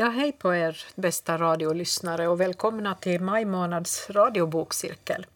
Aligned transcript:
Ja, 0.00 0.08
hej 0.08 0.32
på 0.32 0.54
er 0.54 0.84
bästa 0.94 1.38
radiolyssnare 1.38 2.28
och 2.28 2.40
välkomna 2.40 2.94
till 2.94 3.20
maj 3.20 3.44
månads 3.44 4.10
radiobokcirkel. 4.10 5.26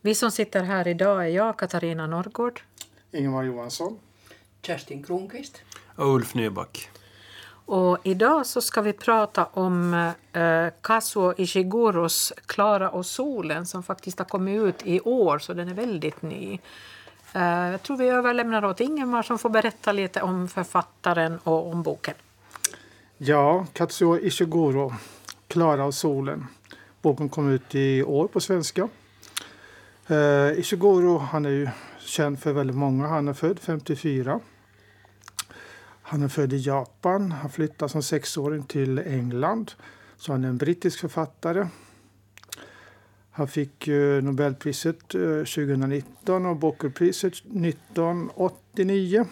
Vi 0.00 0.14
som 0.14 0.30
sitter 0.30 0.62
här 0.62 0.88
idag 0.88 1.24
är 1.24 1.28
jag, 1.28 1.58
Katarina 1.58 2.06
Norrgård. 2.06 2.60
Ingemar 3.12 3.42
Johansson. 3.42 3.98
Kerstin 4.62 5.02
Kronqvist. 5.02 5.62
Och 5.96 6.14
Ulf 6.14 6.34
Nyback. 6.34 6.90
Och 7.66 7.98
idag 8.02 8.46
så 8.46 8.60
ska 8.60 8.80
vi 8.80 8.92
prata 8.92 9.44
om 9.44 9.94
eh, 10.32 10.66
Kazuo 10.80 11.34
Ishiguros 11.36 12.32
Klara 12.46 12.90
och 12.90 13.06
solen 13.06 13.66
som 13.66 13.82
faktiskt 13.82 14.18
har 14.18 14.26
kommit 14.26 14.62
ut 14.62 14.86
i 14.86 15.00
år, 15.00 15.38
så 15.38 15.52
den 15.52 15.68
är 15.68 15.74
väldigt 15.74 16.22
ny. 16.22 16.58
Eh, 17.32 17.42
jag 17.42 17.82
tror 17.82 17.96
vi 17.96 18.08
överlämnar 18.08 18.64
åt 18.64 18.80
Ingemar 18.80 19.22
som 19.22 19.38
får 19.38 19.50
berätta 19.50 19.92
lite 19.92 20.22
om 20.22 20.48
författaren 20.48 21.38
och 21.44 21.66
om 21.66 21.82
boken. 21.82 22.14
Ja, 23.24 23.66
Katsuo 23.72 24.18
Ishiguro, 24.18 24.92
Klara 25.48 25.84
och 25.84 25.94
solen. 25.94 26.46
Boken 27.02 27.28
kom 27.28 27.50
ut 27.50 27.74
i 27.74 28.02
år 28.02 28.28
på 28.28 28.40
svenska. 28.40 28.88
Uh, 30.10 30.58
Ishiguro 30.58 31.18
han 31.18 31.44
är 31.44 31.50
ju 31.50 31.68
känd 31.98 32.38
för 32.38 32.52
väldigt 32.52 32.76
många. 32.76 33.06
Han 33.06 33.28
är 33.28 33.32
född 33.32 33.58
54. 33.58 34.40
Han 36.02 36.22
är 36.22 36.28
född 36.28 36.52
i 36.52 36.56
Japan. 36.56 37.32
Han 37.32 37.50
flyttade 37.50 37.88
som 37.88 38.02
sexåring 38.02 38.62
till 38.62 38.98
England. 38.98 39.72
Så 40.16 40.32
han 40.32 40.44
är 40.44 40.48
en 40.48 40.58
brittisk 40.58 41.00
författare. 41.00 41.66
Han 43.30 43.48
fick 43.48 43.88
uh, 43.88 44.22
Nobelpriset 44.22 45.14
eh, 45.14 45.20
uh, 45.20 45.44
2019 45.44 46.46
och 46.46 46.56
Bookerpriset 46.56 47.32
1989. 47.32 49.26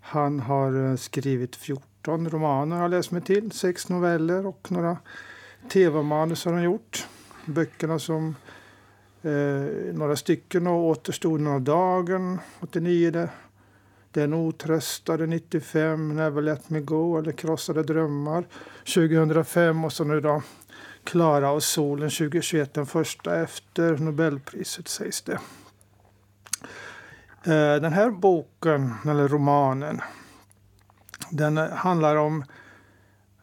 Han 0.00 0.40
har 0.40 0.96
skrivit 0.96 1.56
14 1.56 1.89
18 2.00 2.30
romaner 2.30 2.76
har 2.76 2.82
jag 2.82 2.90
läst 2.90 3.10
mig 3.10 3.22
till, 3.22 3.52
sex 3.52 3.88
noveller 3.88 4.46
och 4.46 4.66
några 4.70 4.96
tv-manus 5.72 6.44
har 6.44 6.52
han 6.52 6.62
gjort. 6.62 7.06
Böckerna 7.44 7.98
som 7.98 8.36
eh, 9.22 9.92
några 9.94 10.16
stycken 10.16 10.66
och 10.66 10.84
Återstoden 10.84 11.46
av 11.46 11.62
dagen 11.62 12.38
89. 12.60 13.10
Det, 13.10 13.28
Den 14.10 14.34
otröstade 14.34 15.26
95, 15.26 16.16
Never 16.16 16.42
Let 16.42 16.70
Me 16.70 16.80
Go 16.80 17.18
eller 17.18 17.32
Krossade 17.32 17.82
drömmar 17.82 18.44
2005 18.94 19.84
och 19.84 19.92
så 19.92 20.04
nu 20.04 20.20
då 20.20 20.42
Klara 21.04 21.50
och 21.50 21.62
solen 21.62 22.10
2021, 22.10 22.74
den 22.74 22.86
första 22.86 23.40
efter 23.40 23.96
Nobelpriset 23.96 24.88
sägs 24.88 25.22
det. 25.22 25.38
Eh, 27.44 27.80
den 27.80 27.92
här 27.92 28.10
boken, 28.10 28.94
eller 29.06 29.28
romanen, 29.28 30.00
den 31.30 31.56
handlar 31.56 32.16
om, 32.16 32.44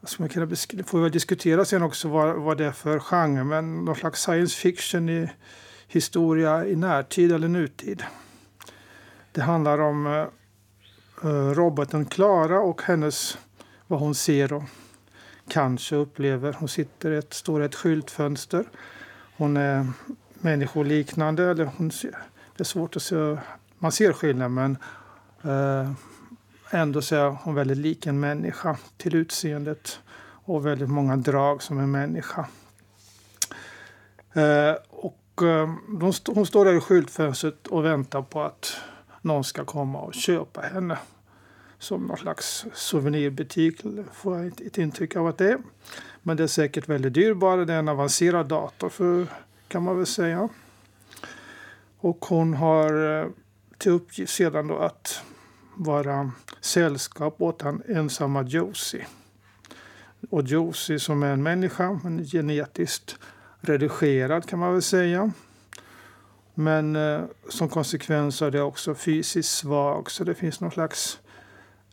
som 0.04 0.26
jag 0.26 0.32
kan 0.32 0.56
får 0.86 1.00
väl 1.00 1.12
diskutera 1.12 1.66
sen 1.66 1.84
också 1.84 2.08
vad, 2.08 2.36
vad 2.36 2.58
det 2.58 2.66
är 2.66 2.72
för 2.72 3.00
genre, 3.00 3.44
men 3.44 3.86
någon 3.86 3.96
slags 3.96 4.22
science 4.22 4.58
fiction 4.58 5.10
i 5.10 5.30
historia 5.88 6.66
i 6.66 6.76
närtid 6.76 7.32
eller 7.32 7.48
nutid. 7.48 8.04
Det 9.32 9.42
handlar 9.42 9.80
om 9.80 10.08
eh, 10.08 10.28
eh 11.24 11.50
roboten 11.50 12.06
Klara 12.06 12.60
och 12.60 12.82
hennes, 12.82 13.38
vad 13.88 14.00
hon 14.00 14.16
ser 14.16 14.54
och 14.54 14.64
kanske 15.48 15.96
upplever. 15.96 16.54
Hon 16.60 16.70
sitter 16.70 17.12
ett, 17.12 17.34
står 17.34 17.62
i 17.62 17.66
ett 17.66 17.76
skyltfönster. 17.76 18.66
Hon 19.38 19.58
är 19.58 19.88
människoliknande, 20.34 21.52
eller 21.52 21.70
hon 21.78 21.92
ser, 21.92 22.18
det 22.56 22.62
är 22.62 22.66
svårt 22.66 22.96
att 22.96 23.02
se, 23.02 23.38
man 23.80 23.92
ser 23.92 24.14
skillnad 24.14 24.52
men 24.52 24.78
eh, 25.44 25.92
ändå 26.70 27.02
så 27.02 27.16
är 27.16 27.30
hon 27.30 27.56
väldigt 27.56 27.78
lik 27.78 28.06
en 28.06 28.20
människa 28.20 28.78
till 28.98 29.16
utseendet 29.16 30.00
och 30.48 30.66
väldigt 30.66 30.90
många 30.90 31.16
drag 31.16 31.64
som 31.64 31.80
en 31.80 31.92
människa. 31.92 32.48
Eh, 34.34 34.76
och, 34.90 35.44
eh, 35.44 36.10
st 36.10 36.32
hon 36.36 36.46
står 36.46 36.66
där 36.66 36.74
i 36.74 36.80
skyltfönstret 36.80 37.68
och 37.68 37.86
väntar 37.86 38.22
på 38.22 38.42
att 38.42 38.78
någon 39.22 39.44
ska 39.44 39.66
komma 39.66 40.00
och 40.00 40.14
köpa 40.14 40.62
henne 40.62 40.98
som 41.80 42.04
någon 42.04 42.18
slags 42.18 42.66
souvenirbutik, 42.74 43.82
får 44.14 44.38
jag 44.38 44.48
ett 44.48 44.78
intryck 44.78 45.16
av 45.16 45.28
att 45.28 45.38
det 45.38 45.52
är. 45.52 45.58
Men 46.24 46.38
det 46.38 46.44
är 46.44 46.48
säkert 46.48 46.90
väldigt 46.90 47.14
dyrbar. 47.14 47.58
Det 47.58 47.74
är 47.74 47.80
en 47.80 47.88
avancerad 47.88 48.48
dator, 48.48 48.90
för, 48.90 49.28
kan 49.68 49.84
man 49.84 49.98
väl 49.98 50.06
säga. 50.06 50.50
Och 52.00 52.26
hon 52.26 52.54
har 52.54 53.22
eh, 53.22 53.28
till 53.78 53.92
uppgift 53.92 54.34
sedan 54.34 54.68
då 54.68 54.78
att 54.78 55.22
vara 55.78 56.32
sällskap 56.62 57.42
åt 57.42 57.62
han 57.62 57.82
ensamma 57.88 58.44
Josie. 58.44 59.08
Och 60.30 60.44
Josie 60.44 61.00
som 61.00 61.24
är 61.24 61.34
en 61.34 61.44
människa, 61.44 62.00
men 62.04 62.26
genetiskt 62.26 63.18
redigerad 63.62 64.46
kan 64.46 64.60
man 64.60 64.74
väl 64.74 64.82
säga. 64.82 65.32
Men 66.54 66.96
eh, 66.96 67.24
som 67.50 67.70
konsekvens 67.70 68.42
är 68.42 68.52
det 68.52 68.62
också 68.62 68.96
fysiskt 68.96 69.50
svag 69.52 70.12
så 70.12 70.24
det 70.24 70.36
finns 70.36 70.62
någon 70.62 70.72
slags 70.72 71.20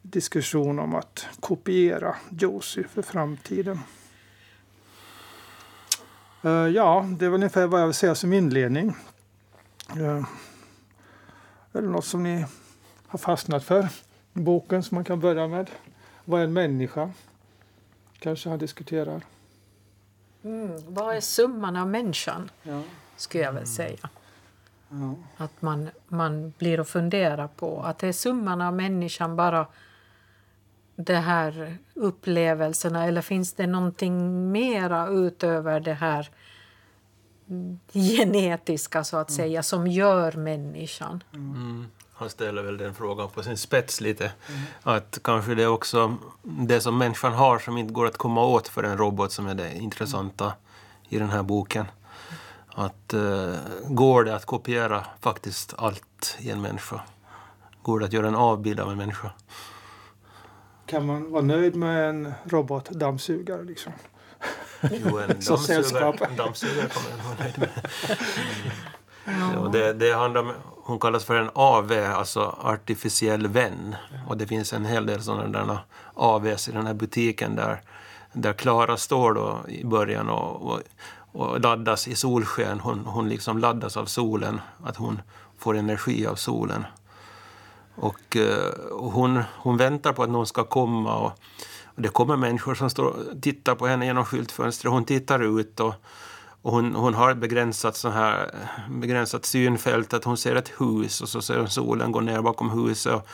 diskussion 0.03 0.79
om 0.79 0.95
att 0.95 1.27
kopiera 1.41 2.17
Josie 2.31 2.85
för 2.85 3.03
framtiden. 3.03 3.79
Eh, 6.43 6.51
ja, 6.51 7.07
det 7.19 7.25
är 7.25 7.31
väl 7.31 7.35
ungefär 7.35 7.67
vad 7.67 7.81
jag 7.81 7.87
vill 7.87 7.95
säga 7.95 8.15
som 8.15 8.33
inledning. 8.33 8.97
Eh, 9.91 10.25
är 11.73 11.83
det 11.83 11.89
något 11.89 12.05
som 12.05 12.23
ni 12.23 12.47
har 13.15 13.19
fastnat 13.19 13.65
för. 13.65 13.89
Boken 14.33 14.83
som 14.83 14.95
man 14.95 15.05
kan 15.05 15.21
börja 15.21 15.49
med. 15.49 15.71
Vad 16.25 16.41
är 16.41 16.45
en 16.45 16.53
människa? 16.53 17.11
Kanske 18.19 18.49
han 18.49 18.59
diskuterar. 18.59 19.23
Mm, 20.45 20.95
vad 20.95 21.17
är 21.17 21.21
summan 21.21 21.77
av 21.77 21.89
människan? 21.89 22.51
Ja. 22.63 22.83
Skulle 23.17 23.45
jag 23.45 23.53
väl 23.53 23.67
säga. 23.67 24.09
Ja. 24.89 25.15
Att 25.37 25.63
man, 25.63 25.91
man 26.09 26.53
blir 26.59 26.81
och 26.81 26.89
funderar 26.89 27.49
på 27.49 27.83
att 27.83 27.99
det 27.99 28.09
är 28.09 28.13
summan 28.13 28.61
av 28.61 28.75
människan 28.75 29.37
bara 29.37 29.67
de 30.97 31.15
här 31.15 31.79
upplevelserna 31.95 33.07
eller 33.07 33.23
finns 33.23 33.53
det 33.53 33.67
någonting 33.67 34.53
mera 34.53 35.09
utöver 35.09 35.81
det 35.81 35.95
här 35.95 36.29
genetiska 37.93 39.05
så 39.05 39.17
att 39.17 39.31
mm. 39.31 39.37
säga 39.37 39.63
som 39.63 39.87
gör 39.87 40.33
människan? 40.33 41.23
Mm 41.33 41.87
han 42.17 42.31
ställer 42.31 42.63
väl 42.63 42.79
den 42.79 42.95
frågan 42.95 43.29
på 43.31 43.43
sin 43.43 43.57
spets 43.57 44.01
lite. 44.01 44.25
Mm. 44.25 44.61
Att 44.83 45.19
kanske 45.23 45.55
det 45.55 45.63
är 45.63 45.69
också 45.69 46.17
det 46.43 46.81
som 46.81 46.99
människan 46.99 47.33
har 47.33 47.59
som 47.59 47.79
inte 47.79 47.93
går 47.93 48.07
att 48.07 48.17
komma 48.17 48.45
åt 48.45 48.69
för 48.69 48.83
en 48.83 48.99
robot 48.99 49.33
som 49.33 49.47
är 49.47 49.55
det 49.55 49.75
intressanta 49.75 50.45
mm. 50.45 50.57
i 51.09 51.19
den 51.19 51.31
här 51.31 51.43
boken. 51.43 51.87
Att 52.69 53.15
uh, 53.15 53.55
går 53.89 54.25
det 54.25 54.37
att 54.37 54.45
kopiera 54.45 55.07
faktiskt 55.21 55.75
allt 55.79 56.37
i 56.39 56.51
en 56.51 56.63
människa? 56.63 57.01
Går 57.83 57.99
det 57.99 58.07
att 58.07 58.13
göra 58.13 58.29
en 58.29 58.35
avbild 58.35 58.81
av 58.81 58.91
en 58.91 58.99
människa? 58.99 59.31
Kan 60.87 61.07
man 61.07 61.33
vara 61.33 61.43
nöjd 61.43 61.77
med 61.77 62.09
en 62.09 62.33
robotdammsugare 62.45 63.63
liksom? 63.63 63.93
Jo, 64.81 65.19
en 65.19 65.29
dammsugare, 65.49 66.35
dammsugare 66.37 66.89
kommer 66.89 67.17
man 67.17 67.27
vara 67.27 67.39
nöjd 67.39 67.59
med. 67.59 67.69
Ja. 69.25 69.69
det, 69.73 69.93
det 69.93 70.15
handlar 70.15 70.55
hon 70.87 70.99
kallas 70.99 71.25
för 71.25 71.37
en 71.37 71.51
AV, 71.55 71.93
alltså 71.93 72.57
artificiell 72.61 73.47
vän. 73.47 73.97
Och 74.29 74.37
det 74.37 74.47
finns 74.47 74.73
en 74.73 74.85
hel 74.85 75.07
del 75.07 75.23
sådana 75.23 75.65
där 75.65 75.79
AVs 76.15 76.69
i 76.69 76.73
den 76.73 76.87
här 76.87 76.95
butiken 76.95 77.57
där, 77.57 77.83
där 78.33 78.53
Klara 78.53 78.97
står 78.97 79.35
då 79.35 79.59
i 79.69 79.85
början 79.85 80.29
och, 80.29 80.63
och, 80.63 80.81
och 81.33 81.61
laddas 81.61 82.09
i 82.09 82.15
solsken. 82.15 82.81
Hon, 82.81 83.07
hon 83.07 83.29
liksom 83.29 83.59
laddas 83.59 83.97
av 83.97 84.07
solen, 84.07 84.61
att 84.85 84.97
hon 84.97 85.21
får 85.59 85.77
energi 85.77 86.27
av 86.27 86.35
solen. 86.35 86.85
Och, 87.95 88.37
eh, 88.37 88.69
och 88.91 89.13
hon, 89.13 89.43
hon 89.53 89.77
väntar 89.77 90.13
på 90.13 90.23
att 90.23 90.31
någon 90.31 90.47
ska 90.47 90.65
komma 90.65 91.17
och, 91.17 91.33
och 91.85 92.03
det 92.03 92.09
kommer 92.09 92.37
människor 92.37 92.75
som 92.75 92.91
står 92.91 93.15
tittar 93.41 93.75
på 93.75 93.87
henne 93.87 94.07
genom 94.07 94.25
skyltfönstret. 94.25 94.93
Hon 94.93 95.05
tittar 95.05 95.61
ut 95.61 95.81
och 95.81 95.95
och 96.65 96.73
hon, 96.73 96.95
hon 96.95 97.15
har 97.15 97.31
ett 97.31 97.37
begränsat, 97.37 97.97
så 97.97 98.09
här, 98.09 98.51
begränsat 98.89 99.45
synfält, 99.45 100.15
att 100.15 100.25
hon 100.25 100.37
ser 100.37 100.57
ett 100.57 100.73
hus 100.81 101.21
och 101.21 101.29
så 101.29 101.43
ser 101.43 101.59
hon 101.59 101.71
solen 101.71 102.13
gå 102.13 102.21
ner 102.21 102.43
bakom 102.43 102.71
huset. 102.71 103.13
Och 103.15 103.25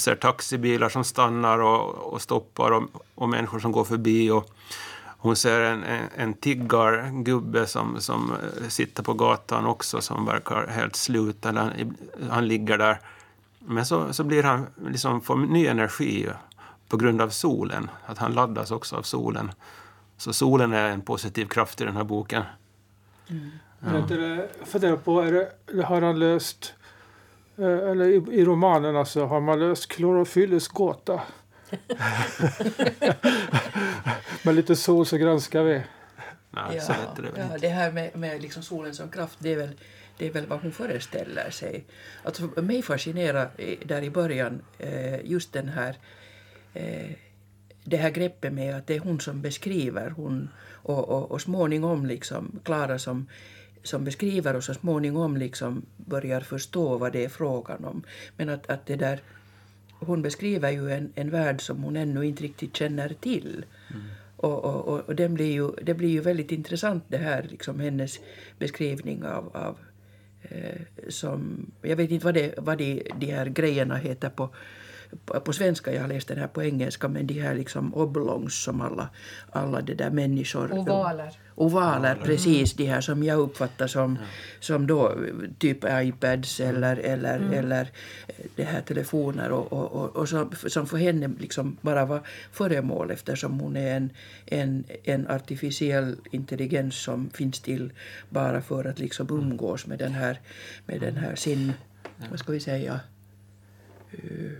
ser 0.00 0.14
taxibilar 0.14 0.88
som 0.88 1.04
stannar 1.04 1.58
och, 1.58 2.12
och 2.12 2.22
stoppar 2.22 2.70
och, 2.70 2.82
och, 3.14 3.28
människor 3.28 3.58
som 3.58 3.72
går 3.72 3.84
förbi. 3.84 4.30
Och 4.30 4.50
hon 5.18 5.36
ser 5.36 5.60
en, 5.60 5.84
en, 5.84 6.04
en 6.16 6.34
tiggargubbe 6.34 7.66
som, 7.66 8.00
som 8.00 8.32
eh, 8.32 8.68
sitter 8.68 9.02
på 9.02 9.14
gatan 9.14 9.66
också 9.66 10.00
som 10.00 10.26
verkar 10.26 10.66
helt 10.66 10.96
slut. 10.96 11.46
Eller 11.46 11.60
han, 11.60 11.96
han 12.30 12.48
ligger 12.48 12.78
där. 12.78 13.00
Men 13.58 13.86
så, 13.86 14.12
så 14.12 14.24
blir 14.24 14.42
han, 14.42 14.66
liksom, 14.86 15.20
får 15.20 15.36
ny 15.36 15.66
energi 15.66 16.28
på 16.88 16.96
grund 16.96 17.20
av 17.20 17.28
solen. 17.28 17.90
Att 18.06 18.18
han 18.18 18.32
laddas 18.32 18.70
också 18.70 18.96
av 18.96 19.02
solen. 19.02 19.52
Så 20.16 20.32
solen 20.32 20.72
är 20.72 20.88
en 20.88 21.00
positiv 21.00 21.46
kraft 21.46 21.80
i 21.80 21.84
den 21.84 21.96
här 21.96 22.04
boken. 22.04 22.42
Mm. 23.30 23.50
Ja. 23.80 24.06
Jag 24.60 24.68
funderar 24.68 24.96
på, 24.96 25.20
är 25.20 25.32
det, 25.32 25.82
har 25.82 26.02
han 26.02 26.18
löst, 26.18 26.74
eh, 27.56 27.64
eller 27.64 28.04
i, 28.04 28.40
i 28.40 28.44
romanen 28.44 28.96
alltså, 28.96 29.24
har 29.24 29.40
man 29.40 29.60
löst 29.60 29.88
klorofyllets 29.88 30.68
gåta? 30.68 31.20
Med 34.42 34.54
lite 34.54 34.76
sol 34.76 35.06
så 35.06 35.16
granskar 35.16 35.62
vi. 35.62 35.82
Nej, 36.50 36.82
ja, 36.88 36.94
det, 37.16 37.22
det, 37.22 37.28
ja, 37.36 37.58
det 37.60 37.68
här 37.68 37.92
med, 37.92 38.16
med 38.16 38.42
liksom 38.42 38.62
solen 38.62 38.94
som 38.94 39.08
kraft, 39.08 39.36
det 39.38 39.52
är 39.52 39.56
väl 39.56 39.76
det 40.18 40.26
är 40.26 40.30
väl 40.30 40.46
vad 40.46 40.60
hon 40.60 40.72
föreställer 40.72 41.50
sig. 41.50 41.84
Alltså, 42.22 42.42
mig 42.62 42.82
fascinerar 42.82 43.50
där 43.84 44.02
i 44.02 44.10
början 44.10 44.62
eh, 44.78 45.24
just 45.24 45.52
den 45.52 45.68
här, 45.68 45.96
eh, 46.74 47.10
det 47.84 47.96
här 47.96 48.10
greppet 48.10 48.52
med 48.52 48.76
att 48.76 48.86
det 48.86 48.96
är 48.96 49.00
hon 49.00 49.20
som 49.20 49.42
beskriver 49.42 50.10
hon, 50.10 50.50
och, 50.88 51.08
och, 51.08 51.30
och 51.30 51.40
småningom 51.40 52.06
liksom 52.06 52.60
Klara 52.64 52.98
som, 52.98 53.26
som 53.82 54.04
beskriver 54.04 54.56
och 54.56 54.64
så 54.64 54.74
småningom 54.74 55.36
liksom 55.36 55.82
börjar 55.96 56.40
förstå 56.40 56.98
vad 56.98 57.12
det 57.12 57.24
är 57.24 57.28
frågan 57.28 57.84
om. 57.84 58.02
Men 58.36 58.48
att, 58.48 58.70
att 58.70 58.86
det 58.86 58.96
där, 58.96 59.20
hon 60.00 60.22
beskriver 60.22 60.70
ju 60.70 60.92
en, 60.92 61.12
en 61.14 61.30
värld 61.30 61.60
som 61.60 61.82
hon 61.82 61.96
ännu 61.96 62.26
inte 62.26 62.42
riktigt 62.42 62.76
känner 62.76 63.08
till. 63.20 63.64
Mm. 63.90 64.02
Och, 64.36 64.64
och, 64.64 65.08
och 65.08 65.14
den 65.14 65.34
blir 65.34 65.52
ju, 65.52 65.70
det 65.82 65.94
blir 65.94 66.08
ju 66.08 66.20
väldigt 66.20 66.52
intressant 66.52 67.04
det 67.08 67.18
här, 67.18 67.46
liksom 67.50 67.80
hennes 67.80 68.20
beskrivning 68.58 69.24
av, 69.24 69.56
av 69.56 69.78
Eh, 70.42 70.80
som, 71.08 71.66
jag 71.82 71.96
vet 71.96 72.10
inte 72.10 72.24
vad, 72.24 72.34
det, 72.34 72.54
vad 72.58 72.78
de, 72.78 73.02
de 73.16 73.26
här 73.26 73.46
grejerna 73.46 73.96
heter 73.96 74.30
på, 74.30 74.50
på, 75.24 75.52
svenska, 75.52 75.94
jag 75.94 76.00
har 76.00 76.08
läst 76.08 76.28
den 76.28 76.38
här 76.38 76.46
på 76.46 76.62
engelska, 76.62 77.08
men 77.08 77.26
de 77.26 77.40
här 77.40 77.54
liksom 77.54 77.94
oblongs 77.94 78.62
som 78.62 78.80
alla, 78.80 79.08
alla 79.50 79.80
det 79.80 79.94
där 79.94 80.10
människor... 80.10 80.72
Ovaler. 80.72 81.38
Ovaler, 81.54 82.12
mm. 82.12 82.24
precis. 82.24 82.74
De 82.74 82.86
här 82.86 83.00
som 83.00 83.22
jag 83.22 83.38
uppfattar 83.38 83.86
som, 83.86 84.18
ja. 84.20 84.26
som 84.60 84.86
då 84.86 85.14
typ 85.58 85.84
iPads 85.84 86.60
eller, 86.60 86.96
eller, 86.96 87.36
mm. 87.36 87.52
eller 87.52 87.88
det 88.56 88.64
här 88.64 88.80
telefoner 88.80 89.50
och, 89.50 89.72
och, 89.72 89.92
och, 89.92 90.16
och 90.16 90.28
som, 90.28 90.50
som 90.66 90.86
för 90.86 90.96
henne 90.96 91.30
liksom 91.38 91.76
bara 91.80 92.04
var 92.04 92.20
föremål 92.52 93.10
eftersom 93.10 93.60
hon 93.60 93.76
är 93.76 93.96
en, 93.96 94.10
en, 94.46 94.84
en 95.04 95.28
artificiell 95.28 96.16
intelligens 96.30 97.02
som 97.02 97.30
finns 97.30 97.60
till 97.60 97.92
bara 98.28 98.62
för 98.62 98.84
att 98.84 98.98
liksom 98.98 99.26
umgås 99.30 99.86
med 99.86 99.98
den 99.98 100.12
här, 100.12 100.40
med 100.86 101.00
den 101.00 101.16
här 101.16 101.34
sin, 101.34 101.72
vad 102.30 102.38
ska 102.38 102.52
vi 102.52 102.60
säga, 102.60 103.00
uh, 104.14 104.52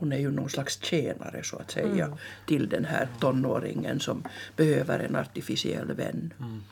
hon 0.00 0.12
är 0.12 0.18
ju 0.18 0.30
någon 0.30 0.50
slags 0.50 0.82
tjänare 0.82 1.42
så 1.42 1.56
att 1.56 1.70
säga 1.70 2.04
mm. 2.04 2.18
till 2.46 2.68
den 2.68 2.84
här 2.84 3.08
tonåringen 3.20 4.00
som 4.00 4.24
behöver 4.56 4.98
en 4.98 5.16
artificiell 5.16 5.92
vän. 5.92 6.34
Mm. 6.38 6.62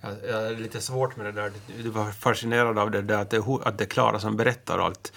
Jag, 0.00 0.12
jag 0.28 0.46
är 0.46 0.56
lite 0.56 0.80
svårt 0.80 1.16
med 1.16 1.26
det 1.26 1.32
där. 1.32 1.52
Du 1.82 1.90
var 1.90 2.10
fascinerad 2.10 2.78
av 2.78 2.90
det 2.90 3.02
där 3.02 3.18
att 3.18 3.30
det, 3.30 3.42
att 3.64 3.78
det 3.78 3.84
är 3.84 3.88
Klara 3.88 4.18
som 4.18 4.36
berättar 4.36 4.78
allt. 4.78 5.12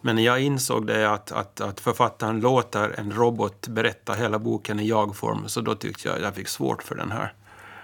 Men 0.00 0.18
jag 0.18 0.40
insåg 0.40 0.86
det 0.86 1.10
att, 1.10 1.32
att, 1.32 1.60
att 1.60 1.80
författaren 1.80 2.40
låter 2.40 2.94
en 2.98 3.12
robot 3.12 3.68
berätta 3.68 4.12
hela 4.12 4.38
boken 4.38 4.80
i 4.80 4.88
jag-form 4.88 5.48
så 5.48 5.60
då 5.60 5.74
tyckte 5.74 6.08
jag 6.08 6.20
jag 6.20 6.34
fick 6.34 6.48
svårt 6.48 6.82
för 6.82 6.94
den 6.94 7.10
här. 7.10 7.34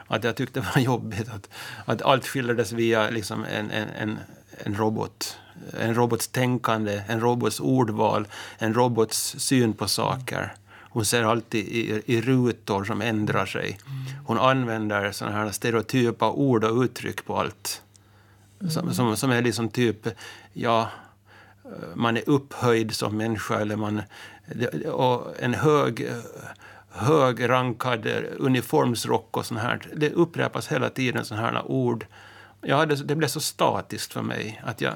Att 0.07 0.25
jag 0.25 0.37
tyckte 0.37 0.61
det 0.61 0.67
var 0.75 0.83
jobbigt 0.83 1.29
att, 1.29 1.49
att 1.85 2.03
allt 2.03 2.27
skildrades 2.27 2.73
via 2.73 3.11
liksom 3.11 3.45
en, 3.45 3.71
en, 3.71 3.89
en, 3.89 4.19
en 4.65 4.75
robot 4.75 5.39
en 5.81 5.95
robots 5.95 6.29
tänkande, 6.29 7.03
en 7.07 7.21
robots 7.21 7.61
ordval, 7.61 8.27
en 8.59 8.75
robots 8.75 9.35
syn 9.39 9.73
på 9.73 9.89
saker. 9.89 10.55
Hon 10.91 11.05
ser 11.05 11.23
alltid 11.23 11.69
i, 11.69 12.03
i 12.07 12.21
rutor 12.21 12.85
som 12.85 13.03
ändrar 13.03 13.47
sig. 13.47 13.79
Hon 14.27 14.39
använder 14.39 15.13
såna 15.13 15.31
här 15.31 15.51
stereotypa 15.51 16.31
ord 16.31 16.65
och 16.65 16.83
uttryck 16.83 17.25
på 17.25 17.37
allt. 17.37 17.83
Som, 18.71 18.95
som, 18.95 19.17
som 19.17 19.31
är 19.31 19.43
liksom 19.43 19.69
typ, 19.69 20.09
ja, 20.53 20.91
man 21.95 22.17
är 22.17 22.23
upphöjd 22.27 22.95
som 22.95 23.17
människa 23.17 23.61
eller 23.61 23.77
man... 23.77 24.03
Och 24.93 25.35
en 25.39 25.55
hög 25.55 26.09
högrankad 26.89 28.07
uniformsrock 28.39 29.37
och 29.37 29.47
sånt 29.47 29.61
här. 29.61 29.81
Det 29.97 30.13
upprepas 30.13 30.69
hela 30.69 30.91
tiden 30.91 31.25
sådana 31.25 31.47
här 31.47 31.71
ord 31.71 32.07
Ja, 32.61 32.87
det, 32.87 32.95
det, 32.95 33.15
blev 33.15 33.29
så 33.29 33.41
statiskt 33.41 34.13
för 34.13 34.23
mig. 34.23 34.61
att 34.65 34.81
Jag, 34.81 34.95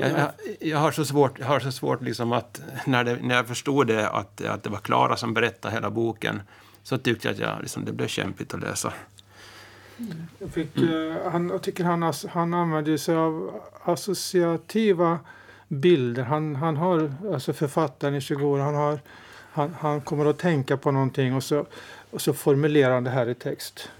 jag, 0.00 0.10
jag, 0.10 0.30
jag 0.60 0.78
har 0.78 0.92
så 0.92 1.04
svårt, 1.04 1.40
har 1.40 1.60
så 1.60 1.72
svårt 1.72 2.02
liksom 2.02 2.32
att... 2.32 2.62
När, 2.86 3.04
det, 3.04 3.18
när 3.22 3.34
jag 3.34 3.46
förstod 3.46 3.86
det, 3.86 4.08
att, 4.08 4.44
att 4.44 4.62
det 4.62 4.70
var 4.70 4.78
Klara 4.78 5.16
som 5.16 5.34
berättade 5.34 5.74
hela 5.74 5.90
boken 5.90 6.42
så 6.82 6.98
tyckte 6.98 7.28
jag 7.28 7.34
att 7.34 7.40
jag, 7.40 7.60
liksom, 7.60 7.84
det 7.84 7.92
blev 7.92 8.06
kämpigt 8.06 8.54
att 8.54 8.60
läsa. 8.60 8.92
Jag, 10.38 10.50
fick, 10.50 10.76
mm. 10.76 11.16
han, 11.32 11.48
jag 11.48 11.62
tycker 11.62 11.84
han, 11.84 12.12
han 12.28 12.54
använder 12.54 12.96
sig 12.96 13.16
av 13.16 13.60
associativa 13.84 15.18
bilder. 15.68 16.22
Han, 16.22 16.56
han 16.56 16.76
har, 16.76 17.14
alltså 17.32 17.52
författaren 17.52 18.14
i 18.14 18.18
Ishiguro, 18.18 18.60
han, 18.60 18.74
har, 18.74 18.98
han, 19.52 19.74
han 19.80 20.00
kommer 20.00 20.26
att 20.26 20.38
tänka 20.38 20.76
på 20.76 20.90
någonting 20.90 21.34
och 21.34 21.44
så, 21.44 21.66
och 22.10 22.20
så 22.20 22.32
formulerar 22.32 22.94
han 22.94 23.04
det 23.04 23.10
här 23.10 23.28
i 23.28 23.34
text. 23.34 23.90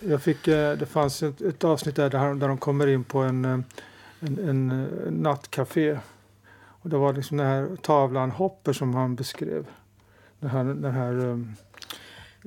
Jag 0.00 0.22
fick, 0.22 0.48
eh, 0.48 0.76
det 0.76 0.86
fanns 0.86 1.22
ett, 1.22 1.40
ett 1.40 1.64
avsnitt 1.64 1.96
där, 1.96 2.10
där 2.10 2.48
de 2.48 2.58
kommer 2.58 2.86
in 2.86 3.04
på 3.04 3.18
en, 3.18 3.44
eh, 3.44 3.58
en, 4.20 4.38
en, 4.38 4.70
en 5.06 5.14
nattcafé. 5.14 5.98
Och 6.82 6.90
det 6.90 6.96
var 6.96 7.12
liksom 7.12 7.36
den 7.36 7.46
här 7.46 7.76
tavlan 7.82 8.30
Hopper 8.30 8.72
som 8.72 8.94
han 8.94 9.14
beskrev. 9.14 9.66
Den 10.40 10.50
här, 10.50 10.64
den 10.64 10.92
här 10.92 11.12
um, 11.12 11.56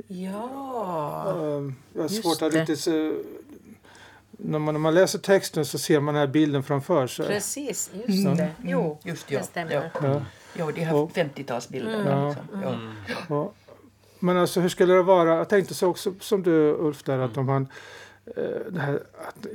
Ja, 0.08 1.34
um, 1.38 1.76
Jag 1.94 2.02
har 2.02 2.08
svårt 2.10 2.42
att 2.42 2.54
riktigt 2.54 2.80
se, 2.80 3.12
när 4.32 4.60
man, 4.60 4.74
när 4.74 4.80
man 4.80 4.94
läser 4.94 5.20
texten 5.20 5.66
så 5.66 5.78
ser 5.78 6.00
man 6.00 6.14
den 6.14 6.22
här 6.22 6.28
bilden 6.28 6.64
framför 6.64 7.08
sig. 7.08 7.28
Precis, 7.28 7.92
just 7.94 8.26
mm. 8.26 8.38
det. 8.38 8.52
Jo, 8.64 9.00
just 9.04 9.32
ja. 9.32 9.40
det 9.40 9.46
stämmer. 9.46 9.92
Ja. 10.02 10.22
Ja, 10.58 10.72
de 10.72 10.82
här 10.82 10.94
50-talsbilderna. 10.94 12.12
Mm. 12.12 12.28
Liksom. 12.28 12.62
Ja. 12.64 12.74
Mm. 12.74 12.92
Ja. 13.30 13.52
Men 14.20 14.38
alltså 14.38 14.62
hur 14.62 14.70
skulle 14.70 14.94
det 14.94 15.04
vara? 15.04 15.36
Jag 15.36 15.50
tänkte 15.50 15.74
så 15.74 15.88
också 15.88 16.14
som 16.20 16.44
du 16.44 16.76
Ulf 16.80 17.04
där 17.04 17.20
att 17.20 17.38
om 17.38 17.50
han 17.50 17.68
eh, 18.26 18.44
det, 18.70 18.80
här, 18.80 18.96
att 19.28 19.48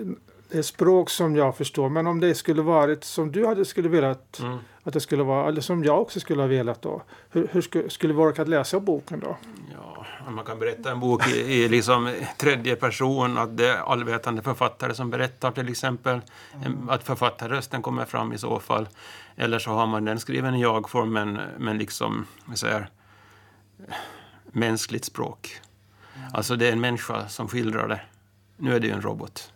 det 0.50 0.58
är 0.58 0.62
språk 0.62 1.10
som 1.10 1.36
jag 1.36 1.56
förstår 1.56 1.88
men 1.88 2.06
om 2.06 2.20
det 2.20 2.34
skulle 2.34 2.62
varit 2.62 3.04
som 3.04 3.32
du 3.32 3.46
hade 3.46 3.64
skulle 3.64 3.88
velat 3.88 4.38
mm. 4.40 4.58
att 4.82 4.92
det 4.92 5.00
skulle 5.00 5.22
vara 5.22 5.48
eller 5.48 5.60
som 5.60 5.84
jag 5.84 6.00
också 6.00 6.20
skulle 6.20 6.42
ha 6.42 6.46
velat 6.48 6.82
då. 6.82 7.02
Hur, 7.30 7.48
hur 7.52 7.60
skulle, 7.60 7.90
skulle 7.90 8.14
vi 8.14 8.20
orkat 8.20 8.48
läsa 8.48 8.80
boken 8.80 9.20
då? 9.20 9.36
Ja, 9.72 10.06
man 10.30 10.44
kan 10.44 10.58
berätta 10.58 10.90
en 10.90 11.00
bok 11.00 11.28
i, 11.28 11.40
i 11.40 11.68
liksom 11.68 12.14
tredje 12.36 12.76
person 12.76 13.38
att 13.38 13.56
det 13.56 13.68
är 13.68 13.76
allvetande 13.76 14.42
författare 14.42 14.94
som 14.94 15.10
berättar 15.10 15.50
till 15.50 15.68
exempel. 15.68 16.20
Mm. 16.64 16.88
Att 16.88 17.04
författarrösten 17.04 17.82
kommer 17.82 18.04
fram 18.04 18.32
i 18.32 18.38
så 18.38 18.60
fall. 18.60 18.88
Eller 19.36 19.58
så 19.58 19.70
har 19.70 19.86
man 19.86 20.04
den 20.04 20.20
skriven 20.20 20.54
i 20.54 20.62
jag-form 20.62 21.12
men, 21.12 21.38
men 21.58 21.78
liksom, 21.78 22.26
jag 22.48 22.58
säger, 22.58 22.88
mänskligt 24.52 25.04
språk. 25.04 25.60
Mm. 26.16 26.30
Alltså 26.34 26.56
det 26.56 26.68
är 26.68 26.72
en 26.72 26.80
människa 26.80 27.28
som 27.28 27.48
skildrar 27.48 27.88
det. 27.88 28.00
Nu 28.56 28.74
är 28.74 28.80
det 28.80 28.86
ju 28.86 28.92
en 28.92 29.02
robot. 29.02 29.52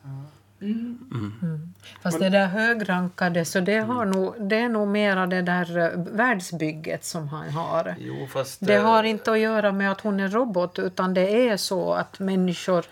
Mm. 0.60 0.98
Mm. 1.12 1.74
Fast 2.02 2.18
det 2.18 2.28
där 2.28 2.46
högrankade, 2.46 3.44
så 3.44 3.60
det, 3.60 3.78
har 3.78 4.04
nog, 4.04 4.34
det 4.48 4.56
är 4.56 4.68
nog 4.68 4.88
mera 4.88 5.26
det 5.26 5.42
där 5.42 5.78
eh, 5.78 6.14
världsbygget 6.16 7.04
som 7.04 7.28
han 7.28 7.50
har. 7.50 7.94
Jo, 7.98 8.26
fast, 8.32 8.66
det 8.66 8.76
har 8.76 9.04
inte 9.04 9.32
att 9.32 9.38
göra 9.38 9.72
med 9.72 9.92
att 9.92 10.00
hon 10.00 10.20
är 10.20 10.28
robot, 10.28 10.78
utan 10.78 11.14
det 11.14 11.48
är 11.48 11.56
så 11.56 11.92
att 11.92 12.18
människor 12.18 12.84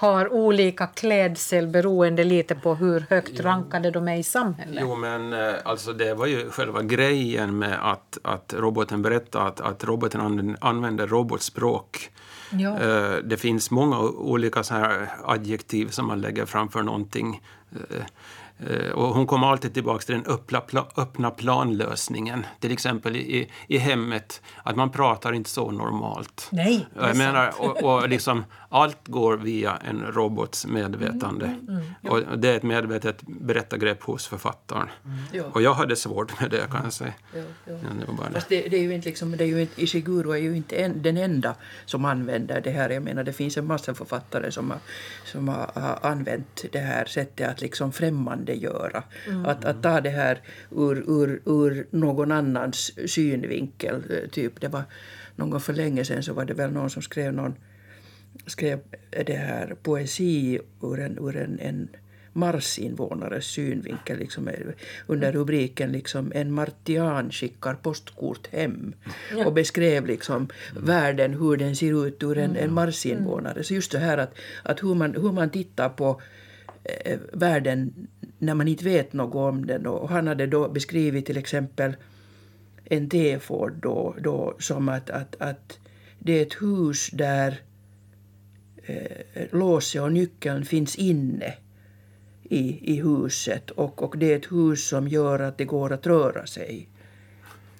har 0.00 0.32
olika 0.32 0.86
klädsel 0.86 1.66
beroende 1.66 2.24
lite 2.24 2.54
på 2.54 2.74
hur 2.74 3.04
högt 3.10 3.40
rankade 3.40 3.90
de 3.90 4.08
är 4.08 4.16
i 4.16 4.22
samhället. 4.22 4.78
Jo, 4.80 4.96
men 4.96 5.32
eh, 5.32 5.54
alltså 5.64 5.92
det 5.92 6.14
var 6.14 6.26
ju 6.26 6.50
själva 6.50 6.82
grejen 6.82 7.58
med 7.58 7.92
att, 7.92 8.18
att 8.22 8.54
roboten 8.58 9.02
berättade 9.02 9.44
att, 9.44 9.60
att 9.60 9.84
roboten 9.84 10.56
använder 10.60 11.06
robotspråk. 11.06 12.10
Ja. 12.50 12.80
Eh, 12.80 13.16
det 13.24 13.36
finns 13.36 13.70
många 13.70 13.98
olika 14.00 14.62
så 14.62 14.74
här 14.74 15.08
adjektiv 15.24 15.88
som 15.88 16.06
man 16.06 16.20
lägger 16.20 16.46
framför 16.46 16.82
någonting. 16.82 17.42
Eh, 18.68 18.80
Eh, 18.90 18.90
och 18.90 19.14
hon 19.14 19.26
kommer 19.26 19.46
alltid 19.46 19.74
tillbaka 19.74 20.04
till 20.04 20.14
den 20.14 20.26
öppna, 20.26 20.84
öppna 20.96 21.30
planlösningen. 21.30 22.46
Till 22.60 22.72
exempel 22.72 23.16
i, 23.16 23.50
i 23.68 23.78
hemmet, 23.78 24.42
att 24.62 24.76
man 24.76 24.90
pratar 24.90 25.32
inte 25.32 25.50
så 25.50 25.70
normalt. 25.70 26.48
Nej, 26.52 26.86
är 26.96 27.06
Jag 27.08 27.16
menar, 27.16 27.52
och, 27.58 27.82
och 27.82 28.08
liksom, 28.08 28.44
allt 28.68 29.08
går 29.08 29.36
via 29.36 29.76
en 29.76 30.02
robots 30.02 30.66
medvetande. 30.66 31.46
Mm, 31.46 31.68
mm, 31.68 31.82
mm. 32.02 32.12
Och 32.12 32.38
det 32.38 32.48
är 32.48 32.56
ett 32.56 32.62
medvetet 32.62 33.22
berättargrepp 33.22 34.02
hos 34.02 34.26
författaren. 34.26 34.88
Mm. 35.04 35.46
Och 35.52 35.62
jag 35.62 35.74
hade 35.74 35.96
svårt 35.96 36.40
med 36.40 36.50
det 36.50 36.70
kan 36.70 36.80
jag 36.84 36.92
säga. 36.92 37.12
Ja, 37.34 37.40
ja. 37.64 37.72
Ja, 37.72 38.40
det, 38.48 38.62
det, 38.62 38.68
det, 38.68 38.76
är 38.76 38.82
ju 38.82 38.94
inte 38.94 39.08
liksom, 39.08 39.36
det 39.36 39.44
är 39.44 39.48
ju 39.48 39.60
inte, 39.60 39.82
Ishiguro 39.82 40.30
är 40.30 40.36
ju 40.36 40.56
inte 40.56 40.76
en, 40.76 41.02
den 41.02 41.16
enda 41.16 41.54
som 41.86 42.04
använder 42.04 42.60
det 42.60 42.70
här. 42.70 42.90
Jag 42.90 43.02
menar, 43.02 43.24
det 43.24 43.32
finns 43.32 43.56
en 43.56 43.66
massa 43.66 43.94
författare 43.94 44.50
som 44.50 44.70
har, 44.70 44.78
som 45.24 45.48
har, 45.48 45.70
har 45.74 45.98
använt 46.10 46.64
det 46.72 46.78
här 46.78 47.04
sättet 47.04 47.48
att 47.48 47.60
liksom 47.60 47.92
främmande 47.92 48.49
göra. 48.54 49.02
Mm. 49.28 49.46
Att, 49.46 49.64
att 49.64 49.82
ta 49.82 50.00
det 50.00 50.10
här 50.10 50.40
ur, 50.70 50.96
ur, 51.08 51.42
ur 51.44 51.86
någon 51.90 52.32
annans 52.32 52.92
synvinkel. 53.10 54.02
Eh, 54.10 54.30
typ 54.30 54.60
det 54.60 54.68
var 54.68 54.82
någon 55.36 55.50
gång 55.50 55.60
för 55.60 55.72
länge 55.72 56.04
sedan 56.04 56.22
så 56.22 56.32
var 56.32 56.44
det 56.44 56.54
väl 56.54 56.72
någon 56.72 56.90
som 56.90 57.02
skrev 57.02 57.32
någon 57.32 57.54
skrev 58.46 58.80
det 59.26 59.36
här 59.36 59.76
poesi 59.82 60.60
ur 60.82 61.00
en, 61.00 61.18
ur 61.18 61.36
en, 61.36 61.58
en 61.60 61.88
Marsinvånares 62.32 63.44
synvinkel 63.44 64.18
liksom, 64.18 64.48
eh, 64.48 64.54
under 65.06 65.32
rubriken 65.32 65.92
liksom, 65.92 66.32
En 66.34 66.52
martian 66.52 67.30
skickar 67.30 67.74
postkort 67.74 68.46
hem 68.52 68.94
ja. 69.36 69.46
och 69.46 69.52
beskrev 69.52 70.06
liksom, 70.06 70.48
världen, 70.76 71.34
hur 71.34 71.56
den 71.56 71.76
ser 71.76 72.06
ut 72.06 72.22
ur 72.22 72.38
en, 72.38 72.56
en 72.56 72.72
Marsinvånare. 72.72 73.64
Så 73.64 73.74
just 73.74 73.92
det 73.92 73.98
här 73.98 74.18
att, 74.18 74.34
att 74.62 74.82
hur, 74.82 74.94
man, 74.94 75.14
hur 75.14 75.32
man 75.32 75.50
tittar 75.50 75.88
på 75.88 76.20
eh, 76.84 77.18
världen 77.32 78.08
när 78.40 78.54
man 78.54 78.68
inte 78.68 78.84
vet 78.84 79.12
något 79.12 79.34
om 79.34 79.66
den. 79.66 79.86
Och 79.86 80.08
han 80.08 80.26
hade 80.26 80.46
då 80.46 80.68
beskrivit 80.68 81.26
till 81.26 81.36
exempel 81.36 81.96
en 82.84 83.08
teford 83.08 83.72
då, 83.82 84.14
då 84.20 84.56
som 84.58 84.88
att, 84.88 85.10
att, 85.10 85.36
att 85.38 85.78
det 86.18 86.32
är 86.32 86.42
ett 86.42 86.62
hus 86.62 87.10
där 87.12 87.60
eh, 88.82 89.46
låset 89.52 90.02
och 90.02 90.12
nyckeln 90.12 90.64
finns 90.64 90.96
inne 90.96 91.54
i, 92.42 92.92
i 92.94 93.02
huset 93.02 93.70
och, 93.70 94.02
och 94.02 94.18
det 94.18 94.32
är 94.32 94.36
ett 94.36 94.52
hus 94.52 94.88
som 94.88 95.08
gör 95.08 95.38
att 95.38 95.58
det 95.58 95.64
går 95.64 95.92
att 95.92 96.06
röra 96.06 96.46
sig. 96.46 96.88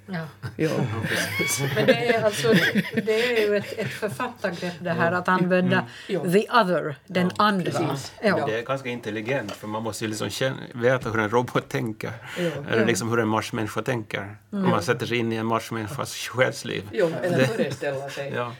Ja. 0.06 0.26
ja. 0.56 0.70
Men 1.74 1.86
det 1.86 2.08
är, 2.08 2.24
alltså, 2.24 2.52
det 2.94 3.38
är 3.38 3.48
ju 3.48 3.56
ett, 3.56 3.78
ett 3.78 3.90
författargrepp 3.90 4.74
det 4.80 4.90
här 4.90 5.12
att 5.12 5.28
använda 5.28 5.86
mm. 6.08 6.32
the 6.32 6.46
other, 6.50 6.96
den 7.06 7.26
ja, 7.26 7.44
andra. 7.44 7.96
Ja. 8.22 8.46
Det 8.46 8.58
är 8.58 8.62
ganska 8.62 8.88
intelligent 8.88 9.52
för 9.52 9.68
man 9.68 9.82
måste 9.82 10.04
ju 10.04 10.08
liksom 10.08 10.30
känna, 10.30 10.56
veta 10.74 11.10
hur 11.10 11.20
en 11.20 11.30
robot 11.30 11.68
tänker. 11.68 12.12
Ja. 12.38 12.50
Eller 12.70 12.86
liksom 12.86 13.10
hur 13.10 13.20
en 13.20 13.28
marsmänniska 13.28 13.82
tänker. 13.82 14.36
Mm. 14.52 14.64
Om 14.64 14.70
man 14.70 14.82
sätter 14.82 15.06
sig 15.06 15.16
in 15.16 15.32
i 15.32 15.36
en 15.36 15.46
marsmänniskas 15.46 16.14
själsliv. 16.14 16.88
Jo, 16.92 17.12
eller 17.22 17.38
det. 17.38 17.46
föreställa 17.46 18.10
sig. 18.10 18.32
Ja. 18.34 18.52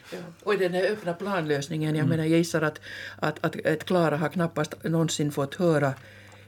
Och 0.43 0.59
den 0.59 0.75
här 0.75 0.93
öppna 0.93 1.13
planlösningen, 1.13 1.95
jag 1.95 2.05
mm. 2.05 2.09
menar 2.09 2.25
jag 2.25 2.39
gissar 2.39 2.63
att, 2.63 2.81
att, 3.19 3.45
att, 3.45 3.67
att 3.67 3.85
Klara 3.85 4.17
har 4.17 4.29
knappast 4.29 4.75
någonsin 4.85 5.33
fått 5.33 5.55
höra 5.55 5.95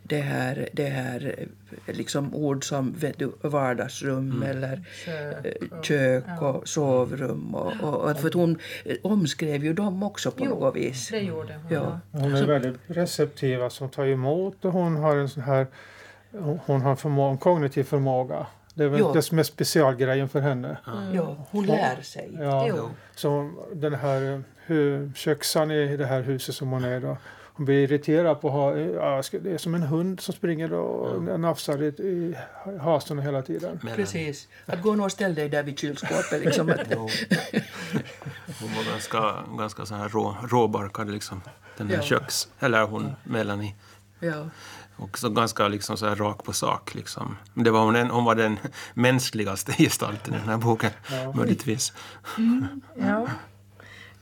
det 0.03 0.21
här, 0.21 0.69
det 0.73 0.87
här 0.87 1.49
liksom 1.87 2.35
ord 2.35 2.65
som 2.69 2.95
vardagsrum 3.43 4.31
mm. 4.31 4.51
eller 4.51 4.81
kök, 5.05 5.45
eh, 5.45 5.83
kök 5.83 6.43
och 6.43 6.69
sovrum. 6.69 7.55
Och, 7.55 7.73
och, 7.83 8.11
och, 8.11 8.19
för 8.19 8.33
hon 8.33 8.59
omskrev 9.03 9.65
ju 9.65 9.73
dem 9.73 10.03
också 10.03 10.31
på 10.31 10.45
jo, 10.45 10.51
något 10.51 10.77
vis. 10.77 11.09
det 11.09 11.19
gjorde 11.19 11.55
hon. 11.55 11.73
Ja. 11.73 12.01
Hon 12.11 12.35
är 12.35 12.47
väldigt 12.47 12.77
receptiv, 12.87 13.63
alltså 13.63 13.85
hon 13.85 13.91
tar 13.91 14.07
emot 14.07 14.65
och 14.65 14.73
hon 14.73 14.97
har 14.97 15.17
en 15.17 15.29
sån 15.29 15.43
här 15.43 15.67
hon 16.67 16.81
har 16.81 16.97
förmåga, 16.97 17.37
kognitiv 17.37 17.85
förmåga. 17.85 18.47
Det 18.75 18.85
är 18.85 18.89
väl 18.89 19.01
jo. 19.01 19.13
det 19.13 19.23
som 19.23 19.39
är 19.39 19.43
specialgrejen 19.43 20.29
för 20.29 20.41
henne. 20.41 20.77
Mm. 20.87 21.15
Ja, 21.15 21.47
hon 21.51 21.67
lär 21.67 22.03
sig. 22.03 22.31
Ja, 22.41 22.67
jo. 22.69 22.91
så 23.15 23.53
den 23.73 23.95
här 23.95 24.43
hur, 24.67 25.13
köksan 25.15 25.71
i 25.71 25.97
det 25.97 26.07
här 26.07 26.23
huset 26.23 26.55
som 26.55 26.69
hon 26.69 26.85
är 26.85 27.01
då 27.01 27.09
hon 27.09 27.17
blir 27.65 27.79
irriterad 27.79 28.41
på 28.41 28.51
ha, 28.51 28.77
ja, 28.77 29.23
det 29.31 29.53
är 29.53 29.59
som 29.59 29.75
en 29.75 29.83
hund 29.83 30.21
som 30.21 30.35
springer 30.35 30.73
och 30.73 31.29
ja. 31.29 31.37
nafsar 31.37 31.83
i, 31.83 31.87
i 31.87 32.37
hasen 32.81 33.19
hela 33.19 33.43
tiden. 33.43 33.81
Men, 33.83 33.97
Precis. 33.97 34.49
Att 34.67 34.83
gå 34.83 35.05
och 35.05 35.13
ställa 35.13 35.35
dig 35.35 35.49
där 35.49 35.63
vid 35.63 35.79
kylskåpet. 35.79 36.41
Liksom. 36.45 36.69
hon 38.61 38.75
var 38.77 38.91
ganska, 38.91 39.35
ganska 39.59 39.87
så 39.87 39.95
här 39.95 40.09
rå, 40.09 40.37
råbarkad, 40.43 41.11
liksom. 41.11 41.41
den 41.77 41.89
här 41.89 41.97
ja. 41.97 42.03
köks... 42.03 42.49
Eller 42.61 42.83
hon, 42.87 43.13
Melanie. 43.25 43.75
Ja. 44.21 44.49
Och 44.97 45.19
så 45.19 45.29
ganska 45.29 45.69
liksom 45.69 45.97
så 45.97 46.09
här 46.09 46.17
rak 46.17 46.45
på 46.45 46.53
sak. 46.53 46.95
Liksom. 46.95 47.37
Det 47.55 47.71
var 47.71 47.85
hon, 47.85 48.11
hon 48.11 48.25
var 48.25 48.35
den 48.35 48.59
mänskligaste 48.95 49.73
gestalten 49.79 50.35
i 50.35 50.39
den 50.39 50.49
här 50.49 50.57
boken, 50.57 50.91
ja. 51.11 51.33
möjligtvis. 51.33 51.93
Mm. 52.39 52.81
Ja. 52.97 53.27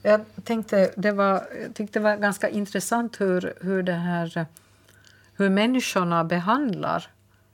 Jag 0.01 0.21
tänkte 0.43 0.91
det 0.95 1.11
var, 1.11 1.43
jag 1.61 1.73
tyckte 1.75 1.99
det 1.99 2.03
var 2.03 2.15
ganska 2.15 2.49
intressant 2.49 3.21
hur, 3.21 3.53
hur, 3.61 3.83
det 3.83 3.93
här, 3.93 4.45
hur 5.35 5.49
människorna 5.49 6.23
behandlar 6.23 7.07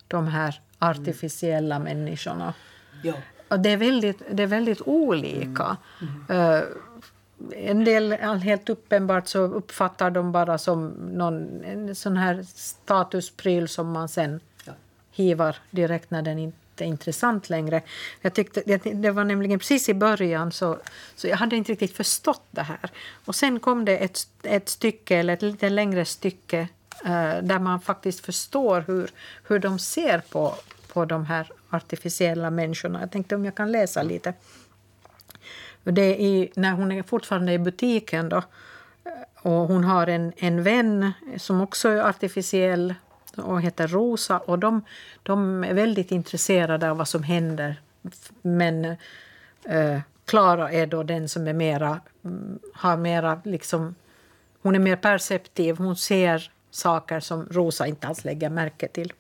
de 0.08 0.28
här 0.28 0.62
artificiella 0.80 1.76
mm. 1.76 1.84
människorna. 1.84 2.54
Ja. 3.04 3.14
Och 3.48 3.60
det, 3.60 3.70
är 3.70 3.78
väldigt, 3.78 4.22
det 4.32 4.44
är 4.44 4.48
väldigt 4.48 4.82
olika. 4.82 5.78
Mm. 6.02 6.26
Mm. 6.30 6.54
Uh, 6.54 6.64
en 7.56 7.86
del, 7.86 8.14
helt 8.14 8.70
uppenbart, 8.70 9.28
så 9.28 9.40
uppfattar 9.40 10.12
de 10.12 10.32
bara 10.32 10.58
som 10.58 10.88
någon 10.88 11.64
en 11.64 11.96
sån 11.96 12.18
här 12.18 12.44
statuspryl 12.56 13.68
som 13.68 13.92
man 13.92 14.08
sen 14.08 14.40
ja. 14.66 14.74
hivar 15.12 15.56
direkt 15.72 16.12
när 16.12 16.22
den 16.22 16.40
inte 16.40 16.58
jätteintressant 16.84 17.44
intressant 17.44 17.50
längre. 17.50 17.82
Jag 18.22 18.34
tyckte, 18.34 18.62
det 18.94 19.12
var 19.12 19.24
nämligen 19.24 19.60
precis 19.60 19.90
i 19.90 19.94
början 19.94 20.52
så, 20.52 20.78
så 21.16 21.28
jag 21.28 21.38
hade 21.38 21.56
inte 21.56 21.72
riktigt 21.72 21.98
förstått 21.98 22.48
det 22.52 22.62
här. 22.62 22.90
Och 23.26 23.36
sen 23.36 23.60
kom 23.60 23.86
det 23.86 23.98
ett, 23.98 24.28
ett 24.44 24.70
stycke, 24.70 25.18
eller 25.18 25.34
ett 25.34 25.42
lite 25.42 25.70
längre 25.70 26.06
stycke 26.06 26.68
eh, 27.06 27.38
där 27.42 27.60
man 27.60 27.82
faktiskt 27.82 28.26
förstår 28.26 28.84
hur, 28.88 29.10
hur 29.48 29.60
de 29.60 29.80
ser 29.80 30.20
på, 30.20 30.56
på 30.94 31.06
de 31.06 31.26
här 31.26 31.52
artificiella 31.70 32.50
människorna. 32.50 33.00
Jag 33.00 33.12
tänkte 33.12 33.36
om 33.36 33.46
jag 33.46 33.56
kan 33.56 33.72
läsa 33.72 34.04
lite. 34.04 34.34
Det 35.84 36.02
är 36.02 36.16
i, 36.16 36.52
när 36.56 36.72
hon 36.72 36.92
är 36.92 37.04
fortfarande 37.04 37.54
i 37.54 37.60
butiken 37.60 38.30
då, 38.30 38.38
eh, 38.38 39.12
och 39.42 39.68
hon 39.68 39.84
har 39.84 40.08
en, 40.08 40.34
en 40.38 40.64
vän 40.64 41.12
som 41.38 41.62
också 41.62 41.90
är 41.90 42.10
artificiell 42.10 42.94
och 43.38 43.62
heter 43.62 43.88
Rosa. 43.88 44.38
Och 44.38 44.60
de, 44.60 44.82
de 45.24 45.64
är 45.64 45.74
väldigt 45.74 46.12
intresserade 46.12 46.92
av 46.92 46.98
vad 46.98 47.08
som 47.08 47.24
händer. 47.24 47.82
Men 48.42 48.86
eh, 49.66 50.00
Klara 50.26 50.72
är 50.72 50.88
då 50.88 51.04
den 51.04 51.30
som 51.30 51.48
är 51.48 51.54
mera, 51.54 52.00
mm, 52.26 52.60
har 52.74 52.98
mera 52.98 53.42
liksom, 53.44 53.96
hon 54.62 54.76
är 54.76 54.80
mer 54.80 54.96
perceptiv. 54.96 55.78
Hon 55.78 55.96
ser 55.96 56.52
saker 56.72 57.20
som 57.20 57.48
Rosa 57.52 57.88
inte 57.88 58.08
alls 58.08 58.26
lägger 58.26 58.50
märke 58.50 58.88
till. 58.88 59.14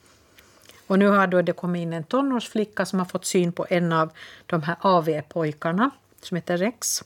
Och 0.87 0.99
nu 0.99 1.07
har 1.07 1.27
då 1.27 1.41
det 1.41 1.53
kommit 1.53 1.81
in 1.81 1.93
en 1.93 2.03
tonårsflicka 2.03 2.85
som 2.85 2.99
har 2.99 3.05
fått 3.05 3.25
syn 3.25 3.51
på 3.51 3.65
en 3.69 3.93
av 3.93 4.11
de 4.45 4.63
här 4.63 4.75
AV-pojkarna 4.81 5.89
som 6.21 6.35
heter 6.35 6.57
Rex. 6.57 7.03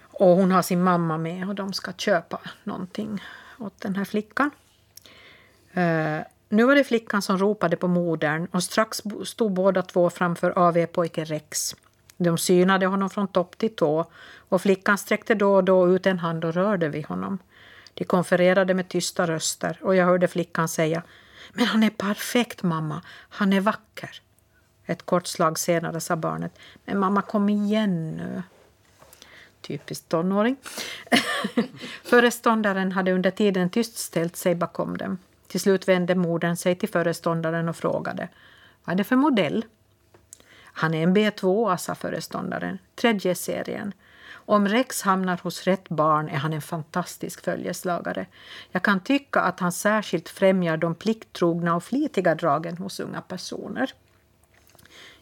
Och 0.00 0.28
hon 0.28 0.52
har 0.52 0.62
sin 0.62 0.82
mamma 0.82 1.18
med 1.18 1.48
och 1.48 1.54
de 1.54 1.72
ska 1.72 1.92
köpa 1.92 2.40
någonting 2.64 3.22
åt 3.58 3.80
den 3.80 3.96
här 3.96 4.04
flickan. 4.04 4.50
Eh, 5.78 6.20
nu 6.48 6.64
var 6.64 6.74
det 6.74 6.84
flickan 6.84 7.22
som 7.22 7.38
ropade 7.38 7.76
på 7.76 7.88
modern 7.88 8.46
och 8.50 8.62
strax 8.62 9.02
stod 9.24 9.52
båda 9.52 9.82
två 9.82 10.10
framför 10.10 10.58
AV-pojken 10.58 11.24
Rex. 11.24 11.76
De 12.16 12.38
synade 12.38 12.86
honom 12.86 13.10
från 13.10 13.28
topp 13.28 13.58
till 13.58 13.74
tå 13.74 14.10
och 14.48 14.62
flickan 14.62 14.98
sträckte 14.98 15.34
då 15.34 15.54
och 15.54 15.64
då 15.64 15.94
ut 15.94 16.06
en 16.06 16.18
hand 16.18 16.44
och 16.44 16.54
rörde 16.54 16.88
vid 16.88 17.06
honom. 17.06 17.38
De 17.94 18.04
konfererade 18.04 18.74
med 18.74 18.88
tysta 18.88 19.26
röster 19.26 19.78
och 19.82 19.94
jag 19.94 20.06
hörde 20.06 20.28
flickan 20.28 20.68
säga 20.68 21.02
Men 21.52 21.66
han 21.66 21.82
är 21.82 21.90
perfekt 21.90 22.62
mamma, 22.62 23.02
han 23.28 23.52
är 23.52 23.60
vacker. 23.60 24.22
Ett 24.86 25.02
kort 25.02 25.26
slag 25.26 25.58
senare 25.58 26.00
sa 26.00 26.16
barnet 26.16 26.58
Men 26.84 26.98
mamma 26.98 27.22
kom 27.22 27.48
igen 27.48 28.16
nu. 28.16 28.42
Typiskt 29.60 30.08
tonåring. 30.08 30.56
Föreståndaren 32.04 32.92
hade 32.92 33.12
under 33.12 33.30
tiden 33.30 33.70
tyst 33.70 33.98
ställt 33.98 34.36
sig 34.36 34.54
bakom 34.54 34.96
dem. 34.96 35.18
Till 35.48 35.60
slut 35.60 35.88
vände 35.88 36.14
modern 36.14 36.56
sig 36.56 36.74
till 36.74 36.88
föreståndaren 36.88 37.68
och 37.68 37.76
frågade 37.76 38.28
vad 38.84 38.92
är 38.92 38.96
det 38.98 39.04
för 39.04 39.16
modell? 39.16 39.64
Han 40.62 40.94
är 40.94 41.02
en 41.02 41.16
B2, 41.16 41.76
sa 41.76 41.94
föreståndaren, 41.94 42.78
tredje 42.94 43.34
serien. 43.34 43.92
Om 44.30 44.68
Rex 44.68 45.02
hamnar 45.02 45.40
hos 45.42 45.64
rätt 45.64 45.88
barn 45.88 46.28
är 46.28 46.36
han 46.36 46.52
en 46.52 46.62
fantastisk 46.62 47.44
följeslagare. 47.44 48.26
Jag 48.70 48.82
kan 48.82 49.00
tycka 49.00 49.40
att 49.40 49.60
han 49.60 49.72
särskilt 49.72 50.28
främjar 50.28 50.76
de 50.76 50.94
plikttrogna 50.94 51.76
och 51.76 51.84
flitiga 51.84 52.34
dragen 52.34 52.76
hos 52.76 53.00
unga 53.00 53.20
personer. 53.20 53.92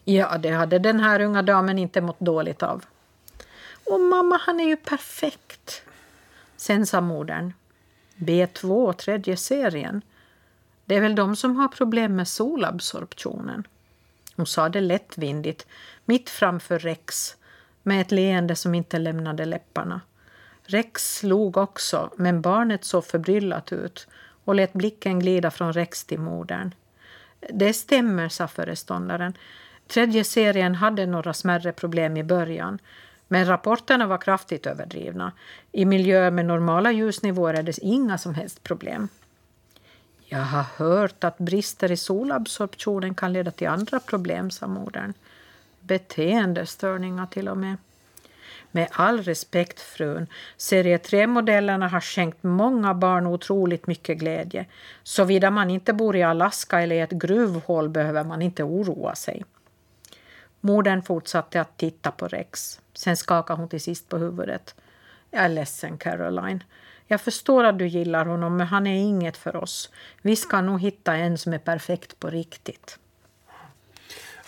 Ja, 0.03 0.37
det 0.37 0.49
hade 0.49 0.79
den 0.79 0.99
här 0.99 1.21
unga 1.21 1.41
damen 1.41 1.79
inte 1.79 2.01
mått 2.01 2.19
dåligt 2.19 2.63
av. 2.63 2.85
Och 3.85 3.99
mamma, 3.99 4.37
han 4.37 4.59
är 4.59 4.67
ju 4.67 4.77
perfekt. 4.77 5.81
Sen 6.57 6.85
sa 6.85 7.01
modern. 7.01 7.53
B2, 8.15 8.93
tredje 8.93 9.37
serien. 9.37 10.01
Det 10.87 10.95
är 10.95 11.01
väl 11.01 11.15
de 11.15 11.35
som 11.35 11.55
har 11.55 11.67
problem 11.67 12.15
med 12.15 12.27
solabsorptionen. 12.27 13.67
Hon 14.35 14.45
sa 14.45 14.69
det 14.69 14.81
lättvindigt, 14.81 15.67
mitt 16.05 16.29
framför 16.29 16.79
Rex, 16.79 17.35
med 17.83 18.01
ett 18.01 18.11
leende 18.11 18.55
som 18.55 18.75
inte 18.75 18.99
lämnade 18.99 19.45
läpparna. 19.45 20.01
Rex 20.63 21.17
slog 21.17 21.57
också, 21.57 22.09
men 22.15 22.41
barnet 22.41 22.85
såg 22.85 23.05
förbryllat 23.05 23.73
ut 23.73 24.07
och 24.43 24.55
lät 24.55 24.73
blicken 24.73 25.19
glida 25.19 25.51
från 25.51 25.73
Rex 25.73 26.03
till 26.03 26.19
modern. 26.19 26.73
Det 27.49 27.73
stämmer, 27.73 28.29
sa 28.29 28.47
föreståndaren. 28.47 29.33
Tredje 29.87 30.23
serien 30.23 30.75
hade 30.75 31.05
några 31.05 31.33
smärre 31.33 31.71
problem 31.71 32.17
i 32.17 32.23
början, 32.23 32.79
men 33.27 33.45
rapporterna 33.45 34.07
var 34.07 34.17
kraftigt 34.17 34.65
överdrivna. 34.65 35.31
I 35.71 35.85
miljöer 35.85 36.31
med 36.31 36.45
normala 36.45 36.91
ljusnivåer 36.91 37.53
är 37.53 37.63
det 37.63 37.77
inga 37.77 38.17
som 38.17 38.35
helst 38.35 38.63
problem. 38.63 39.09
Jag 40.29 40.39
har 40.39 40.65
hört 40.77 41.23
att 41.23 41.37
brister 41.37 41.91
i 41.91 41.97
solabsorptionen 41.97 43.15
kan 43.15 43.33
leda 43.33 43.51
till 43.51 43.67
andra 43.67 43.99
problem, 43.99 44.51
sa 44.51 44.67
modern. 44.67 45.13
Beteendestörningar 45.79 47.25
till 47.25 47.47
och 47.47 47.57
med. 47.57 47.77
Med 48.71 48.87
all 48.91 49.23
respekt 49.23 49.79
frun, 49.79 50.27
serie 50.57 50.97
3-modellerna 50.97 51.87
har 51.87 52.01
skänkt 52.01 52.43
många 52.43 52.93
barn 52.93 53.27
otroligt 53.27 53.87
mycket 53.87 54.17
glädje. 54.17 54.65
Såvida 55.03 55.51
man 55.51 55.69
inte 55.69 55.93
bor 55.93 56.15
i 56.15 56.23
Alaska 56.23 56.81
eller 56.81 56.95
i 56.95 56.99
ett 56.99 57.11
gruvhål 57.11 57.89
behöver 57.89 58.23
man 58.23 58.41
inte 58.41 58.63
oroa 58.63 59.15
sig. 59.15 59.45
Modern 60.61 61.01
fortsatte 61.01 61.61
att 61.61 61.77
titta 61.77 62.11
på 62.11 62.27
Rex. 62.27 62.81
Sen 62.93 63.17
skakade 63.17 63.59
hon 63.59 63.69
till 63.69 63.81
sist 63.81 64.09
på 64.09 64.17
huvudet. 64.17 64.75
Jag 65.31 65.43
är 65.43 65.49
ledsen, 65.49 65.97
Caroline. 65.97 66.63
Jag 67.07 67.21
förstår 67.21 67.63
att 67.63 67.79
du 67.79 67.87
gillar 67.87 68.25
honom, 68.25 68.57
men 68.57 68.67
han 68.67 68.87
är 68.87 68.95
inget 68.95 69.37
för 69.37 69.55
oss. 69.55 69.89
Vi 70.21 70.35
ska 70.35 70.61
nog 70.61 70.81
hitta 70.81 71.15
en 71.15 71.37
som 71.37 71.53
är 71.53 71.59
perfekt 71.59 72.19
på 72.19 72.29
riktigt. 72.29 72.99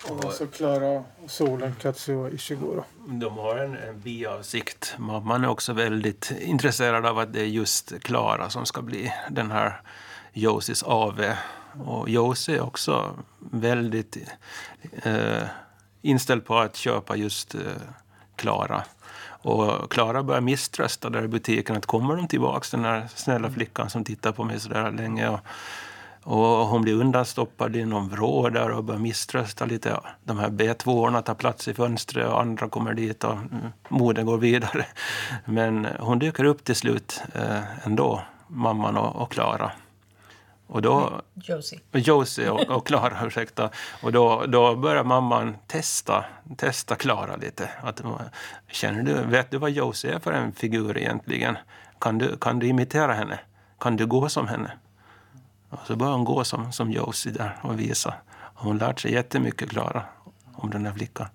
Och 0.10 0.26
alltså 0.26 0.48
Klara 0.48 0.90
och 0.90 1.06
Solen 1.28 1.76
Katsuo 1.82 2.30
Ishiguro. 2.30 2.84
De 3.08 3.38
har 3.38 3.58
en, 3.58 3.78
en 3.78 4.00
biavsikt. 4.00 4.96
Man 4.98 5.44
är 5.44 5.48
också 5.48 5.74
väldigt 5.74 6.32
intresserad 6.40 7.06
av 7.06 7.20
att 7.20 7.34
det 7.34 7.42
är 7.42 7.46
just 7.46 8.00
Klara 8.02 8.50
som 8.50 8.66
ska 8.66 8.82
bli 8.82 9.14
den 9.30 9.52
här 9.52 9.82
Josis 10.34 10.84
AV. 10.84 11.34
Och 11.86 12.10
Josie 12.10 12.56
är 12.56 12.62
också 12.62 13.16
väldigt 13.40 14.18
eh, 15.04 15.44
inställd 16.02 16.46
på 16.46 16.58
att 16.58 16.76
köpa 16.76 17.16
just 17.16 17.56
Klara. 18.36 18.76
Eh, 18.78 18.99
och 19.42 19.92
Klara 19.92 20.24
börjar 20.24 20.42
misströsta 20.42 21.10
där 21.10 21.24
i 21.24 21.28
butiken. 21.28 21.78
att 21.78 21.86
Kommer 21.86 22.16
de 22.16 22.28
tillbaka 22.28 22.66
den 22.72 22.86
här 22.86 23.08
snälla 23.16 23.52
flickan 23.52 23.90
som 23.90 24.04
tittar 24.04 24.32
på 24.32 24.44
mig 24.44 24.60
så 24.60 24.70
där 24.70 24.92
länge? 24.92 25.30
Och, 25.30 25.40
och 26.24 26.68
hon 26.68 26.82
blir 26.82 26.94
undanstoppad 26.94 27.76
i 27.76 27.86
någon 27.86 28.10
vrå 28.10 28.50
där 28.50 28.72
och 28.72 28.84
börjar 28.84 29.00
misströsta 29.00 29.66
lite. 29.66 30.00
De 30.24 30.38
här 30.38 30.50
B2orna 30.50 31.22
tar 31.22 31.34
plats 31.36 31.68
i 31.68 31.74
fönstret 31.74 32.28
och 32.28 32.42
andra 32.42 32.70
kommer 32.70 32.94
dit 32.94 33.24
och 33.24 33.34
mm, 33.34 33.48
modern 33.90 34.26
går 34.26 34.38
vidare. 34.38 34.86
Men 35.46 35.88
hon 36.00 36.20
dyker 36.20 36.44
upp 36.44 36.64
till 36.64 36.76
slut 36.76 37.22
eh, 37.36 37.86
ändå, 37.86 38.22
mamman 38.48 38.98
och 38.98 39.32
Klara. 39.32 39.72
Och 40.70 40.82
då, 40.82 41.22
Josie. 41.34 41.80
Josie 41.92 42.50
och 42.50 42.88
Klara, 42.88 43.18
ursäkta. 43.26 43.70
Och 44.02 44.12
då, 44.12 44.46
då 44.46 44.76
börjar 44.76 45.04
mamman 45.04 45.56
testa 45.68 46.26
testa 46.58 46.96
Klara 46.96 47.36
lite. 47.36 47.70
Att, 47.82 48.02
känner 48.68 49.04
du, 49.04 49.14
vet 49.14 49.52
du 49.52 49.58
vad 49.58 49.72
Josie 49.72 50.16
är 50.16 50.20
för 50.20 50.32
en 50.32 50.52
figur 50.52 50.98
egentligen? 50.98 51.58
Kan 52.00 52.18
du, 52.18 52.38
kan 52.38 52.60
du 52.60 52.68
imitera 52.68 53.14
henne? 53.14 53.40
Kan 53.80 53.96
du 53.96 54.06
gå 54.06 54.30
som 54.30 54.48
henne? 54.48 54.72
Och 55.70 55.80
så 55.88 55.96
börjar 55.96 56.14
hon 56.14 56.24
gå 56.24 56.44
som, 56.44 56.72
som 56.72 56.92
Josie 56.92 57.32
där 57.32 57.58
och 57.62 57.80
visa. 57.80 58.14
Hon 58.54 58.78
lärt 58.78 59.00
sig 59.00 59.14
jättemycket, 59.14 59.70
Klara, 59.70 60.04
om 60.54 60.70
den 60.70 60.86
här 60.86 60.94
flickan. 60.94 61.28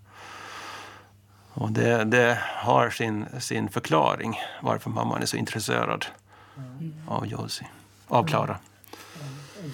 Och 1.53 1.73
det, 1.73 2.05
det, 2.05 2.39
har 2.43 2.91
sin, 2.91 3.27
sin 3.39 3.69
förklaring 3.69 4.41
varför 4.63 4.91
mamman 4.91 5.23
är 5.23 5.27
så 5.27 5.37
intresserad 5.37 6.07
mm. 6.57 6.95
av 7.09 7.27
Josie, 7.27 7.67
av 8.09 8.25
Klara. 8.27 8.59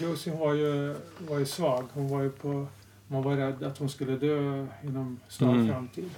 Josie 0.00 0.34
var 0.34 0.54
ju, 0.54 0.94
var 1.18 1.38
ju 1.38 1.46
svag. 1.46 1.84
Hon 1.92 2.08
var 2.08 2.22
ju 2.22 2.30
på, 2.30 2.66
man 3.08 3.22
var 3.22 3.36
rädd 3.36 3.62
att 3.62 3.78
hon 3.78 3.88
skulle 3.88 4.16
dö 4.16 4.66
inom 4.82 5.20
snar 5.28 5.54
mm. 5.54 5.68
framtid. 5.68 6.10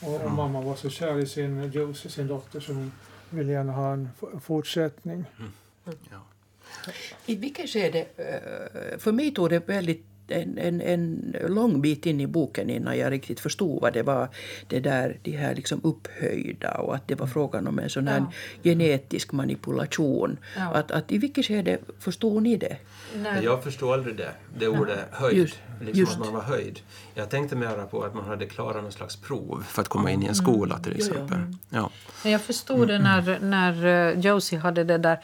Och, 0.00 0.24
och, 0.24 0.30
mamma 0.30 0.60
var 0.60 0.74
så 0.74 0.90
kär 0.90 1.18
i 1.18 1.26
sin 1.26 1.70
Josie, 1.72 2.10
sin 2.10 2.26
dotter, 2.26 2.60
så 2.60 2.72
hon 2.72 2.92
ville 3.30 3.52
gärna 3.52 3.72
ha 3.72 3.92
en 3.92 4.08
fortsättning. 4.40 5.24
Mm. 5.38 5.52
Ja. 6.10 6.26
I 7.26 7.34
vilket 7.34 7.70
skede, 7.70 8.06
eh, 8.16 8.98
för 8.98 9.12
mig 9.12 9.34
tog 9.34 9.50
det 9.50 9.68
väldigt 9.68 10.06
en, 10.28 10.58
en, 10.58 10.80
en 10.80 11.36
lång 11.48 11.80
bit 11.80 12.06
in 12.06 12.20
i 12.20 12.26
boken 12.26 12.70
innan 12.70 12.98
jag 12.98 13.12
riktigt 13.12 13.40
förstod 13.40 13.82
vad 13.82 13.92
det 13.92 14.02
var, 14.02 14.28
det 14.68 14.80
där, 14.80 15.18
de 15.22 15.30
här 15.30 15.54
liksom 15.54 15.80
upphöjda 15.84 16.70
och 16.70 16.94
att 16.94 17.08
det 17.08 17.14
var 17.14 17.26
frågan 17.26 17.66
om 17.66 17.78
en 17.78 17.90
sån 17.90 18.08
här 18.08 18.18
ja. 18.18 18.32
genetisk 18.62 19.32
manipulation. 19.32 20.38
Ja. 20.56 20.74
Att, 20.74 20.90
att 20.90 21.12
I 21.12 21.18
vilket 21.18 21.44
skede 21.44 21.78
förstod 21.98 22.42
ni 22.42 22.56
det? 22.56 22.76
Nej. 23.14 23.44
Jag 23.44 23.64
förstod 23.64 23.92
aldrig 23.92 24.16
det, 24.16 24.30
det 24.58 24.68
ordet 24.68 24.98
höjd. 25.10 25.36
Just, 25.36 25.58
liksom 25.80 26.00
just. 26.00 26.12
att 26.12 26.18
man 26.18 26.32
var 26.32 26.42
höjd. 26.42 26.80
Jag 27.14 27.30
tänkte 27.30 27.56
mera 27.56 27.86
på 27.86 28.02
att 28.02 28.14
man 28.14 28.24
hade 28.24 28.46
klarat 28.46 28.82
någon 28.82 28.92
slags 28.92 29.16
prov 29.16 29.64
för 29.68 29.82
att 29.82 29.88
komma 29.88 30.10
in 30.10 30.22
i 30.22 30.26
en 30.26 30.34
skola 30.34 30.78
till 30.78 30.96
exempel. 30.96 31.38
Ja, 31.70 31.90
ja. 32.24 32.30
Jag 32.30 32.40
förstod 32.40 32.88
det 32.88 32.98
när, 32.98 33.38
när 33.40 33.86
eh, 33.86 34.20
Josie 34.20 34.58
hade 34.58 34.84
det 34.84 34.98
där 34.98 35.18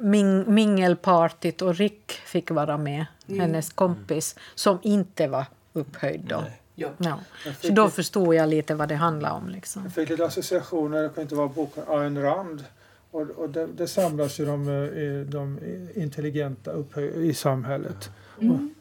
ming, 0.00 0.54
mingelpartyt 0.54 1.62
och 1.62 1.74
Rick 1.74 2.12
fick 2.12 2.50
vara 2.50 2.78
med, 2.78 3.06
mm. 3.26 3.40
hennes 3.40 3.72
kompis, 3.72 4.36
som 4.54 4.78
inte 4.82 5.28
var 5.28 5.44
upphöjd 5.72 6.20
då. 6.20 6.44
Ja. 6.74 6.88
Ja. 6.98 7.18
Så 7.60 7.72
då 7.72 7.88
förstod 7.88 8.34
jag 8.34 8.48
lite 8.48 8.74
vad 8.74 8.88
det 8.88 8.94
handlade 8.94 9.34
om. 9.34 9.48
Liksom. 9.48 9.82
Jag 9.82 9.92
fick 9.92 10.08
lite 10.08 10.24
associationer, 10.24 11.02
det 11.02 11.08
kan 11.08 11.22
inte 11.22 11.34
vara 11.34 11.48
boken 11.48 11.82
Ayn 11.88 12.22
Rand. 12.22 12.64
Och, 13.10 13.20
och 13.20 13.50
det, 13.50 13.66
det 13.66 13.88
samlas 13.88 14.40
ju 14.40 14.44
de, 14.44 14.68
eh, 14.68 15.30
de 15.30 15.58
intelligenta 15.94 16.70
upphöj, 16.70 17.28
i 17.28 17.34
samhället. 17.34 18.10
Mm. 18.40 18.74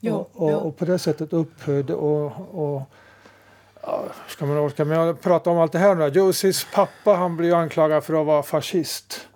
Och, 0.00 0.10
och, 0.10 0.30
och, 0.34 0.66
och, 0.66 0.76
på 0.76 0.84
det 0.84 0.98
sättet 0.98 1.32
upphöjd 1.32 1.90
och, 1.90 2.24
och 2.50 2.82
ja, 3.82 4.04
ska 4.28 4.46
man 4.46 4.58
orka 4.58 4.84
med 4.84 4.98
att 4.98 5.20
prata 5.20 5.50
om 5.50 5.58
allt 5.58 5.72
det 5.72 5.78
här 5.78 5.94
nu? 5.94 6.08
Josies 6.08 6.66
pappa 6.74 7.14
han 7.14 7.36
blir 7.36 7.54
anklagad 7.54 8.04
för 8.04 8.20
att 8.20 8.26
vara 8.26 8.42
fascist. 8.42 9.28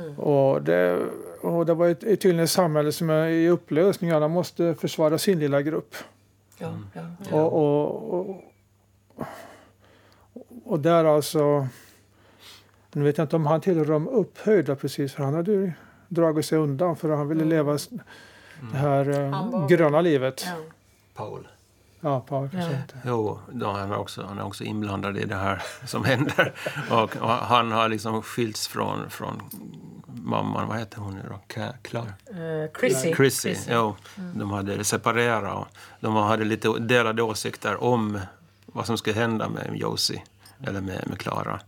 Mm. 0.00 0.18
Och, 0.18 0.62
det, 0.62 1.06
och 1.42 1.66
det 1.66 1.74
var 1.74 1.88
ett, 1.88 2.04
ett 2.04 2.20
tydligen 2.20 2.44
ett 2.44 2.50
samhälle 2.50 2.92
som 2.92 3.10
är 3.10 3.26
i 3.26 3.48
upplösning. 3.48 4.10
Alla 4.10 4.28
måste 4.28 4.74
försvara 4.74 5.18
sin 5.18 5.38
lilla 5.38 5.62
grupp. 5.62 5.94
Ja, 6.58 6.74
ja, 6.92 7.02
ja. 7.30 7.42
Och, 7.42 7.52
och, 7.52 8.20
och, 8.20 8.44
och, 10.64 10.80
där 10.80 11.04
alltså... 11.04 11.66
Nu 12.92 13.04
vet 13.04 13.18
jag 13.18 13.24
inte 13.24 13.36
om 13.36 13.46
han 13.46 13.60
tillhör 13.60 13.84
de 13.84 14.08
upphöjda 14.08 14.76
precis, 14.76 15.12
för 15.12 15.24
han 15.24 15.34
hade 15.34 15.52
ju 15.52 15.72
dragit 16.08 16.46
sig 16.46 16.58
undan 16.58 16.96
för 16.96 17.10
han 17.10 17.28
ville 17.28 17.42
mm. 17.42 17.56
leva 17.56 17.78
det 18.72 18.76
här 18.76 19.08
mm. 19.10 19.66
gröna 19.68 20.00
livet. 20.00 20.46
Paul. 21.14 21.48
Ja, 22.00 22.20
Paul 22.20 22.48
ja. 22.52 22.68
Jo, 23.04 23.38
då 23.52 23.70
han, 23.70 23.92
är 23.92 23.98
också, 23.98 24.22
han 24.22 24.38
är 24.38 24.44
också 24.44 24.64
inblandad 24.64 25.18
i 25.18 25.24
det 25.24 25.36
här 25.36 25.62
som 25.86 26.04
händer. 26.04 26.52
Och, 26.90 27.16
och 27.16 27.28
han 27.28 27.72
har 27.72 27.88
liksom 27.88 28.22
skilts 28.22 28.68
från, 28.68 29.10
från 29.10 29.42
mamman, 30.22 30.68
vad 30.68 30.78
heter 30.78 30.98
hon 30.98 31.14
nu 31.14 31.22
då? 31.28 31.62
Klar? 31.82 32.02
Uh, 32.02 32.70
Chrissy. 32.80 33.14
Chrissy, 33.14 33.14
Chrissy. 33.14 33.70
Jo, 33.72 33.96
mm. 34.18 34.38
De 34.38 34.50
hade 34.50 34.84
separerat 34.84 35.56
och 35.56 35.66
de 36.00 36.16
hade 36.16 36.44
lite 36.44 36.68
delade 36.68 37.22
åsikter 37.22 37.82
om 37.84 38.20
vad 38.66 38.86
som 38.86 38.98
skulle 38.98 39.16
hända 39.16 39.48
med 39.48 39.76
Josie, 39.76 40.22
eller 40.66 40.80
med, 40.80 41.04
med 41.06 41.18
Clara. 41.18 41.60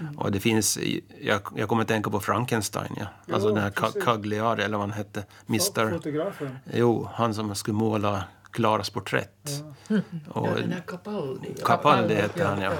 Mm. 0.00 0.18
Och 0.18 0.32
det 0.32 0.40
finns, 0.40 0.78
jag, 1.20 1.40
jag 1.56 1.68
kommer 1.68 1.82
att 1.82 1.88
tänka 1.88 2.10
på 2.10 2.20
Frankenstein, 2.20 2.96
ja. 2.96 3.06
Alltså 3.34 3.48
jo, 3.48 3.54
den 3.54 3.62
här 3.62 4.00
Cagliari, 4.04 4.62
eller 4.62 4.78
vad 4.78 4.88
han 4.88 4.96
hette. 4.96 5.24
Mister. 5.46 5.90
Fotografen. 5.90 6.58
Jo, 6.72 7.08
han 7.14 7.34
som 7.34 7.54
skulle 7.54 7.76
måla 7.76 8.24
Klaras 8.56 8.90
porträtt. 8.90 9.62
Ja. 9.88 9.96
Och, 10.28 10.48
ja, 10.48 10.54
den 10.54 10.72
här 10.72 10.80
Capaldi. 10.86 11.54
Capaldi 11.64 12.14
hette 12.14 12.44
han, 12.44 12.60
ja. 12.60 12.72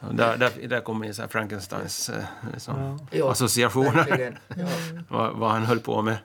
ja. 0.00 0.06
Där, 0.10 0.36
där, 0.36 0.68
där 0.68 0.80
kommer 0.80 1.12
så 1.12 1.28
Frankensteins 1.28 2.08
eh, 2.08 2.24
liksom, 2.52 3.06
ja. 3.10 3.30
associationer. 3.30 4.38
vad, 5.08 5.36
vad 5.36 5.50
han 5.50 5.64
höll 5.64 5.80
på 5.80 6.02
med. 6.02 6.16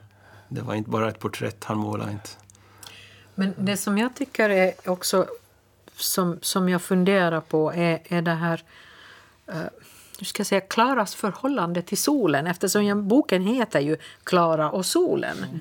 Det 0.48 0.60
var 0.60 0.74
inte 0.74 0.90
bara 0.90 1.08
ett 1.08 1.18
porträtt 1.18 1.64
han 1.64 1.78
målade. 1.78 2.12
Inte. 2.12 2.30
Men 3.34 3.54
det 3.58 3.76
som 3.76 3.98
jag 3.98 4.14
tycker 4.14 4.50
är 4.50 4.72
också 4.84 5.26
som, 5.96 6.38
som 6.42 6.68
jag 6.68 6.82
funderar 6.82 7.40
på 7.40 7.72
är, 7.72 8.02
är 8.04 8.22
det 8.22 8.34
här 8.34 8.62
uh, 9.48 9.56
hur 10.18 10.24
ska 10.24 10.40
jag 10.40 10.46
säga, 10.46 10.60
Klaras 10.60 11.14
förhållande 11.14 11.82
till 11.82 11.98
solen 11.98 12.46
eftersom 12.46 13.08
boken 13.08 13.42
heter 13.42 13.80
ju 13.80 13.96
Klara 14.24 14.70
och 14.70 14.86
solen. 14.86 15.36
Mm. 15.38 15.60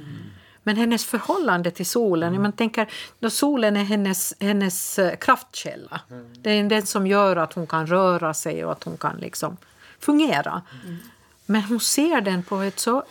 Men 0.63 0.75
hennes 0.75 1.05
förhållande 1.05 1.71
till 1.71 1.85
solen, 1.85 2.29
mm. 2.29 2.41
man 2.41 2.51
tänker 2.51 2.87
då 3.19 3.29
solen 3.29 3.77
är 3.77 3.83
hennes, 3.83 4.33
hennes 4.39 4.99
eh, 4.99 5.15
kraftkälla. 5.15 6.01
Mm. 6.09 6.33
Det 6.41 6.51
är 6.51 6.63
den 6.63 6.85
som 6.85 7.07
gör 7.07 7.35
att 7.35 7.53
hon 7.53 7.67
kan 7.67 7.87
röra 7.87 8.33
sig 8.33 8.65
och 8.65 8.71
att 8.71 8.83
hon 8.83 8.97
kan 8.97 9.17
liksom 9.17 9.57
fungera. 9.99 10.61
Mm. 10.83 10.97
Men 11.45 11.61
hon 11.61 11.79
ser 11.79 12.21
den 12.21 12.43
på 12.43 12.61
ett 12.61 12.79
så, 12.79 13.03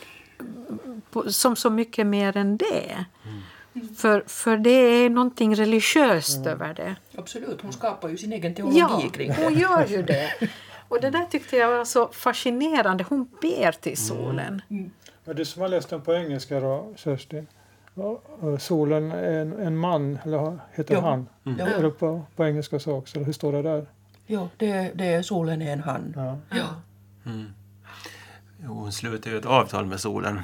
på, 1.10 1.32
som 1.32 1.56
så 1.56 1.70
mycket 1.70 2.06
mer 2.06 2.36
än 2.36 2.56
det. 2.56 3.04
Mm. 3.24 3.94
För, 3.94 4.24
för 4.26 4.56
det 4.56 4.70
är 4.70 5.10
någonting 5.10 5.56
religiöst 5.56 6.36
mm. 6.36 6.48
över 6.48 6.74
det. 6.74 6.96
Absolut, 7.16 7.60
hon 7.62 7.72
skapar 7.72 8.08
ju 8.08 8.16
sin 8.16 8.32
egen 8.32 8.54
teologi 8.54 8.78
ja, 8.78 9.02
kring 9.12 9.28
det. 9.28 9.44
hon 9.44 9.54
gör 9.54 9.86
ju 9.86 10.02
det. 10.02 10.32
Och 10.88 11.00
det 11.00 11.10
där 11.10 11.24
tyckte 11.24 11.56
jag 11.56 11.76
var 11.76 11.84
så 11.84 12.08
fascinerande. 12.08 13.04
Hon 13.08 13.28
ber 13.40 13.72
till 13.72 13.96
solen. 13.96 14.62
Mm. 14.70 14.90
Men 15.24 15.36
du 15.36 15.44
som 15.44 15.62
har 15.62 15.68
läst 15.68 15.88
den 15.90 16.00
på 16.00 16.14
engelska 16.14 16.60
då, 16.60 16.92
Kerstin. 16.96 17.46
Solen 18.58 19.12
är 19.12 19.40
en, 19.40 19.52
en 19.52 19.76
man, 19.76 20.18
eller 20.24 20.58
heter 20.72 20.94
ja. 20.94 21.00
han? 21.00 21.28
Mm. 21.46 21.58
Ja. 21.58 21.66
Är 21.66 21.82
det 21.82 21.90
på, 21.90 22.22
på 22.36 22.44
engelska 22.44 22.78
så 22.78 22.92
också? 22.92 23.18
Hur 23.18 23.32
står 23.32 23.52
det 23.52 23.62
där? 23.62 23.86
Ja, 24.26 24.48
det, 24.56 24.92
det 24.94 25.06
är 25.06 25.22
solen 25.22 25.62
är 25.62 25.72
en 25.72 25.80
han. 25.80 26.14
Ja. 26.16 26.38
ja. 26.50 26.66
Mm. 27.30 27.46
Jo, 28.64 28.72
hon 28.72 28.92
slutar 28.92 29.30
ju 29.30 29.38
ett 29.38 29.46
avtal 29.46 29.86
med 29.86 30.00
solen. 30.00 30.42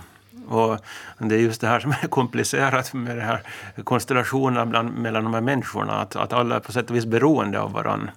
Och 0.48 0.78
det 1.18 1.34
är 1.34 1.38
just 1.38 1.60
det 1.60 1.66
här 1.66 1.80
som 1.80 1.90
är 1.90 2.08
komplicerat 2.08 2.94
med 2.94 3.16
de 3.16 3.22
här 3.22 3.42
konstellationerna 3.84 4.66
bland, 4.66 4.98
mellan 4.98 5.24
de 5.24 5.34
här 5.34 5.40
människorna. 5.40 5.92
Att, 5.92 6.16
att 6.16 6.32
alla 6.32 6.56
är 6.56 6.60
på 6.60 6.72
sätt 6.72 6.90
och 6.90 6.96
vis 6.96 7.06
beroende 7.06 7.60
av 7.60 7.72
varandra. 7.72 8.12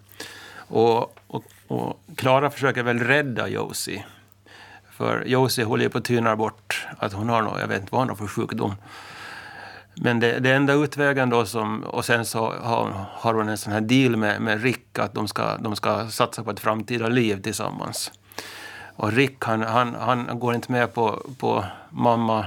Och, 0.57 1.19
och, 1.27 1.43
och 1.67 1.99
Clara 2.15 2.49
försöker 2.49 2.83
väl 2.83 2.99
rädda 2.99 3.47
Josie. 3.47 4.05
För 5.01 5.23
Josie 5.25 5.65
håller 5.65 5.83
ju 5.83 5.89
på 5.89 5.97
att 5.97 6.03
tyna 6.03 6.35
bort 6.35 6.87
att 6.97 7.13
hon 7.13 7.29
har 7.29 7.41
något, 7.41 7.59
jag 7.59 7.67
vet 7.67 7.81
inte 7.81 7.91
vad 7.91 8.01
hon 8.01 8.09
har 8.09 8.15
för 8.15 8.27
sjukdom. 8.27 8.75
Men 9.95 10.19
det, 10.19 10.39
det 10.39 10.51
enda 10.51 10.73
utvägen 10.73 11.29
då 11.29 11.45
som, 11.45 11.83
och 11.83 12.05
sen 12.05 12.25
så 12.25 12.53
har, 12.61 12.93
har 13.11 13.33
hon 13.33 13.49
en 13.49 13.57
sån 13.57 13.73
här 13.73 13.81
deal 13.81 14.15
med, 14.15 14.41
med 14.41 14.63
Rick 14.63 14.99
att 14.99 15.13
de 15.13 15.27
ska, 15.27 15.57
de 15.57 15.75
ska 15.75 16.07
satsa 16.07 16.43
på 16.43 16.51
ett 16.51 16.59
framtida 16.59 17.07
liv 17.07 17.41
tillsammans. 17.41 18.11
Och 18.95 19.11
Rick 19.11 19.45
han, 19.45 19.63
han, 19.63 19.95
han 19.99 20.39
går 20.39 20.55
inte 20.55 20.71
med 20.71 20.93
på, 20.93 21.21
på 21.39 21.65
mamma, 21.89 22.45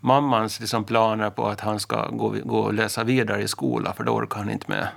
mammans 0.00 0.60
liksom 0.60 0.84
planer 0.84 1.30
på 1.30 1.46
att 1.48 1.60
han 1.60 1.80
ska 1.80 2.08
gå, 2.08 2.36
gå 2.44 2.58
och 2.58 2.74
läsa 2.74 3.04
vidare 3.04 3.42
i 3.42 3.48
skola, 3.48 3.92
för 3.92 4.04
då 4.04 4.12
orkar 4.12 4.38
han 4.38 4.50
inte 4.50 4.70
med. 4.70 4.88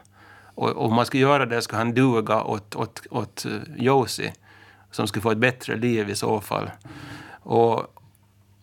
Och, 0.55 0.85
om 0.85 0.93
man 0.93 1.05
ska 1.05 1.17
göra 1.17 1.45
det 1.45 1.61
ska 1.61 1.77
han 1.77 1.93
duga 1.93 2.43
åt, 2.43 2.75
åt, 2.75 3.01
åt 3.09 3.45
Josie, 3.77 4.33
som 4.95 5.07
skulle 5.07 5.23
få 5.23 5.31
ett 5.31 5.37
bättre 5.37 5.75
liv 5.75 6.09
i 6.09 6.15
så 6.15 6.41
fall. 6.41 6.71
Och, 7.31 7.73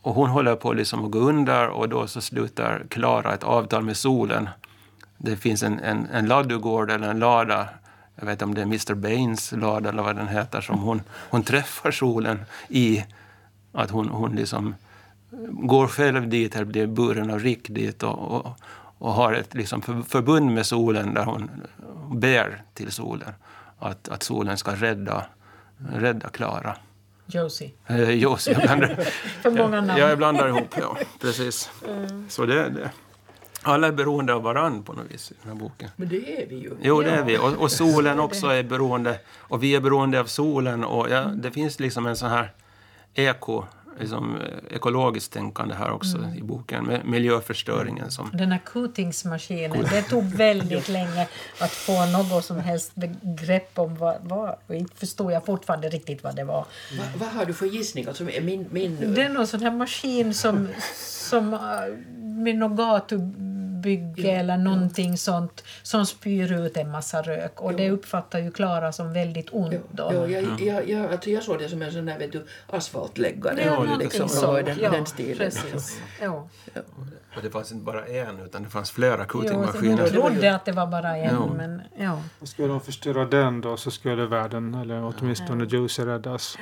och 0.02 0.14
hon 0.14 0.30
håller 0.30 0.56
på 0.56 0.72
liksom 0.72 1.04
att 1.04 1.10
gå 1.10 1.18
under 1.18 1.68
och 1.68 1.88
då 1.88 2.06
så 2.06 2.20
slutar 2.20 2.82
Klara 2.88 3.34
ett 3.34 3.44
avtal 3.44 3.82
med 3.82 3.96
solen. 3.96 4.48
Det 5.18 5.36
finns 5.36 5.62
en, 5.62 5.78
en, 5.80 6.06
en 6.12 6.26
ladugård 6.26 6.90
eller 6.90 7.10
en 7.10 7.18
lada, 7.18 7.68
jag 8.16 8.26
vet 8.26 8.32
inte 8.32 8.44
om 8.44 8.54
det 8.54 8.60
är 8.60 8.66
Mr 8.66 8.94
Baines 8.94 9.52
lada 9.52 9.88
eller 9.88 10.02
vad 10.02 10.16
den 10.16 10.28
heter, 10.28 10.60
som 10.60 10.78
hon, 10.78 11.02
hon 11.30 11.42
träffar 11.42 11.90
solen 11.90 12.44
i. 12.68 13.04
Att 13.72 13.90
hon, 13.90 14.08
hon 14.08 14.36
liksom 14.36 14.74
går 15.50 15.86
själv 15.86 16.28
dit, 16.28 16.54
eller 16.56 16.64
blir 16.64 16.86
buren 16.86 17.30
av 17.30 17.38
Rick 17.38 17.68
dit 17.68 18.02
och, 18.02 18.18
och, 18.18 18.46
och 18.98 19.12
har 19.12 19.32
ett 19.32 19.54
liksom 19.54 19.82
förbund 20.08 20.54
med 20.54 20.66
solen 20.66 21.14
där 21.14 21.24
hon 21.24 21.50
ber 22.12 22.62
till 22.74 22.90
solen 22.90 23.32
att, 23.78 24.08
att 24.08 24.22
solen 24.22 24.56
ska 24.58 24.74
rädda, 24.74 25.26
rädda 25.92 26.28
Klara. 26.28 26.76
Josie. 27.26 27.72
Eh, 27.86 28.10
Josie, 28.10 28.52
jag 28.52 28.62
blandar, 28.62 28.88
För 29.42 29.50
många 29.50 29.80
namn. 29.80 30.00
Ja, 30.00 30.08
jag 30.08 30.18
blandar 30.18 30.48
ihop, 30.48 30.74
ja. 30.80 30.96
Precis. 31.20 31.70
Mm. 31.88 32.26
Så 32.28 32.46
det, 32.46 32.68
det. 32.68 32.90
Alla 33.62 33.86
är 33.86 33.92
beroende 33.92 34.34
av 34.34 34.42
varann 34.42 34.82
på 34.82 34.92
något 34.92 35.10
vis 35.10 35.30
i 35.30 35.34
den 35.42 35.52
här 35.52 35.58
boken. 35.58 35.90
Men 35.96 36.08
det 36.08 36.42
är 36.42 36.46
vi 36.46 36.56
ju. 36.56 36.70
Jo, 36.82 37.02
det 37.02 37.10
är 37.10 37.24
vi. 37.24 37.38
Och, 37.38 37.52
och 37.52 37.72
solen 37.72 38.20
också 38.26 38.46
är 38.46 38.62
beroende. 38.62 39.18
Och 39.36 39.62
vi 39.62 39.74
är 39.74 39.80
beroende 39.80 40.20
av 40.20 40.24
solen. 40.24 40.84
Och 40.84 41.10
ja, 41.10 41.24
det 41.24 41.50
finns 41.50 41.80
liksom 41.80 42.06
en 42.06 42.16
sån 42.16 42.30
här 42.30 42.52
eko 43.14 43.64
liksom, 44.00 44.36
eh, 44.36 44.76
ekologiskt 44.76 45.32
tänkande 45.32 45.74
här 45.74 45.90
också 45.90 46.18
mm. 46.18 46.34
i 46.34 46.42
boken, 46.42 46.84
med 46.84 47.04
miljöförstöringen. 47.04 48.10
Som... 48.10 48.30
Den 48.32 48.52
här 48.52 48.60
coatingsmaskinen, 48.64 49.86
det 49.90 50.02
tog 50.02 50.24
väldigt 50.24 50.88
länge 50.98 51.28
att 51.60 51.70
få 51.70 52.06
något 52.06 52.44
som 52.44 52.60
helst 52.60 52.92
begrepp 52.94 53.78
om 53.78 53.94
vad, 53.94 54.16
vad 54.22 54.56
inte 54.68 54.96
förstod 54.96 55.32
jag 55.32 55.46
fortfarande 55.46 55.88
riktigt 55.88 56.24
vad 56.24 56.36
det 56.36 56.44
var. 56.44 56.64
Va, 56.98 57.04
vad 57.16 57.28
har 57.28 57.44
du 57.44 57.54
för 57.54 57.66
gissning? 57.66 58.06
Alltså, 58.06 58.24
min, 58.24 58.66
min... 58.70 59.14
Det 59.14 59.22
är 59.22 59.28
någon 59.28 59.46
sån 59.46 59.62
här 59.62 59.70
maskin 59.70 60.34
som, 60.34 60.68
som 60.96 61.54
eh, 61.54 61.60
med 62.22 62.56
något 62.56 62.76
gatu 62.76 63.18
bygge 63.82 64.22
ja, 64.22 64.38
eller 64.38 64.56
någonting 64.56 65.10
ja. 65.10 65.16
sånt 65.16 65.64
som 65.82 66.06
spyr 66.06 66.52
ut 66.52 66.76
en 66.76 66.90
massa 66.90 67.22
rök. 67.22 67.60
Och 67.60 67.72
ja. 67.72 67.76
det 67.76 67.90
uppfattar 67.90 68.38
ju 68.38 68.50
Klara 68.50 68.92
som 68.92 69.12
väldigt 69.12 69.48
ont. 69.50 69.84
Då. 69.90 70.10
Ja, 70.14 70.26
jag, 70.26 70.60
jag, 70.60 70.88
jag, 70.88 71.12
alltså 71.12 71.30
jag 71.30 71.42
såg 71.42 71.58
det 71.58 71.68
som 71.68 71.82
en 71.82 71.92
sån 71.92 72.06
där 72.06 72.18
vet 72.18 72.32
du, 72.32 72.46
asfaltläggare. 72.66 73.62
Ja, 73.64 73.96
liksom, 73.98 74.28
så. 74.28 74.52
Den, 74.52 74.78
ja, 74.80 74.90
den 74.90 75.06
stilen. 75.06 75.38
Precis. 75.38 76.00
Ja. 76.20 76.48
Och 77.36 77.42
det 77.42 77.50
fanns 77.50 77.72
inte 77.72 77.84
bara 77.84 78.06
en, 78.06 78.40
utan 78.40 78.62
det 78.62 78.68
fanns 78.68 78.90
flera 78.90 79.24
coatingmaskiner. 79.24 79.98
Jag 79.98 80.08
trodde 80.08 80.54
att 80.54 80.64
det 80.64 80.72
var 80.72 80.86
bara 80.86 81.16
en, 81.16 81.34
ja. 81.34 81.54
men 81.56 81.82
ja. 81.98 82.22
Och 82.40 82.48
skulle 82.48 82.68
de 82.68 82.80
förstöra 82.80 83.24
den 83.24 83.60
då 83.60 83.76
så 83.76 83.90
skulle 83.90 84.26
världen, 84.26 84.74
eller 84.74 85.14
åtminstone 85.18 85.64
ja. 85.64 85.70
Juicy, 85.70 86.04
räddas. 86.04 86.58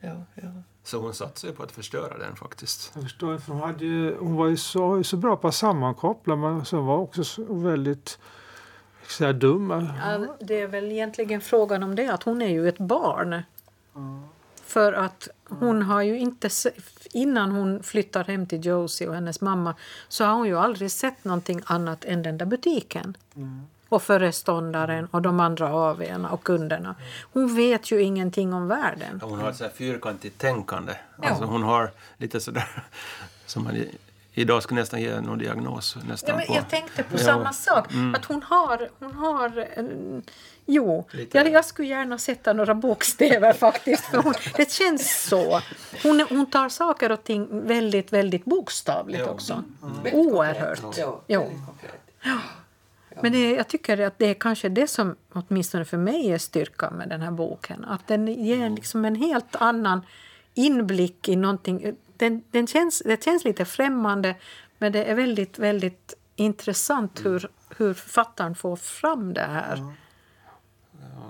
Ja, 0.00 0.24
ja. 0.34 0.62
Så 0.90 0.98
hon 0.98 1.14
satsade 1.14 1.52
på 1.52 1.62
att 1.62 1.72
förstöra 1.72 2.18
den 2.18 2.36
faktiskt. 2.36 2.90
Jag 2.94 3.02
förstår, 3.02 3.38
för 3.38 3.52
hon, 3.52 3.62
hade 3.62 3.84
ju, 3.84 4.16
hon 4.16 4.36
var 4.36 4.46
ju 4.46 4.56
så, 4.56 5.04
så 5.04 5.16
bra 5.16 5.36
på 5.36 5.48
att 5.48 5.54
sammankoppla 5.54 6.36
men 6.36 6.64
sen 6.64 6.86
var 6.86 6.96
också 6.96 7.24
så 7.24 7.54
väldigt 7.54 8.18
så 9.08 9.32
dum. 9.32 9.70
Ja, 10.04 10.36
det 10.40 10.60
är 10.60 10.66
väl 10.66 10.92
egentligen 10.92 11.40
frågan 11.40 11.82
om 11.82 11.94
det, 11.94 12.08
att 12.08 12.22
hon 12.22 12.42
är 12.42 12.48
ju 12.48 12.68
ett 12.68 12.78
barn. 12.78 13.42
Mm. 13.96 14.22
För 14.64 14.92
att 14.92 15.28
hon 15.48 15.82
har 15.82 16.02
ju 16.02 16.18
inte, 16.18 16.50
innan 17.12 17.50
hon 17.50 17.82
flyttar 17.82 18.24
hem 18.24 18.46
till 18.46 18.66
Josie 18.66 19.08
och 19.08 19.14
hennes 19.14 19.40
mamma 19.40 19.74
så 20.08 20.24
har 20.24 20.34
hon 20.34 20.46
ju 20.46 20.58
aldrig 20.58 20.90
sett 20.90 21.24
någonting 21.24 21.60
annat 21.64 22.04
än 22.04 22.22
den 22.22 22.38
där 22.38 22.46
butiken. 22.46 23.16
Mm 23.36 23.66
och 23.90 24.02
föreståndaren 24.02 25.08
och 25.10 25.22
de 25.22 25.40
andra 25.40 25.68
AWna 25.68 26.30
och 26.30 26.44
kunderna. 26.44 26.94
Hon 27.32 27.56
vet 27.56 27.90
ju 27.90 28.02
ingenting 28.02 28.52
om 28.52 28.68
världen. 28.68 29.20
Hon 29.22 29.38
har 29.38 29.50
ett 29.50 29.56
så 29.56 29.64
här 29.64 29.70
fyrkantigt 29.70 30.38
tänkande. 30.38 30.92
Alltså 31.22 31.44
hon 31.44 31.62
har 31.62 31.90
lite 32.16 32.40
sådär 32.40 32.84
som 33.46 33.64
man 33.64 33.84
idag 34.32 34.62
skulle 34.62 34.80
nästan 34.80 35.00
ge 35.00 35.20
någon 35.20 35.38
diagnos. 35.38 35.96
Nästan 36.08 36.30
ja, 36.38 36.44
men 36.46 36.56
jag 36.56 36.68
tänkte 36.68 37.02
på 37.02 37.14
ja. 37.14 37.24
samma 37.24 37.52
sak. 37.52 37.92
Mm. 37.92 38.14
Att 38.14 38.24
hon 38.24 38.42
har, 38.42 38.88
hon 38.98 39.12
har 39.12 39.66
en, 39.74 40.22
Jo, 40.66 41.08
jag, 41.32 41.52
jag 41.52 41.64
skulle 41.64 41.88
gärna 41.88 42.18
sätta 42.18 42.52
några 42.52 42.74
bokstäver 42.74 43.52
faktiskt. 43.52 44.04
För 44.04 44.18
hon, 44.18 44.34
det 44.56 44.70
känns 44.70 45.28
så. 45.28 45.60
Hon, 46.02 46.26
hon 46.28 46.46
tar 46.46 46.68
saker 46.68 47.12
och 47.12 47.24
ting 47.24 47.66
väldigt, 47.66 48.12
väldigt 48.12 48.44
bokstavligt 48.44 49.20
ja. 49.20 49.30
också. 49.30 49.64
Mm. 49.82 50.14
Oerhört. 50.14 50.98
Ja, 50.98 51.20
ja. 51.26 51.46
Men 53.22 53.32
det, 53.32 53.50
jag 53.50 53.68
tycker 53.68 54.00
att 54.00 54.18
det 54.18 54.26
är 54.26 54.34
kanske 54.34 54.68
det 54.68 54.86
som 54.86 55.16
åtminstone 55.32 55.84
för 55.84 55.96
mig 55.96 56.32
är 56.32 56.38
styrkan 56.38 56.94
med 56.94 57.08
den 57.08 57.20
här 57.20 57.30
boken. 57.30 57.84
Att 57.84 58.06
den 58.06 58.26
ger 58.26 58.70
liksom 58.70 59.04
en 59.04 59.14
helt 59.14 59.56
annan 59.56 60.00
inblick 60.54 61.28
i 61.28 61.36
någonting. 61.36 61.96
Den, 62.16 62.42
den 62.50 62.66
känns, 62.66 63.02
det 63.04 63.24
känns 63.24 63.44
lite 63.44 63.64
främmande 63.64 64.34
men 64.78 64.92
det 64.92 65.04
är 65.04 65.14
väldigt, 65.14 65.58
väldigt 65.58 66.14
intressant 66.36 67.20
hur, 67.24 67.48
hur 67.76 67.94
författaren 67.94 68.54
får 68.54 68.76
fram 68.76 69.34
det 69.34 69.40
här. 69.40 69.94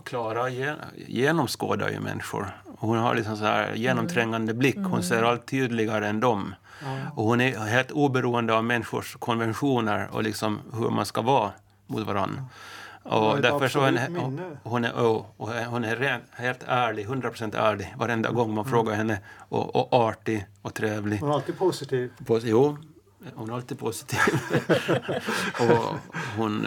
Klara 0.05 0.49
genomskådar 1.07 1.88
ju 1.88 2.01
människor. 2.01 2.57
Hon 2.79 2.99
har 2.99 3.14
liksom 3.14 3.37
så 3.37 3.45
här 3.45 3.75
genomträngande 3.75 4.55
blick. 4.55 4.77
Hon 4.77 4.87
mm. 4.87 5.03
ser 5.03 5.23
allt 5.23 5.47
tydligare 5.47 6.09
än 6.09 6.21
dem. 6.21 6.55
Och 7.14 7.25
hon 7.25 7.40
är 7.40 7.59
helt 7.59 7.90
oberoende 7.90 8.55
av 8.55 8.64
människors 8.64 9.16
konventioner 9.19 10.09
och 10.12 10.23
liksom 10.23 10.61
hur 10.73 10.90
man 10.90 11.07
ska 11.07 11.23
vara 11.23 11.53
mot 11.90 12.07
varandra. 12.07 12.44
Och 13.03 13.40
därför 13.40 13.68
så 13.68 13.81
hon, 13.81 13.98
hon, 13.98 14.57
hon 14.62 14.85
är, 14.85 14.92
oh, 14.92 15.24
och 15.37 15.48
hon 15.48 15.85
är 15.85 16.20
helt 16.33 16.62
ärlig, 16.66 17.03
100 17.03 17.31
procent 17.31 17.55
ärlig 17.55 17.94
varenda 17.96 18.31
gång 18.31 18.55
man 18.55 18.64
mm. 18.64 18.70
frågar 18.70 18.94
henne. 18.94 19.18
Och, 19.48 19.76
och 19.76 19.92
artig 19.92 20.46
och 20.62 20.74
trevlig. 20.74 21.18
Hon 21.18 21.31
är 21.31 21.35
alltid 21.35 21.59
positiv. 21.59 22.12
Pos 22.26 22.44
jo, 22.44 22.79
hon 23.35 23.50
är 23.50 23.55
alltid 23.55 23.79
positiv. 23.79 24.18
och 25.61 25.96
hon, 26.37 26.66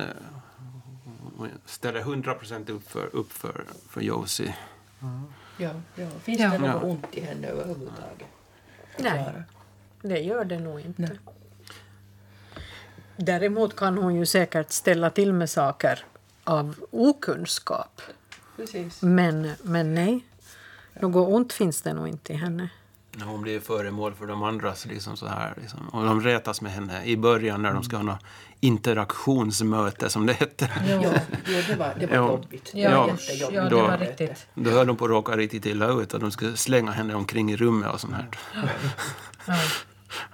hon 1.37 1.49
ställer 1.65 1.99
100 1.99 2.33
procent 2.33 2.69
upp 2.69 2.89
för, 2.89 3.15
upp 3.15 3.31
för, 3.31 3.65
för 3.89 4.01
Josie. 4.01 4.55
Mm. 5.01 5.23
Ja, 5.57 5.69
ja. 5.95 6.07
Finns 6.21 6.37
det 6.37 6.57
något 6.57 6.67
ja. 6.67 6.79
ont 6.79 7.07
i 7.11 7.21
henne 7.21 7.47
överhuvudtaget? 7.47 8.27
Nej, 8.97 9.33
det 10.01 10.19
gör 10.19 10.45
det 10.45 10.59
nog 10.59 10.79
inte. 10.79 11.01
Nej. 11.01 11.19
Däremot 13.15 13.75
kan 13.75 13.97
hon 13.97 14.15
ju 14.15 14.25
säkert 14.25 14.71
ställa 14.71 15.09
till 15.09 15.33
med 15.33 15.49
saker 15.49 16.05
av 16.43 16.75
okunskap. 16.91 18.01
Precis. 18.55 19.01
Men, 19.01 19.51
men 19.63 19.93
nej, 19.93 20.25
något 21.01 21.33
ont 21.33 21.53
finns 21.53 21.81
det 21.81 21.93
nog 21.93 22.07
inte 22.07 22.33
i 22.33 22.35
henne. 22.35 22.69
Hon 23.21 23.41
blir 23.41 23.59
föremål 23.59 24.13
för 24.13 24.27
de 24.27 24.43
andras 24.43 24.85
liksom 24.85 25.17
så 25.17 25.27
här. 25.27 25.53
Liksom. 25.61 25.89
Och 25.89 26.05
de 26.05 26.21
retas 26.21 26.61
med 26.61 26.71
henne 26.71 27.05
i 27.05 27.17
början 27.17 27.61
när 27.61 27.73
de 27.73 27.83
ska 27.83 27.95
ha 27.95 28.03
något 28.03 28.19
interaktionsmöte 28.59 30.09
som 30.09 30.25
det 30.25 30.33
hette. 30.33 30.71
Ja, 30.87 31.01
ja 31.03 31.61
det 31.67 31.75
var, 31.75 31.95
det 31.99 32.05
var 32.05 32.15
ja. 32.15 32.27
jobbigt. 32.27 32.71
Ja, 32.73 33.07
ja, 33.29 33.49
ja, 33.51 33.69
det 33.69 33.75
var 33.75 33.97
riktigt. 33.97 34.47
Då 34.55 34.69
höll 34.69 34.87
de 34.87 34.97
på 34.97 35.05
att 35.05 35.11
råka 35.11 35.37
riktigt 35.37 35.65
illa 35.65 35.87
ut 35.87 36.13
och 36.13 36.19
de 36.19 36.31
skulle 36.31 36.57
slänga 36.57 36.91
henne 36.91 37.15
omkring 37.15 37.51
i 37.51 37.57
rummet 37.57 37.93
och 37.93 38.01
sånt 38.01 38.13
här. 38.13 38.29
Ja. 38.55 39.55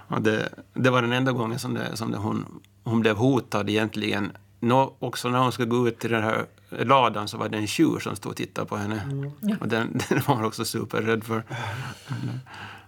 Och 0.08 0.22
det, 0.22 0.48
det 0.74 0.90
var 0.90 1.02
den 1.02 1.12
enda 1.12 1.32
gången 1.32 1.58
som, 1.58 1.74
det, 1.74 1.96
som 1.96 2.10
det 2.10 2.18
hon 2.18 2.60
hon 2.84 3.00
blev 3.00 3.16
hotad 3.16 3.70
egentligen. 3.70 4.32
Nå, 4.60 4.96
också 4.98 5.28
när 5.28 5.38
hon 5.38 5.52
skulle 5.52 5.68
gå 5.68 5.88
ut 5.88 5.98
till 5.98 6.10
den 6.10 6.22
här 6.22 6.46
ladan 6.70 7.28
så 7.28 7.38
var 7.38 7.48
det 7.48 7.58
en 7.58 7.66
tjur 7.66 7.98
som 7.98 8.16
stod 8.16 8.30
och 8.30 8.36
tittade 8.36 8.66
på 8.66 8.76
henne. 8.76 9.00
Mm. 9.02 9.58
Och 9.60 9.68
den, 9.68 10.00
den 10.08 10.22
var 10.26 10.34
hon 10.34 10.44
också 10.44 10.64
superrädd 10.64 11.24
för. 11.24 11.34
Mm. 11.34 12.38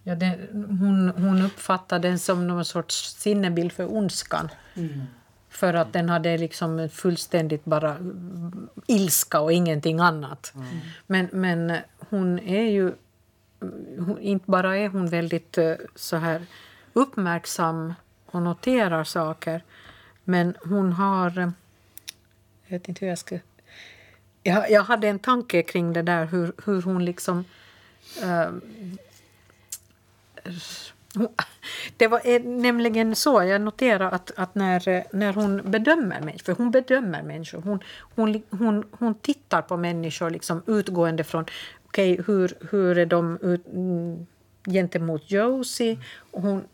Ja, 0.02 0.14
det, 0.14 0.38
hon, 0.52 1.12
hon 1.16 1.42
uppfattade 1.42 2.08
den 2.08 2.18
som 2.18 2.48
någon 2.48 2.64
sorts 2.64 3.16
sinnebild 3.18 3.72
för 3.72 3.94
ondskan. 3.96 4.48
Mm. 4.74 5.02
För 5.50 5.74
att 5.74 5.92
den 5.92 6.08
hade 6.08 6.38
liksom 6.38 6.88
fullständigt 6.92 7.64
bara 7.64 7.96
ilska 8.86 9.40
och 9.40 9.52
ingenting 9.52 10.00
annat. 10.00 10.52
Mm. 10.54 10.66
Men, 11.06 11.28
men 11.32 11.76
hon 12.10 12.38
är 12.38 12.70
ju... 12.70 12.92
Hon, 13.98 14.18
inte 14.18 14.50
bara 14.50 14.76
är 14.76 14.88
hon 14.88 15.06
väldigt 15.06 15.58
eh, 15.58 15.74
så 15.94 16.16
här 16.16 16.46
uppmärksam 16.92 17.94
och 18.32 18.42
noterar 18.42 19.04
saker 19.04 19.62
men 20.24 20.54
hon 20.64 20.92
har... 20.92 21.52
Jag 22.66 22.78
vet 22.78 22.88
inte 22.88 23.04
hur 23.04 23.08
jag 23.08 23.18
ska... 23.18 23.38
jag, 24.42 24.70
jag 24.70 24.82
hade 24.82 25.08
en 25.08 25.18
tanke 25.18 25.62
kring 25.62 25.92
det 25.92 26.02
där 26.02 26.24
hur, 26.24 26.52
hur 26.64 26.82
hon 26.82 27.04
liksom... 27.04 27.44
Uh, 28.22 28.50
det 31.96 32.06
var 32.06 32.38
nämligen 32.62 33.16
så, 33.16 33.42
jag 33.42 33.60
noterar 33.60 34.10
att, 34.10 34.32
att 34.36 34.54
när, 34.54 35.04
när 35.16 35.32
hon 35.32 35.70
bedömer 35.70 36.20
människor, 36.20 36.44
för 36.44 36.52
hon 36.52 36.70
bedömer 36.70 37.22
människor, 37.22 37.60
hon, 37.60 37.78
hon, 38.14 38.42
hon, 38.50 38.84
hon 38.90 39.14
tittar 39.14 39.62
på 39.62 39.76
människor 39.76 40.30
liksom 40.30 40.62
utgående 40.66 41.24
från 41.24 41.44
okay, 41.84 42.22
hur, 42.26 42.54
hur 42.70 42.98
är 42.98 43.06
de 43.06 43.38
ut, 43.42 43.66
mm, 43.66 44.26
gentemot 44.64 45.30
Josie? 45.30 45.98
Och 46.30 46.42
hon 46.42 46.64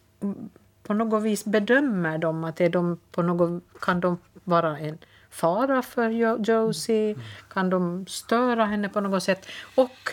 på 0.88 0.94
något 0.94 1.22
vis 1.22 1.44
bedömer 1.44 2.18
dem, 2.18 2.44
att 2.44 2.60
är 2.60 2.68
de 2.68 2.98
på 3.12 3.22
något, 3.22 3.62
kan 3.80 4.00
de 4.00 4.18
vara 4.44 4.78
en 4.78 4.98
fara 5.30 5.82
för 5.82 6.08
Josie? 6.48 7.16
Kan 7.52 7.70
de 7.70 8.06
störa 8.06 8.64
henne 8.64 8.88
på 8.88 9.00
något 9.00 9.22
sätt? 9.22 9.46
Och 9.74 10.12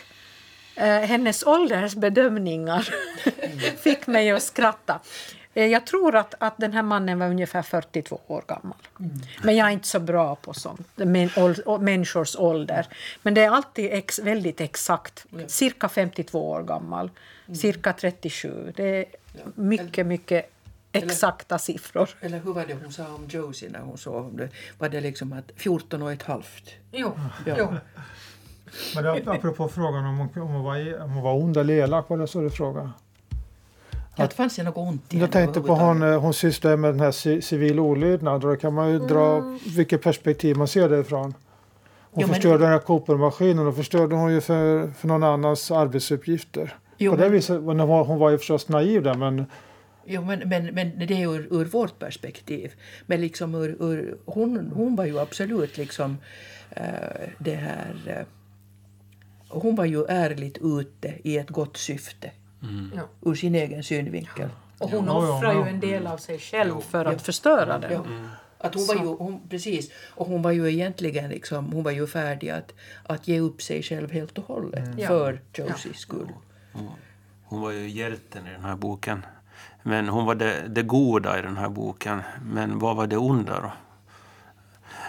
eh, 0.75 1.01
hennes 1.01 1.43
åldersbedömningar 1.43 2.89
fick 3.83 4.07
mig 4.07 4.31
att 4.31 4.43
skratta. 4.43 4.99
Eh, 5.53 5.65
jag 5.65 5.85
tror 5.85 6.15
att, 6.15 6.33
att 6.39 6.57
den 6.57 6.73
här 6.73 6.83
mannen 6.83 7.19
var 7.19 7.27
ungefär 7.27 7.61
42 7.61 8.19
år 8.27 8.43
gammal. 8.47 8.77
Mm. 8.99 9.11
Men 9.43 9.55
jag 9.55 9.67
är 9.67 9.71
inte 9.71 9.87
så 9.87 9.99
bra 9.99 10.35
på 10.35 10.53
sånt, 10.53 10.87
men, 10.95 11.29
ål, 11.37 11.81
människors 11.81 12.35
ålder. 12.35 12.87
Men 13.21 13.33
det 13.33 13.43
är 13.43 13.49
alltid 13.49 13.93
ex, 13.93 14.19
väldigt 14.19 14.61
exakt. 14.61 15.25
Cirka 15.47 15.89
52 15.89 16.49
år 16.49 16.63
gammal, 16.63 17.09
mm. 17.47 17.55
cirka 17.55 17.93
37. 17.93 18.73
Det 18.75 18.99
är 18.99 19.05
mycket, 19.55 20.05
mycket 20.05 20.54
exakta 21.03 21.57
siffror. 21.57 22.09
Eller 22.21 22.39
hur 22.39 22.53
var 22.53 22.65
det 22.65 22.77
hon 22.83 22.91
sa 22.91 23.03
om 23.15 23.25
Josie 23.29 23.69
när 23.69 23.79
hon 23.79 23.97
sov? 23.97 24.35
Det, 24.35 24.49
var 24.77 24.89
det 24.89 25.01
liksom 25.01 25.33
att 25.33 25.51
14 25.55 26.01
och 26.01 26.11
ett 26.11 26.23
halvt? 26.23 26.69
Jo. 26.91 27.11
Ja. 27.45 27.55
jo. 27.57 27.67
Men 28.95 29.03
det, 29.03 29.31
apropå 29.31 29.67
frågan 29.67 30.05
om 30.05 30.17
hon, 30.17 30.41
om 30.41 30.47
hon, 30.47 30.63
var, 30.63 31.01
om 31.01 31.11
hon 31.11 31.23
var 31.23 31.33
ond 31.33 31.57
eller 31.57 31.73
elak, 31.73 32.09
var 32.09 32.17
det 32.17 32.27
så 32.27 32.41
du 32.41 32.49
frågade? 32.49 32.89
Ja, 34.15 34.27
det 34.27 34.33
fanns 34.33 34.59
ju 34.59 34.63
något 34.63 34.77
ont 34.77 35.13
i 35.13 35.19
Jag 35.19 35.31
tänkte 35.31 35.61
på 35.61 35.75
hon, 35.75 36.03
eh, 36.03 36.19
hon 36.19 36.33
sysslar 36.33 36.77
med 36.77 36.93
den 36.93 36.99
här 36.99 37.41
civil 37.41 37.79
olydnad. 37.79 38.41
Då 38.41 38.55
kan 38.55 38.73
man 38.73 38.89
ju 38.89 38.95
mm. 38.95 39.07
dra 39.07 39.57
vilket 39.75 40.01
perspektiv 40.01 40.57
man 40.57 40.67
ser 40.67 40.89
det 40.89 40.99
ifrån. 40.99 41.33
Hon 42.11 42.21
jo, 42.21 42.27
förstörde 42.27 42.53
men... 42.53 42.61
den 42.61 42.71
här 42.71 42.79
kopermaskinen 42.79 43.67
och 43.67 43.75
förstörde 43.75 44.15
hon 44.15 44.33
ju 44.33 44.41
för, 44.41 44.91
för 44.91 45.07
någon 45.07 45.23
annans 45.23 45.71
arbetsuppgifter. 45.71 46.75
Jo, 46.97 47.11
på 47.11 47.17
det 47.17 47.23
men... 47.23 47.31
viset, 47.31 47.61
hon, 47.61 47.79
hon 47.79 48.19
var 48.19 48.29
ju 48.29 48.37
förstås 48.37 48.69
naiv 48.69 49.03
där 49.03 49.13
men 49.13 49.45
Jo, 50.05 50.21
men, 50.21 50.49
men, 50.49 50.65
men 50.65 51.07
det 51.07 51.23
är 51.23 51.27
ur, 51.27 51.47
ur 51.51 51.65
vårt 51.65 51.99
perspektiv. 51.99 52.73
Men 53.05 53.21
liksom 53.21 53.55
ur, 53.55 53.83
ur, 53.83 54.17
hon, 54.25 54.71
hon 54.75 54.95
var 54.95 55.05
ju 55.05 55.19
absolut 55.19 55.77
liksom 55.77 56.17
uh, 56.77 57.27
det 57.39 57.55
här... 57.55 57.95
Uh, 58.07 58.25
hon 59.49 59.75
var 59.75 59.85
ju 59.85 60.05
ärligt 60.05 60.57
ute 60.61 61.13
i 61.23 61.37
ett 61.37 61.49
gott 61.49 61.77
syfte 61.77 62.31
mm. 62.63 62.99
ur 63.21 63.35
sin 63.35 63.55
egen 63.55 63.83
synvinkel. 63.83 64.49
Och 64.77 64.89
hon 64.89 65.05
ja, 65.05 65.37
offrar 65.37 65.53
ju 65.53 65.69
en 65.69 65.79
del 65.79 66.07
av 66.07 66.17
sig 66.17 66.39
själv 66.39 66.81
för 66.81 67.05
att 67.05 67.21
förstöra 67.21 67.79
det. 67.79 67.95
Mm. 67.95 68.27
Att 68.57 68.75
hon 68.75 68.85
var 68.87 68.95
ju, 68.95 69.01
hon, 69.01 69.49
precis, 69.49 69.91
och 70.09 70.27
hon 70.27 70.41
var 70.41 70.51
ju 70.51 70.71
egentligen 70.71 71.29
liksom, 71.29 71.73
hon 71.73 71.83
var 71.83 71.91
ju 71.91 72.07
färdig 72.07 72.49
att, 72.49 72.73
att 73.03 73.27
ge 73.27 73.39
upp 73.39 73.61
sig 73.61 73.83
själv 73.83 74.11
helt 74.11 74.37
och 74.37 74.43
hållet 74.43 74.87
mm. 74.87 75.07
för 75.07 75.41
Josies 75.53 75.97
skull. 75.97 76.29
Hon 77.43 77.61
var 77.61 77.71
ju 77.71 77.89
hjälten 77.89 78.47
i 78.47 78.51
den 78.51 78.61
här 78.63 78.75
boken. 78.75 79.25
Men 79.87 80.09
hon 80.09 80.25
var 80.25 80.35
det, 80.35 80.67
det 80.67 80.83
goda 80.83 81.39
i 81.39 81.41
den 81.41 81.57
här 81.57 81.69
boken. 81.69 82.21
Men 82.45 82.79
vad 82.79 82.95
var 82.95 83.07
det 83.07 83.17
onda 83.17 83.61
då? 83.61 83.71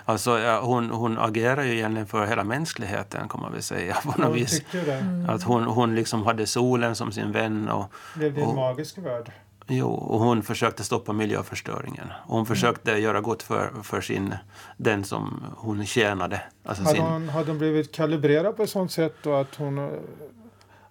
Alltså, 0.04 0.38
ja, 0.38 0.60
hon, 0.60 0.90
hon 0.90 1.18
agerar 1.18 1.62
ju 1.62 1.72
egentligen 1.72 2.06
för 2.06 2.26
hela 2.26 2.44
mänskligheten 2.44 3.28
kan 3.28 3.40
man 3.40 3.52
väl 3.52 3.62
säga. 3.62 3.94
På 3.94 4.20
något 4.20 4.36
vis. 4.36 4.62
Mm. 4.74 5.30
Att 5.30 5.42
hon, 5.42 5.64
hon 5.64 5.94
liksom 5.94 6.22
hade 6.22 6.46
solen 6.46 6.96
som 6.96 7.12
sin 7.12 7.32
vän. 7.32 7.68
Och, 7.68 7.92
Levde 8.16 8.40
i 8.40 8.44
en 8.44 8.54
magisk 8.54 8.98
värld. 8.98 9.32
Jo, 9.66 9.88
och 9.88 10.20
hon 10.20 10.42
försökte 10.42 10.84
stoppa 10.84 11.12
miljöförstöringen. 11.12 12.12
hon 12.26 12.38
mm. 12.38 12.46
försökte 12.46 12.90
mm. 12.90 13.02
göra 13.02 13.20
gott 13.20 13.42
för, 13.42 13.70
för 13.82 14.00
sin, 14.00 14.34
den 14.76 15.04
som 15.04 15.44
hon 15.56 15.86
tjänade. 15.86 16.42
Alltså 16.64 16.84
hade, 16.84 17.00
hon, 17.00 17.28
hade 17.28 17.50
hon 17.50 17.58
blivit 17.58 17.92
kalibrerad 17.92 18.56
på 18.56 18.62
ett 18.62 18.70
sånt 18.70 18.92
sätt 18.92 19.14
då 19.22 19.34
att 19.34 19.54
hon 19.54 19.90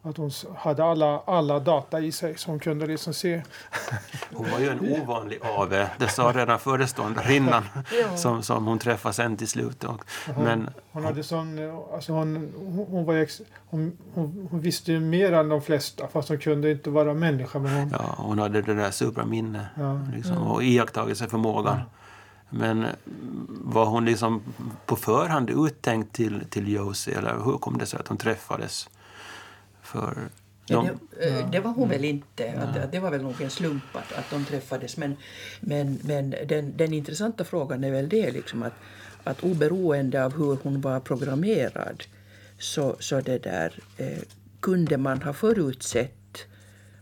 att 0.06 0.18
hon 0.18 0.32
hade 0.58 0.84
alla, 0.84 1.20
alla 1.20 1.60
data 1.60 2.00
i 2.00 2.12
sig 2.12 2.38
som 2.38 2.60
kunde 2.60 2.88
liksom 2.88 3.14
se. 3.14 3.42
Hon 4.34 4.52
var 4.52 4.60
ju 4.60 4.70
en 4.70 5.02
ovanlig 5.02 5.40
ave. 5.44 5.90
Det 5.98 6.08
sa 6.08 6.32
redan 6.36 6.60
föreståndarinnan 6.60 7.64
som, 8.16 8.44
som 8.44 8.66
hon 8.66 8.80
träffade 8.80 9.14
sen 9.14 9.38
till 9.38 9.48
slut. 9.48 9.84
Och, 9.84 10.02
hon, 10.36 10.44
men, 10.44 10.70
hon, 10.92 11.06
hade 11.06 11.24
sån, 11.24 11.60
alltså 11.94 12.14
hon, 12.14 12.54
hon, 12.90 13.06
var 13.06 13.16
ex, 13.16 13.42
hon, 13.70 13.98
hon, 14.14 14.48
hon, 14.52 14.60
visste 14.60 14.92
ju 14.92 15.00
mer 15.00 15.32
än 15.32 15.50
de 15.50 15.62
flesta 15.62 16.08
fast 16.08 16.30
hon 16.30 16.38
kunde 16.38 16.72
inte 16.72 16.90
vara 16.90 17.14
människa. 17.14 17.60
Men 17.60 17.72
hon, 17.76 17.90
ja, 17.90 18.16
hon 18.18 18.40
hade 18.40 18.62
det 18.62 18.74
där 18.74 18.92
supraminne 18.92 19.68
ja. 19.76 20.00
liksom, 20.16 20.38
och 20.38 20.64
iakttagelseförmågan. 20.64 21.78
Ja. 21.78 21.86
Men 22.50 22.86
var 23.48 23.86
hon 23.86 24.06
liksom 24.06 24.42
på 24.86 24.96
förhand 24.96 25.50
uttänkt 25.50 26.16
till, 26.16 26.44
till 26.50 26.68
Josie 26.74 27.18
eller 27.18 27.34
hur 27.46 27.58
kom 27.58 27.78
det 27.78 27.86
sig 27.86 28.00
att 28.00 28.06
de 28.06 28.18
träffades? 28.18 28.90
För 29.96 30.30
de, 30.68 30.90
det, 31.18 31.28
eh, 31.28 31.50
det, 31.52 31.60
var 31.60 31.72
hon 31.72 31.90
väl 31.90 32.06
inte. 32.06 32.54
Att, 32.54 32.92
det 32.92 33.00
var 33.00 33.12
väl 33.12 33.22
nog 33.22 33.42
en 33.42 33.50
slump 33.50 33.84
att, 33.94 34.14
att 34.14 34.30
de 34.30 34.46
träffades. 34.46 34.98
Men, 34.98 35.16
men, 35.60 36.00
men 36.04 36.36
den, 36.48 36.74
den 36.78 36.94
intressanta 36.94 37.44
frågan 37.44 37.84
är 37.84 37.92
väl 37.92 38.10
det 38.10 38.32
liksom 38.32 38.64
att, 38.64 38.74
att 39.24 39.44
oberoende 39.44 40.26
av 40.26 40.38
hur 40.38 40.58
hon 40.64 40.82
var 40.82 41.00
programmerad 41.00 42.04
så, 42.60 42.96
så 43.00 43.22
det 43.22 43.44
där, 43.44 43.74
eh, 43.98 44.22
kunde 44.60 44.98
man 44.98 45.22
ha 45.22 45.34
förutsett 45.34 46.46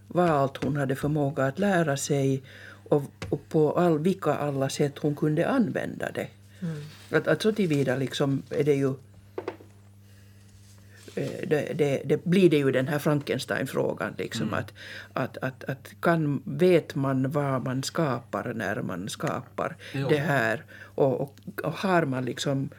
vad 0.07 0.29
allt 0.29 0.63
hon 0.63 0.77
hade 0.77 0.95
förmåga 0.95 1.45
att 1.45 1.59
lära 1.59 1.97
sig 1.97 2.43
och, 2.89 3.03
och 3.29 3.49
på 3.49 3.71
all, 3.71 3.99
vilka 3.99 4.33
alla 4.33 4.69
sätt 4.69 4.97
hon 4.97 5.15
kunde 5.15 5.49
använda 5.49 6.11
det. 6.11 6.27
Mm. 6.59 6.81
Att, 7.11 7.27
att 7.27 7.41
så 7.41 7.51
tillvida 7.51 7.95
liksom 7.95 8.43
är 8.49 8.63
det 8.63 8.73
ju 8.73 8.93
det, 11.15 11.77
det, 11.77 12.01
det, 12.05 12.25
blir 12.25 12.49
det 12.49 12.57
ju 12.57 12.71
den 12.71 12.87
här 12.87 12.99
Frankenstein-frågan. 12.99 14.13
Liksom, 14.17 14.47
mm. 14.47 14.59
att, 14.59 14.73
att, 15.13 15.37
att, 15.37 15.63
att 15.63 15.93
kan, 15.99 16.41
vet 16.45 16.95
man 16.95 17.31
vad 17.31 17.63
man 17.63 17.83
skapar 17.83 18.53
när 18.53 18.81
man 18.81 19.09
skapar 19.09 19.75
jo. 19.93 20.07
det 20.09 20.17
här? 20.17 20.63
Och, 20.95 21.21
och, 21.21 21.35
och, 21.63 21.73
har 21.73 22.05
man 22.05 22.25
liksom... 22.25 22.69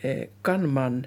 Eh, 0.00 0.24
kan 0.42 0.72
man 0.72 1.06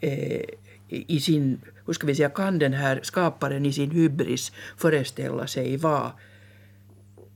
eh, 0.00 0.44
i 0.88 1.20
sin... 1.20 1.60
Hur 1.86 1.92
ska 1.92 2.06
vi 2.06 2.14
säga, 2.14 2.30
kan 2.30 2.58
den 2.58 2.72
här 2.72 3.00
skaparen 3.02 3.66
i 3.66 3.72
sin 3.72 3.90
hybris 3.90 4.52
föreställa 4.76 5.46
sig 5.46 5.76
vad 5.76 6.10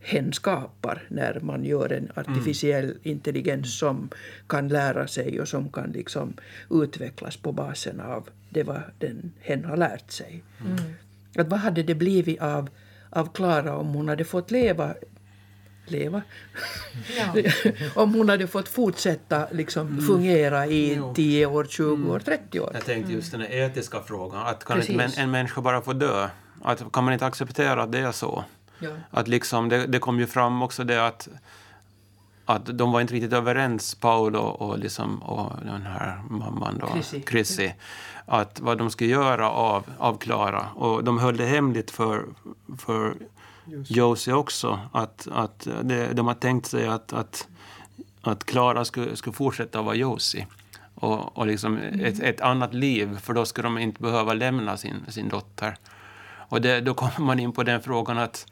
hen 0.07 0.33
skapar 0.33 1.03
när 1.09 1.41
man 1.41 1.65
gör 1.65 1.93
en 1.93 2.13
artificiell 2.15 2.85
mm. 2.85 2.99
intelligens 3.03 3.79
som 3.79 4.09
kan 4.47 4.69
lära 4.69 5.07
sig 5.07 5.41
och 5.41 5.49
som 5.49 5.73
kan 5.73 5.91
liksom 5.91 6.35
utvecklas 6.71 7.37
på 7.37 7.53
basen 7.53 8.01
av 8.01 8.29
det 8.51 8.63
vad 8.63 8.83
den 8.99 9.33
hen 9.41 9.65
har 9.65 9.77
lärt 9.77 10.11
sig. 10.11 10.43
Mm. 10.61 10.77
Att 11.39 11.49
vad 11.49 11.61
hade 11.61 11.83
det 11.83 11.95
blivit 11.95 12.41
av, 12.41 12.69
av 13.11 13.33
Klara 13.33 13.77
om 13.77 13.87
hon 13.95 14.09
hade 14.09 14.25
fått 14.25 14.51
leva 14.51 14.95
leva. 15.87 16.23
Ja. 17.17 17.43
om 18.03 18.15
hon 18.15 18.29
hade 18.29 18.47
fått 18.47 18.69
fortsätta 18.69 19.47
liksom 19.51 19.89
mm. 19.89 20.07
fungera 20.07 20.67
i 20.67 21.03
10 21.15 21.47
år, 21.47 21.67
20 21.71 21.95
mm. 21.95 22.11
år, 22.11 22.19
30 22.19 22.61
år. 22.61 22.71
Jag 22.75 22.85
tänkte 22.85 23.13
just 23.13 23.33
den 23.33 23.43
etiska 23.43 24.01
frågan. 24.01 24.47
Att 24.47 24.65
kan 24.65 24.83
inte 24.83 25.21
en 25.21 25.31
människa 25.31 25.61
bara 25.61 25.83
få 25.83 25.93
dö? 25.93 26.29
Att, 26.63 26.93
kan 26.93 27.05
man 27.05 27.13
inte 27.13 27.27
acceptera 27.27 27.83
att 27.83 27.93
det 27.93 27.99
är 27.99 28.13
så? 28.13 28.45
Ja. 28.79 28.91
Att 29.11 29.29
liksom, 29.29 29.69
det, 29.69 29.87
det 29.87 29.99
kom 29.99 30.19
ju 30.19 30.27
fram 30.27 30.63
också 30.63 30.85
det 30.85 31.07
att 31.07 31.29
att 32.47 32.79
de 32.79 32.93
var 32.93 33.01
inte 33.01 33.15
riktigt 33.15 33.33
överens, 33.33 33.95
Paul 33.95 34.37
och, 34.37 34.63
och, 34.63 34.79
liksom, 34.79 35.23
och 35.23 35.53
den 35.65 35.83
här 35.83 36.23
mamman 36.31 36.79
då, 36.79 36.89
Chrissy. 36.93 37.23
Chrissy, 37.31 37.71
att 38.27 38.61
vad 38.61 38.79
de 38.79 38.91
skulle 38.91 39.11
göra 39.11 39.51
av, 39.51 39.85
av 39.99 40.19
Clara. 40.19 40.67
Och 40.75 41.05
de 41.05 41.19
höll 41.19 41.37
det 41.37 41.47
hemligt 41.47 41.91
för, 41.91 42.25
för 42.79 43.15
Josie 43.87 44.35
också. 44.35 44.81
Att, 44.93 45.29
att 45.33 45.69
det, 45.83 46.13
de 46.13 46.27
har 46.27 46.35
tänkt 46.35 46.67
sig 46.67 46.87
att, 46.87 47.13
att, 47.13 47.49
att 48.23 48.45
Clara 48.45 48.85
skulle, 48.85 49.17
skulle 49.17 49.35
fortsätta 49.35 49.83
vara 49.83 49.95
Josie. 49.95 50.47
Och, 50.95 51.39
och 51.39 51.47
liksom 51.47 51.77
mm. 51.77 52.05
ett, 52.05 52.21
ett 52.21 52.41
annat 52.41 52.75
liv, 52.75 53.19
för 53.19 53.35
då 53.35 53.45
skulle 53.45 53.67
de 53.67 53.79
inte 53.79 54.03
behöva 54.03 54.35
lämna 54.35 54.77
sin, 54.77 54.97
sin 55.09 55.29
dotter. 55.29 55.77
Och 56.49 56.61
det, 56.61 56.81
då 56.81 56.95
kommer 56.95 57.21
man 57.21 57.39
in 57.39 57.53
på 57.53 57.63
den 57.63 57.83
frågan 57.83 58.19
att 58.19 58.47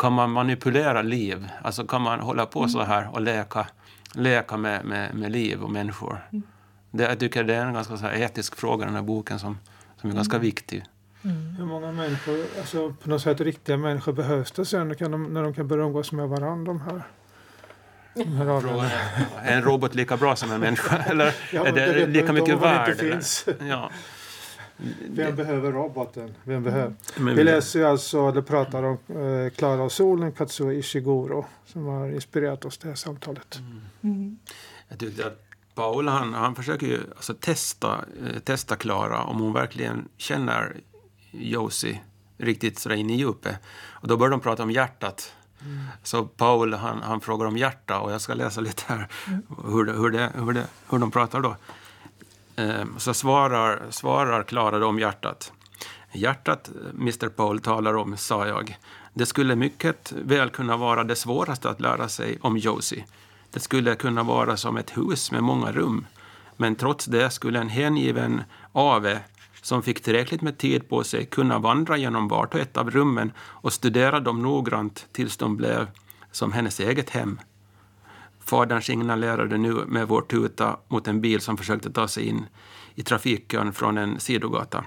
kan 0.00 0.12
man 0.12 0.30
manipulera 0.30 1.02
liv? 1.02 1.48
Alltså 1.62 1.86
kan 1.86 2.02
man 2.02 2.20
hålla 2.20 2.46
på 2.46 2.68
så 2.68 2.82
här 2.82 3.08
och 3.12 3.20
leka, 3.20 3.66
leka 4.14 4.56
med, 4.56 4.84
med, 4.84 5.14
med 5.14 5.32
liv 5.32 5.62
och 5.62 5.70
människor? 5.70 6.26
Mm. 6.32 6.42
Det, 6.90 7.02
jag 7.02 7.20
tycker 7.20 7.44
det 7.44 7.54
är 7.54 7.66
en 7.66 7.74
ganska 7.74 7.96
så 7.96 8.04
här 8.04 8.12
etisk 8.12 8.56
fråga, 8.56 8.86
den 8.86 8.94
här 8.94 9.02
boken, 9.02 9.38
som, 9.38 9.58
som 10.00 10.10
är 10.10 10.14
ganska 10.14 10.36
mm. 10.36 10.44
viktig. 10.44 10.84
Mm. 11.24 11.54
Hur 11.58 11.64
många 11.64 11.92
människor, 11.92 12.44
alltså 12.58 12.94
på 13.02 13.08
något 13.08 13.22
sätt 13.22 13.40
riktiga 13.40 13.76
människor 13.76 14.12
behövs 14.12 14.52
det 14.52 14.64
sen 14.64 14.88
när 14.88 15.08
de, 15.08 15.24
när 15.24 15.42
de 15.42 15.54
kan 15.54 15.68
börja 15.68 15.84
umgås 15.84 16.12
med 16.12 16.28
varandra? 16.28 16.72
De 16.72 16.80
här? 16.80 17.02
Är 19.42 19.56
en 19.56 19.62
robot 19.62 19.94
lika 19.94 20.16
bra 20.16 20.36
som 20.36 20.52
en 20.52 20.60
människa? 20.60 20.96
Eller 21.10 21.34
ja, 21.52 21.66
är 21.66 21.72
det, 21.72 21.92
det 21.92 22.06
lika 22.06 22.32
mycket 22.32 22.58
värd? 22.58 23.22
Ja. 23.68 23.90
Vem 25.08 25.36
behöver 25.36 25.72
roboten? 25.72 26.34
Vem 26.44 26.62
behöver? 26.62 26.94
Men, 27.16 27.36
vi 27.36 27.44
läser 27.44 27.84
alltså, 27.84 28.28
eller 28.28 28.42
pratar 28.42 28.82
om 28.82 28.98
eh, 29.08 29.50
Klara 29.50 29.82
och 29.82 29.92
solen, 29.92 30.32
Katsuo 30.32 30.72
Ishiguro, 30.72 31.46
som 31.66 31.86
har 31.86 32.08
inspirerat 32.08 32.64
oss 32.64 32.78
till 32.78 32.86
det 32.86 32.90
här 32.90 32.96
samtalet. 32.96 33.58
Mm. 33.58 33.80
Mm. 34.02 34.38
Jag 34.88 34.98
tyckte 34.98 35.26
att 35.26 35.42
Paul 35.74 36.08
han, 36.08 36.34
han 36.34 36.54
försöker 36.54 36.86
ju 36.86 37.00
alltså 37.16 37.34
testa, 37.34 38.04
eh, 38.26 38.38
testa 38.38 38.76
Klara 38.76 39.24
om 39.24 39.40
hon 39.40 39.52
verkligen 39.52 40.08
känner 40.16 40.76
Josie 41.30 42.00
riktigt 42.36 42.78
sådär 42.78 42.96
in 42.96 43.10
i 43.10 43.16
djupet. 43.16 43.56
Och 43.88 44.08
då 44.08 44.16
börjar 44.16 44.30
de 44.30 44.40
prata 44.40 44.62
om 44.62 44.70
hjärtat. 44.70 45.32
Mm. 45.62 45.78
Så 46.02 46.24
Paul 46.24 46.74
han, 46.74 47.02
han 47.02 47.20
frågar 47.20 47.46
om 47.46 47.56
hjärta 47.56 48.00
och 48.00 48.12
jag 48.12 48.20
ska 48.20 48.34
läsa 48.34 48.60
lite 48.60 48.82
här 48.86 49.08
mm. 49.26 49.42
hur, 49.64 49.84
det, 49.84 49.92
hur, 49.92 50.10
det, 50.10 50.32
hur, 50.34 50.52
det, 50.52 50.66
hur 50.90 50.98
de 50.98 51.10
pratar 51.10 51.40
då. 51.40 51.56
Eh, 52.60 52.84
så 52.96 53.14
svarar, 53.14 53.82
svarar 53.90 54.42
Klara 54.42 54.86
om 54.86 54.98
hjärtat. 54.98 55.52
Hjärtat 56.12 56.70
Mr 56.94 57.28
Paul 57.28 57.60
talar 57.60 57.96
om, 57.96 58.16
sa 58.16 58.46
jag. 58.46 58.78
Det 59.14 59.26
skulle 59.26 59.56
mycket 59.56 60.12
väl 60.12 60.50
kunna 60.50 60.76
vara 60.76 61.04
det 61.04 61.16
svåraste 61.16 61.70
att 61.70 61.80
lära 61.80 62.08
sig 62.08 62.38
om 62.40 62.58
Josie. 62.58 63.04
Det 63.50 63.60
skulle 63.60 63.94
kunna 63.94 64.22
vara 64.22 64.56
som 64.56 64.76
ett 64.76 64.96
hus 64.96 65.32
med 65.32 65.42
många 65.42 65.72
rum. 65.72 66.06
Men 66.56 66.76
trots 66.76 67.04
det 67.04 67.30
skulle 67.30 67.58
en 67.58 67.68
hängiven 67.68 68.42
ave 68.72 69.20
som 69.62 69.82
fick 69.82 70.02
tillräckligt 70.02 70.42
med 70.42 70.58
tid 70.58 70.88
på 70.88 71.04
sig 71.04 71.26
kunna 71.26 71.58
vandra 71.58 71.96
genom 71.96 72.28
vart 72.28 72.54
och 72.54 72.60
ett 72.60 72.76
av 72.76 72.90
rummen 72.90 73.32
och 73.38 73.72
studera 73.72 74.20
dem 74.20 74.42
noggrant 74.42 75.06
tills 75.12 75.36
de 75.36 75.56
blev 75.56 75.86
som 76.32 76.52
hennes 76.52 76.80
eget 76.80 77.10
hem. 77.10 77.40
Fadern 78.50 78.82
signalerade 78.82 79.58
nu 79.58 79.84
med 79.86 80.08
vår 80.08 80.22
tuta 80.22 80.76
mot 80.88 81.08
en 81.08 81.20
bil 81.20 81.40
som 81.40 81.56
försökte 81.56 81.90
ta 81.90 82.08
sig 82.08 82.28
in 82.28 82.46
i 82.94 83.02
trafikkön 83.02 83.72
från 83.72 83.98
en 83.98 84.20
sidogata. 84.20 84.84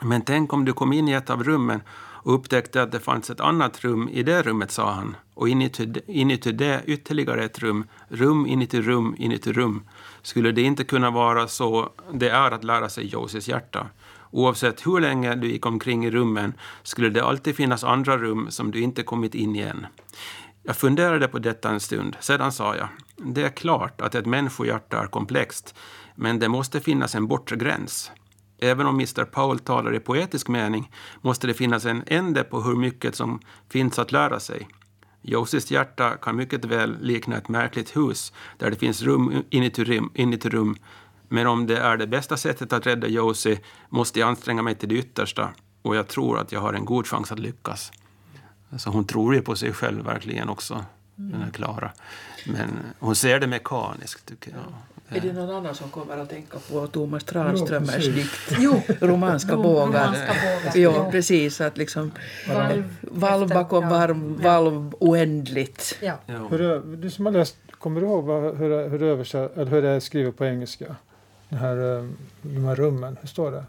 Men 0.00 0.22
tänk 0.22 0.52
om 0.52 0.64
du 0.64 0.72
kom 0.72 0.92
in 0.92 1.08
i 1.08 1.12
ett 1.12 1.30
av 1.30 1.44
rummen 1.44 1.82
och 2.24 2.34
upptäckte 2.34 2.82
att 2.82 2.92
det 2.92 3.00
fanns 3.00 3.30
ett 3.30 3.40
annat 3.40 3.84
rum 3.84 4.08
i 4.08 4.22
det 4.22 4.42
rummet, 4.42 4.70
sa 4.70 4.92
han. 4.92 5.16
Och 5.34 5.48
inuti, 5.48 5.92
inuti 6.06 6.52
det 6.52 6.82
ytterligare 6.86 7.44
ett 7.44 7.58
rum, 7.58 7.84
rum 8.08 8.46
inuti 8.46 8.80
rum 8.80 9.14
inuti 9.18 9.52
rum. 9.52 9.82
Skulle 10.22 10.52
det 10.52 10.62
inte 10.62 10.84
kunna 10.84 11.10
vara 11.10 11.48
så 11.48 11.90
det 12.12 12.28
är 12.28 12.50
att 12.50 12.64
lära 12.64 12.88
sig 12.88 13.06
Josies 13.06 13.48
hjärta? 13.48 13.86
Oavsett 14.30 14.86
hur 14.86 15.00
länge 15.00 15.34
du 15.34 15.48
gick 15.48 15.66
omkring 15.66 16.04
i 16.04 16.10
rummen 16.10 16.54
skulle 16.82 17.08
det 17.08 17.24
alltid 17.24 17.56
finnas 17.56 17.84
andra 17.84 18.18
rum 18.18 18.50
som 18.50 18.70
du 18.70 18.80
inte 18.80 19.02
kommit 19.02 19.34
in 19.34 19.56
i 19.56 19.60
än. 19.60 19.86
Jag 20.64 20.76
funderade 20.76 21.28
på 21.28 21.38
detta 21.38 21.70
en 21.70 21.80
stund, 21.80 22.16
sedan 22.20 22.52
sa 22.52 22.76
jag. 22.76 22.88
Det 23.16 23.42
är 23.42 23.48
klart 23.48 24.00
att 24.00 24.14
ett 24.14 24.26
människohjärta 24.26 25.02
är 25.02 25.06
komplext, 25.06 25.74
men 26.14 26.38
det 26.38 26.48
måste 26.48 26.80
finnas 26.80 27.14
en 27.14 27.26
bortre 27.26 27.56
gräns. 27.56 28.12
Även 28.58 28.86
om 28.86 28.94
Mr 28.94 29.24
Powell 29.24 29.58
talar 29.58 29.94
i 29.94 30.00
poetisk 30.00 30.48
mening 30.48 30.90
måste 31.20 31.46
det 31.46 31.54
finnas 31.54 31.84
en 31.84 32.02
ände 32.06 32.44
på 32.44 32.60
hur 32.60 32.76
mycket 32.76 33.14
som 33.14 33.40
finns 33.68 33.98
att 33.98 34.12
lära 34.12 34.40
sig. 34.40 34.68
Josies 35.22 35.70
hjärta 35.70 36.16
kan 36.16 36.36
mycket 36.36 36.64
väl 36.64 36.96
likna 37.00 37.36
ett 37.36 37.48
märkligt 37.48 37.96
hus 37.96 38.32
där 38.58 38.70
det 38.70 38.76
finns 38.76 39.02
rum 39.02 39.44
inuti 39.50 39.84
rum, 39.84 40.10
inuti 40.14 40.48
rum. 40.48 40.76
Men 41.28 41.46
om 41.46 41.66
det 41.66 41.78
är 41.78 41.96
det 41.96 42.06
bästa 42.06 42.36
sättet 42.36 42.72
att 42.72 42.86
rädda 42.86 43.08
Josie 43.08 43.60
måste 43.88 44.20
jag 44.20 44.28
anstränga 44.28 44.62
mig 44.62 44.74
till 44.74 44.88
det 44.88 44.94
yttersta 44.94 45.50
och 45.82 45.96
jag 45.96 46.08
tror 46.08 46.38
att 46.38 46.52
jag 46.52 46.60
har 46.60 46.72
en 46.72 46.84
god 46.84 47.06
chans 47.06 47.32
att 47.32 47.38
lyckas. 47.38 47.92
Alltså 48.72 48.90
hon 48.90 49.04
tror 49.04 49.34
ju 49.34 49.42
på 49.42 49.56
sig 49.56 49.72
själv 49.72 50.04
verkligen 50.04 50.48
också, 50.48 50.84
mm. 51.18 51.30
den 51.30 51.42
här 51.42 51.50
Klara. 51.50 51.90
Men 52.46 52.68
hon 52.98 53.16
ser 53.16 53.40
det 53.40 53.46
mekaniskt, 53.46 54.26
tycker 54.26 54.50
jag. 54.50 54.72
Är 55.16 55.20
det 55.20 55.32
någon 55.32 55.56
annan 55.56 55.74
som 55.74 55.90
kommer 55.90 56.18
att 56.18 56.30
tänka 56.30 56.58
på 56.70 56.86
Thomas 56.86 57.24
Tranströmers 57.24 58.06
dikt? 58.06 58.52
Jo. 58.58 58.82
Romanska 59.00 59.56
bågar. 59.56 60.16
Ja, 60.74 61.10
precis. 61.10 61.60
Att 61.60 61.76
liksom, 61.76 62.10
valv, 62.48 62.96
valv 63.00 63.48
bakom 63.48 63.88
varv, 63.88 64.42
valv 64.42 64.94
oändligt. 65.00 65.98
Ja. 66.00 66.18
Hur, 66.50 66.96
du 66.96 67.10
som 67.10 67.26
har 67.26 67.32
läst, 67.32 67.56
kommer 67.78 68.00
du 68.00 68.06
ihåg 68.06 68.24
vad, 68.24 68.56
hur, 68.56 68.88
hur, 68.88 69.02
översatt, 69.02 69.56
eller 69.56 69.70
hur 69.70 69.82
det 69.82 69.88
är 69.88 70.00
skrivet 70.00 70.36
på 70.36 70.44
engelska? 70.44 70.96
Den 71.52 71.60
här, 71.60 71.96
eh, 71.96 72.04
de 72.42 72.64
här 72.64 72.74
rummen, 72.74 73.16
hur 73.20 73.28
står 73.28 73.50
det? 73.50 73.64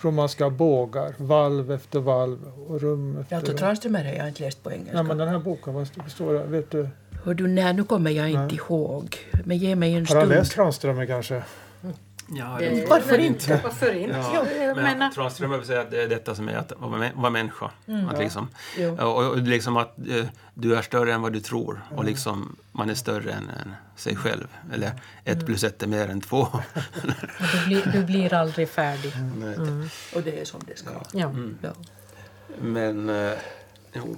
Romanska 0.00 0.50
bågar, 0.50 1.14
valv 1.16 1.72
efter 1.72 2.00
valv 2.00 2.38
och 2.68 2.80
rum 2.80 3.18
efter 3.20 3.40
rum. 3.40 3.56
Tranströmer 3.56 4.04
har 4.04 4.12
jag 4.12 4.28
inte 4.28 4.42
läst 4.42 4.62
på 4.62 4.72
engelska. 4.72 4.96
Ja, 4.96 5.02
men 5.02 5.18
den 5.18 5.28
här 5.28 5.38
boken, 5.38 5.74
vad 5.74 5.88
står 6.10 6.32
det? 6.32 6.44
Vet 6.44 6.70
du? 6.70 6.88
Hör 7.24 7.34
du, 7.34 7.46
nej, 7.46 7.74
nu 7.74 7.84
kommer 7.84 8.10
jag 8.10 8.28
inte 8.28 8.40
nej. 8.40 8.54
ihåg. 8.54 9.16
Men 9.44 9.56
ge 9.58 9.76
mig 9.76 9.94
en 9.94 10.06
stund. 10.06 10.20
Har 10.20 10.26
han 10.26 10.36
läst 10.36 10.52
Tranströmer 10.52 11.06
kanske? 11.06 11.42
Ja, 12.30 12.56
det, 12.58 12.86
varför 12.88 13.18
inte? 13.18 13.60
Varför 13.64 13.94
inte? 13.94 14.16
Ja, 14.16 14.46
ja, 14.50 14.74
men 14.74 15.12
Tranströmer 15.12 15.62
säga 15.62 15.80
att 15.80 15.90
det 15.90 16.02
är 16.02 16.08
detta 16.08 16.34
som 16.34 16.48
är 16.48 16.56
att 16.56 16.72
vara 17.14 17.30
människa. 17.30 17.70
Mm. 17.86 18.08
Att 18.08 18.18
liksom, 18.18 18.48
och, 18.98 19.26
och, 19.26 19.38
liksom 19.38 19.76
att 19.76 19.98
eh, 19.98 20.26
du 20.54 20.76
är 20.76 20.82
större 20.82 21.12
än 21.12 21.22
vad 21.22 21.32
du 21.32 21.40
tror 21.40 21.80
och 21.88 21.92
mm. 21.92 22.06
liksom 22.06 22.56
man 22.72 22.90
är 22.90 22.94
större 22.94 23.32
än, 23.32 23.48
än 23.48 23.74
sig 23.96 24.16
själv. 24.16 24.46
Eller 24.72 24.92
ett 25.24 25.34
mm. 25.34 25.46
plus 25.46 25.64
ett 25.64 25.82
är 25.82 25.86
mer 25.86 26.08
än 26.08 26.20
två. 26.20 26.48
du, 27.52 27.66
blir, 27.66 27.92
du 27.92 28.04
blir 28.04 28.34
aldrig 28.34 28.68
färdig. 28.68 29.12
Mm. 29.16 29.88
Och 30.14 30.22
det 30.22 30.40
är 30.40 30.44
som 30.44 30.60
det 30.66 30.78
ska. 30.78 30.90
Ja. 31.12 31.32
ja. 31.62 31.70
Men 32.60 33.08
eh, 33.08 33.32
jo, 33.92 34.16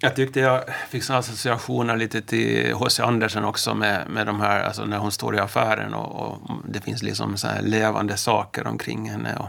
jag 0.00 0.16
tyckte 0.16 0.40
jag 0.40 0.64
fick 0.88 1.02
såna 1.02 1.18
associationer 1.18 1.96
lite 1.96 2.22
till 2.22 2.72
H.C. 2.74 3.02
Andersen 3.02 3.44
också 3.44 3.74
med, 3.74 4.10
med 4.10 4.26
de 4.26 4.40
här, 4.40 4.62
alltså 4.62 4.84
när 4.84 4.98
hon 4.98 5.12
står 5.12 5.36
i 5.36 5.38
affären 5.38 5.94
och, 5.94 6.22
och 6.22 6.38
det 6.68 6.80
finns 6.80 7.02
liksom 7.02 7.36
så 7.36 7.48
levande 7.62 8.16
saker 8.16 8.66
omkring 8.66 9.10
henne. 9.10 9.36
Och, 9.36 9.48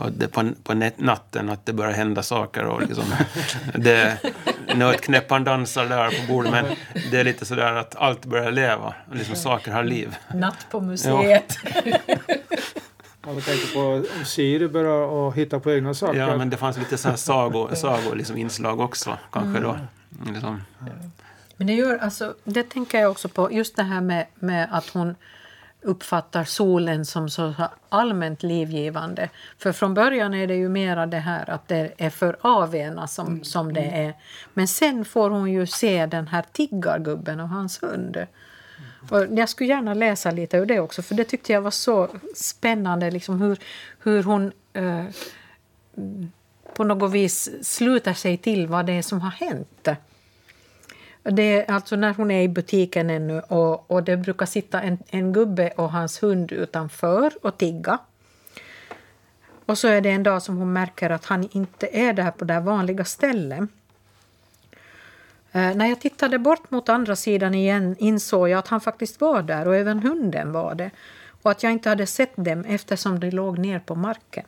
och 0.00 0.12
det 0.12 0.28
på, 0.28 0.50
på 0.62 0.74
natten 0.96 1.50
att 1.50 1.66
det 1.66 1.72
börjar 1.72 1.92
hända 1.92 2.22
saker 2.22 2.64
och 2.64 2.82
liksom 2.82 3.04
det, 3.74 4.18
nötknäpparen 4.74 5.44
dansar 5.44 5.86
där 5.86 6.10
på 6.10 6.32
bordet 6.32 6.52
men 6.52 6.64
det 7.10 7.20
är 7.20 7.24
lite 7.24 7.46
sådär 7.46 7.74
att 7.74 7.96
allt 7.96 8.24
börjar 8.24 8.52
leva, 8.52 8.94
liksom 9.12 9.36
saker 9.36 9.72
har 9.72 9.84
liv. 9.84 10.16
Natt 10.34 10.66
på 10.70 10.80
museet. 10.80 11.58
Ja. 11.84 11.98
Man 13.32 13.42
tänker 13.42 13.74
på 13.74 13.80
om 14.18 14.24
Siri 14.24 14.68
börjar 14.68 15.30
hitta 15.30 15.60
på 15.60 15.72
egna 15.72 15.94
saker. 15.94 16.18
Ja, 16.18 16.36
men 16.36 16.50
det 16.50 16.56
fanns 16.56 16.78
lite 16.78 16.98
så 16.98 17.08
här 17.08 17.16
sago, 17.16 17.68
sago 17.74 18.14
liksom 18.14 18.36
inslag 18.36 18.80
också 18.80 19.18
kanske 19.32 19.58
mm. 19.58 19.62
då. 19.62 19.78
Liksom. 20.32 20.62
Men 21.56 21.66
det 21.66 21.72
gör, 21.72 21.98
alltså, 21.98 22.34
det 22.44 22.62
tänker 22.62 23.00
jag 23.00 23.10
också 23.10 23.28
på, 23.28 23.52
just 23.52 23.76
det 23.76 23.82
här 23.82 24.00
med, 24.00 24.26
med 24.34 24.68
att 24.72 24.88
hon 24.88 25.14
uppfattar 25.82 26.44
solen 26.44 27.06
som 27.06 27.30
så 27.30 27.54
allmänt 27.88 28.42
livgivande. 28.42 29.28
För 29.58 29.72
från 29.72 29.94
början 29.94 30.34
är 30.34 30.46
det 30.46 30.54
ju 30.54 30.68
mera 30.68 31.06
det 31.06 31.18
här 31.18 31.50
att 31.50 31.68
det 31.68 31.92
är 31.96 32.10
för 32.10 32.36
avena 32.40 33.06
som, 33.06 33.26
mm. 33.26 33.44
som 33.44 33.72
det 33.72 33.84
är. 33.84 34.14
Men 34.54 34.68
sen 34.68 35.04
får 35.04 35.30
hon 35.30 35.52
ju 35.52 35.66
se 35.66 36.06
den 36.06 36.26
här 36.26 36.44
tiggargubben 36.52 37.40
och 37.40 37.48
hans 37.48 37.82
hund. 37.82 38.26
Och 39.08 39.26
jag 39.30 39.48
skulle 39.48 39.68
gärna 39.68 39.94
läsa 39.94 40.30
lite 40.30 40.56
ur 40.56 40.66
det 40.66 40.80
också, 40.80 41.02
för 41.02 41.14
det 41.14 41.24
tyckte 41.24 41.52
jag 41.52 41.62
var 41.62 41.70
så 41.70 42.08
spännande. 42.34 43.10
Liksom 43.10 43.40
hur, 43.40 43.58
hur 44.02 44.22
hon 44.22 44.52
eh, 44.72 45.04
på 46.74 46.84
något 46.84 47.12
vis 47.12 47.50
sluter 47.62 48.12
sig 48.12 48.36
till 48.36 48.66
vad 48.66 48.86
det 48.86 48.92
är 48.92 49.02
som 49.02 49.20
har 49.20 49.30
hänt. 49.30 49.88
Det 51.22 51.42
är 51.42 51.70
alltså 51.70 51.96
när 51.96 52.14
hon 52.14 52.30
är 52.30 52.42
i 52.42 52.48
butiken 52.48 53.10
ännu 53.10 53.40
och, 53.40 53.90
och 53.90 54.02
det 54.02 54.16
brukar 54.16 54.46
sitta 54.46 54.82
en, 54.82 54.98
en 55.10 55.32
gubbe 55.32 55.70
och 55.76 55.92
hans 55.92 56.22
hund 56.22 56.52
utanför 56.52 57.32
och 57.42 57.58
tigga. 57.58 57.98
Och 59.66 59.78
så 59.78 59.88
är 59.88 60.00
det 60.00 60.10
en 60.10 60.22
dag 60.22 60.42
som 60.42 60.56
hon 60.56 60.72
märker 60.72 61.10
att 61.10 61.24
han 61.24 61.48
inte 61.52 61.88
är 61.92 62.12
där 62.12 62.30
på 62.30 62.44
det 62.44 62.60
vanliga 62.60 63.04
stället. 63.04 63.70
Eh, 65.52 65.74
när 65.74 65.86
jag 65.86 66.00
tittade 66.00 66.38
bort 66.38 66.70
mot 66.70 66.88
andra 66.88 67.16
sidan 67.16 67.54
igen 67.54 67.96
insåg 67.98 68.48
jag 68.48 68.58
att 68.58 68.68
han 68.68 68.80
faktiskt 68.80 69.20
var 69.20 69.42
där 69.42 69.68
och 69.68 69.76
även 69.76 69.98
hunden 69.98 70.52
var 70.52 70.74
det 70.74 70.90
och 71.42 71.50
att 71.50 71.62
jag 71.62 71.72
inte 71.72 71.88
hade 71.88 72.06
sett 72.06 72.32
dem 72.36 72.64
eftersom 72.64 73.20
de 73.20 73.30
låg 73.30 73.58
ner 73.58 73.78
på 73.78 73.94
marken. 73.94 74.44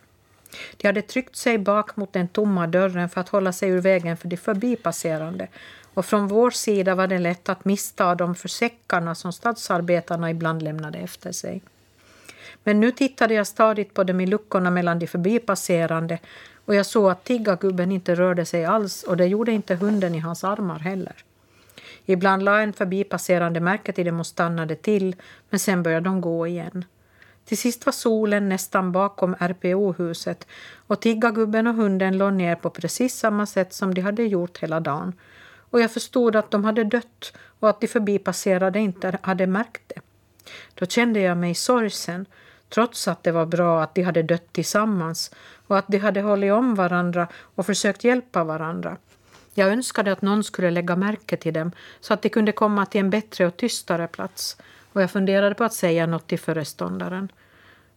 De 0.77 0.87
hade 0.89 1.03
tryckt 1.03 1.37
sig 1.37 1.59
bak 1.59 1.97
mot 1.97 2.13
den 2.13 2.29
tomma 2.29 2.67
dörren 2.67 3.09
för 3.09 3.21
att 3.21 3.29
hålla 3.29 3.53
sig 3.53 3.71
ur 3.71 3.81
vägen 3.81 4.17
för 4.17 4.29
de 4.29 4.37
förbipasserande 4.37 5.49
och 5.95 6.07
från 6.07 6.29
vår 6.29 6.51
sida 6.51 6.95
var 6.95 7.07
det 7.07 7.19
lätt 7.19 7.49
att 7.49 7.65
missta 7.65 8.15
dem 8.15 8.35
för 8.35 8.49
säckarna 8.49 9.15
som 9.15 9.33
stadsarbetarna 9.33 10.31
ibland 10.31 10.63
lämnade 10.63 10.99
efter 10.99 11.33
sig. 11.33 11.63
Men 12.65 12.81
nu 12.81 12.91
tittade 12.91 13.35
jag 13.35 13.47
stadigt 13.47 13.95
på 13.95 14.05
dem 14.05 14.21
i 14.21 14.27
luckorna 14.27 14.71
mellan 14.71 14.99
de 14.99 15.07
förbipasserande 15.07 16.19
och 16.65 16.75
jag 16.75 16.87
såg 16.87 17.11
att 17.11 17.25
tiggargubben 17.25 17.93
inte 17.93 18.15
rörde 18.15 18.45
sig 18.45 18.65
alls 18.65 19.03
och 19.03 19.17
det 19.17 19.27
gjorde 19.27 19.53
inte 19.53 19.75
hunden 19.75 20.15
i 20.15 20.19
hans 20.19 20.45
armar 20.45 20.79
heller. 20.79 21.25
Ibland 22.07 22.43
la 22.43 22.61
en 22.61 22.73
förbipasserande 22.73 23.61
märke 23.61 23.93
till 23.93 24.07
dem 24.07 24.21
och 24.21 24.27
stannade 24.27 24.77
till, 24.77 25.17
men 25.51 25.61
sen 25.61 25.83
började 25.83 26.05
de 26.05 26.21
gå 26.21 26.47
igen. 26.47 26.85
Till 27.45 27.59
sist 27.59 27.87
var 27.87 27.93
solen 27.93 28.49
nästan 28.49 28.93
bakom 28.93 29.35
RPO-huset 29.35 30.47
och 30.87 31.01
tiggargubben 31.01 31.67
och 31.67 31.75
hunden 31.75 32.19
låg 32.19 32.33
ner 32.33 32.57
på 32.57 32.71
precis 32.71 33.15
samma 33.15 33.47
sätt 33.47 33.73
som 33.73 33.95
de 33.95 34.01
hade 34.01 34.23
gjort 34.23 34.59
hela 34.59 34.81
dagen. 34.81 35.13
och 35.71 35.81
jag 35.81 35.91
förstod 35.91 36.37
att 36.37 36.51
de 36.51 36.65
hade 36.65 36.85
dött 36.85 37.33
och 37.61 37.69
att 37.69 37.81
de 37.81 37.89
förbipasserade 37.89 38.79
inte 38.79 39.19
hade 39.23 39.47
märkt 39.47 39.83
det. 39.87 40.01
Då 40.75 40.87
kände 40.87 41.21
jag 41.21 41.37
mig 41.37 41.55
sorgsen, 41.55 42.27
trots 42.69 43.09
att 43.09 43.23
det 43.23 43.33
var 43.33 43.47
bra 43.47 43.83
att 43.83 43.95
de 43.95 44.03
hade 44.03 44.23
dött 44.23 44.53
tillsammans 44.53 45.31
och 45.73 45.79
att 45.79 45.89
de 45.89 45.99
hade 45.99 46.21
hållit 46.21 46.53
om 46.53 46.75
varandra 46.75 47.29
och 47.55 47.67
försökt 47.67 48.05
hjälpa 48.05 48.45
varandra. 48.45 48.97
Jag 49.55 49.69
önskade 49.69 50.13
att 50.13 50.23
någon 50.23 50.45
skulle 50.45 50.71
lägga 50.71 50.97
märke 50.97 51.37
till 51.37 51.55
dem 51.55 51.73
så 52.01 52.15
att 52.15 52.23
de 52.23 52.29
kunde 52.29 52.53
komma 52.53 52.87
till 52.87 53.01
en 53.01 53.11
bättre 53.11 53.47
och 53.47 53.57
tystare 53.57 54.09
plats 54.09 54.57
och 54.93 55.03
jag 55.03 55.11
funderade 55.11 55.55
på 55.55 55.65
att 55.65 55.73
säga 55.73 56.07
något 56.07 56.27
till 56.27 56.39
föreståndaren. 56.39 57.33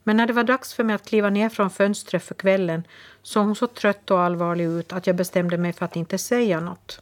Men 0.03 0.17
när 0.17 0.28
det 0.28 0.34
var 0.34 0.43
dags 0.43 0.73
för 0.73 0.84
mig 0.84 0.95
att 0.95 1.05
kliva 1.05 1.30
ner 1.30 1.49
från 1.49 1.69
fönstret 1.69 2.23
för 2.23 2.36
kvällen 2.36 2.84
såg 3.21 3.45
hon 3.45 3.55
så 3.55 3.67
trött 3.67 4.11
och 4.11 4.19
allvarlig 4.19 4.65
ut 4.65 4.93
att 4.93 5.07
jag 5.07 5.15
bestämde 5.15 5.57
mig 5.57 5.73
för 5.73 5.86
att 5.86 5.95
inte 5.95 6.17
säga 6.17 6.59
något. 6.59 7.01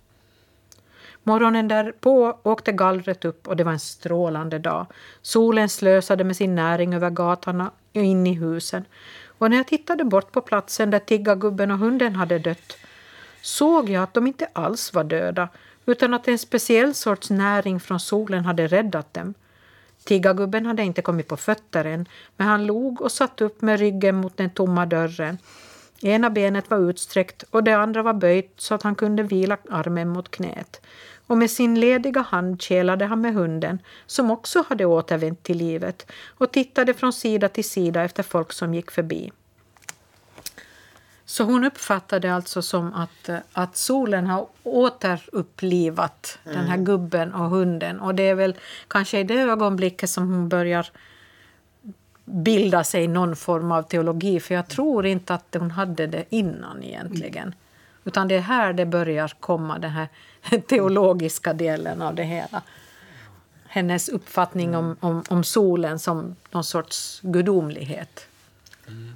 Morgonen 1.24 1.67
därpå 1.67 2.39
åkte 2.43 2.71
gallret 2.71 3.26
upp 3.26 3.47
och 3.47 3.55
det 3.55 3.63
var 3.63 3.71
en 3.71 3.80
strålande 3.80 4.59
dag. 4.59 4.86
Solen 5.21 5.69
slösade 5.69 6.24
med 6.24 6.36
sin 6.36 6.55
näring 6.55 6.93
över 6.93 7.09
gatorna 7.09 7.71
och 7.93 8.01
in 8.01 8.28
i 8.28 8.34
husen. 8.34 8.86
Och 9.43 9.49
när 9.49 9.57
jag 9.57 9.67
tittade 9.67 10.03
bort 10.03 10.31
på 10.31 10.41
platsen 10.41 10.89
där 10.89 10.99
tiggargubben 10.99 11.71
och 11.71 11.77
hunden 11.77 12.15
hade 12.15 12.39
dött 12.39 12.77
såg 13.41 13.89
jag 13.89 14.03
att 14.03 14.13
de 14.13 14.27
inte 14.27 14.47
alls 14.53 14.93
var 14.93 15.03
döda 15.03 15.49
utan 15.85 16.13
att 16.13 16.27
en 16.27 16.39
speciell 16.39 16.93
sorts 16.93 17.29
näring 17.29 17.79
från 17.79 17.99
solen 17.99 18.45
hade 18.45 18.67
räddat 18.67 19.13
dem. 19.13 19.33
Tiggargubben 20.03 20.65
hade 20.65 20.83
inte 20.83 21.01
kommit 21.01 21.27
på 21.27 21.37
fötter 21.37 21.85
än, 21.85 22.05
men 22.37 22.47
han 22.47 22.65
log 22.65 23.01
och 23.01 23.11
satt 23.11 23.41
upp 23.41 23.61
med 23.61 23.79
ryggen 23.79 24.15
mot 24.15 24.37
den 24.37 24.49
tomma 24.49 24.85
dörren. 24.85 25.37
Ena 26.01 26.29
benet 26.29 26.69
var 26.69 26.89
utsträckt 26.89 27.43
och 27.49 27.63
det 27.63 27.73
andra 27.73 28.03
var 28.03 28.13
böjt 28.13 28.53
så 28.57 28.75
att 28.75 28.83
han 28.83 28.95
kunde 28.95 29.23
vila 29.23 29.57
armen 29.69 30.09
mot 30.09 30.31
knät. 30.31 30.81
Och 31.34 31.39
med 31.39 31.51
sin 31.51 31.79
lediga 31.79 32.21
hand 32.21 32.61
kelade 32.61 33.05
han 33.05 33.21
med 33.21 33.34
hunden, 33.34 33.79
som 34.05 34.31
också 34.31 34.63
hade 34.69 34.86
återvänt 34.86 35.43
till 35.43 35.57
livet, 35.57 36.11
och 36.38 36.51
tittade 36.51 36.93
från 36.93 37.13
sida 37.13 37.49
till 37.49 37.69
sida 37.69 38.03
efter 38.03 38.23
folk 38.23 38.53
som 38.53 38.73
gick 38.73 38.91
förbi. 38.91 39.31
Så 41.25 41.43
hon 41.43 41.63
uppfattade 41.63 42.34
alltså 42.34 42.61
som 42.61 42.93
att, 42.93 43.29
att 43.53 43.77
solen 43.77 44.27
har 44.27 44.47
återupplivat 44.63 46.39
mm. 46.45 46.57
den 46.57 46.67
här 46.67 46.73
mm. 46.73 46.86
gubben 46.86 47.34
och 47.34 47.49
hunden. 47.49 47.99
Och 47.99 48.15
det 48.15 48.23
är 48.23 48.36
väl 48.36 48.55
kanske 48.88 49.19
i 49.19 49.23
det 49.23 49.41
ögonblicket 49.41 50.09
som 50.09 50.34
hon 50.34 50.49
börjar 50.49 50.89
bilda 52.25 52.84
sig 52.84 53.07
någon 53.07 53.36
form 53.36 53.71
av 53.71 53.84
teologi. 53.84 54.39
För 54.39 54.55
jag 54.55 54.67
tror 54.67 55.05
inte 55.05 55.34
att 55.34 55.55
hon 55.59 55.71
hade 55.71 56.07
det 56.07 56.25
innan 56.29 56.84
egentligen. 56.84 57.55
Utan 58.04 58.28
det 58.28 58.36
är 58.36 58.41
här 58.41 58.74
det 58.74 58.86
börjar 58.86 59.34
komma, 59.39 59.80
den 59.80 59.91
här 59.91 60.08
teologiska 60.68 61.54
delen 61.54 62.01
av 62.01 62.16
det 62.16 62.24
hela. 62.24 62.62
Hennes 63.68 64.10
uppfattning 64.10 64.76
om, 64.76 64.95
om, 64.99 65.24
om 65.30 65.43
solen 65.43 65.99
som 65.99 66.36
någon 66.51 66.64
sorts 66.64 67.20
gudomlighet. 67.24 68.28
Mm. 68.88 69.16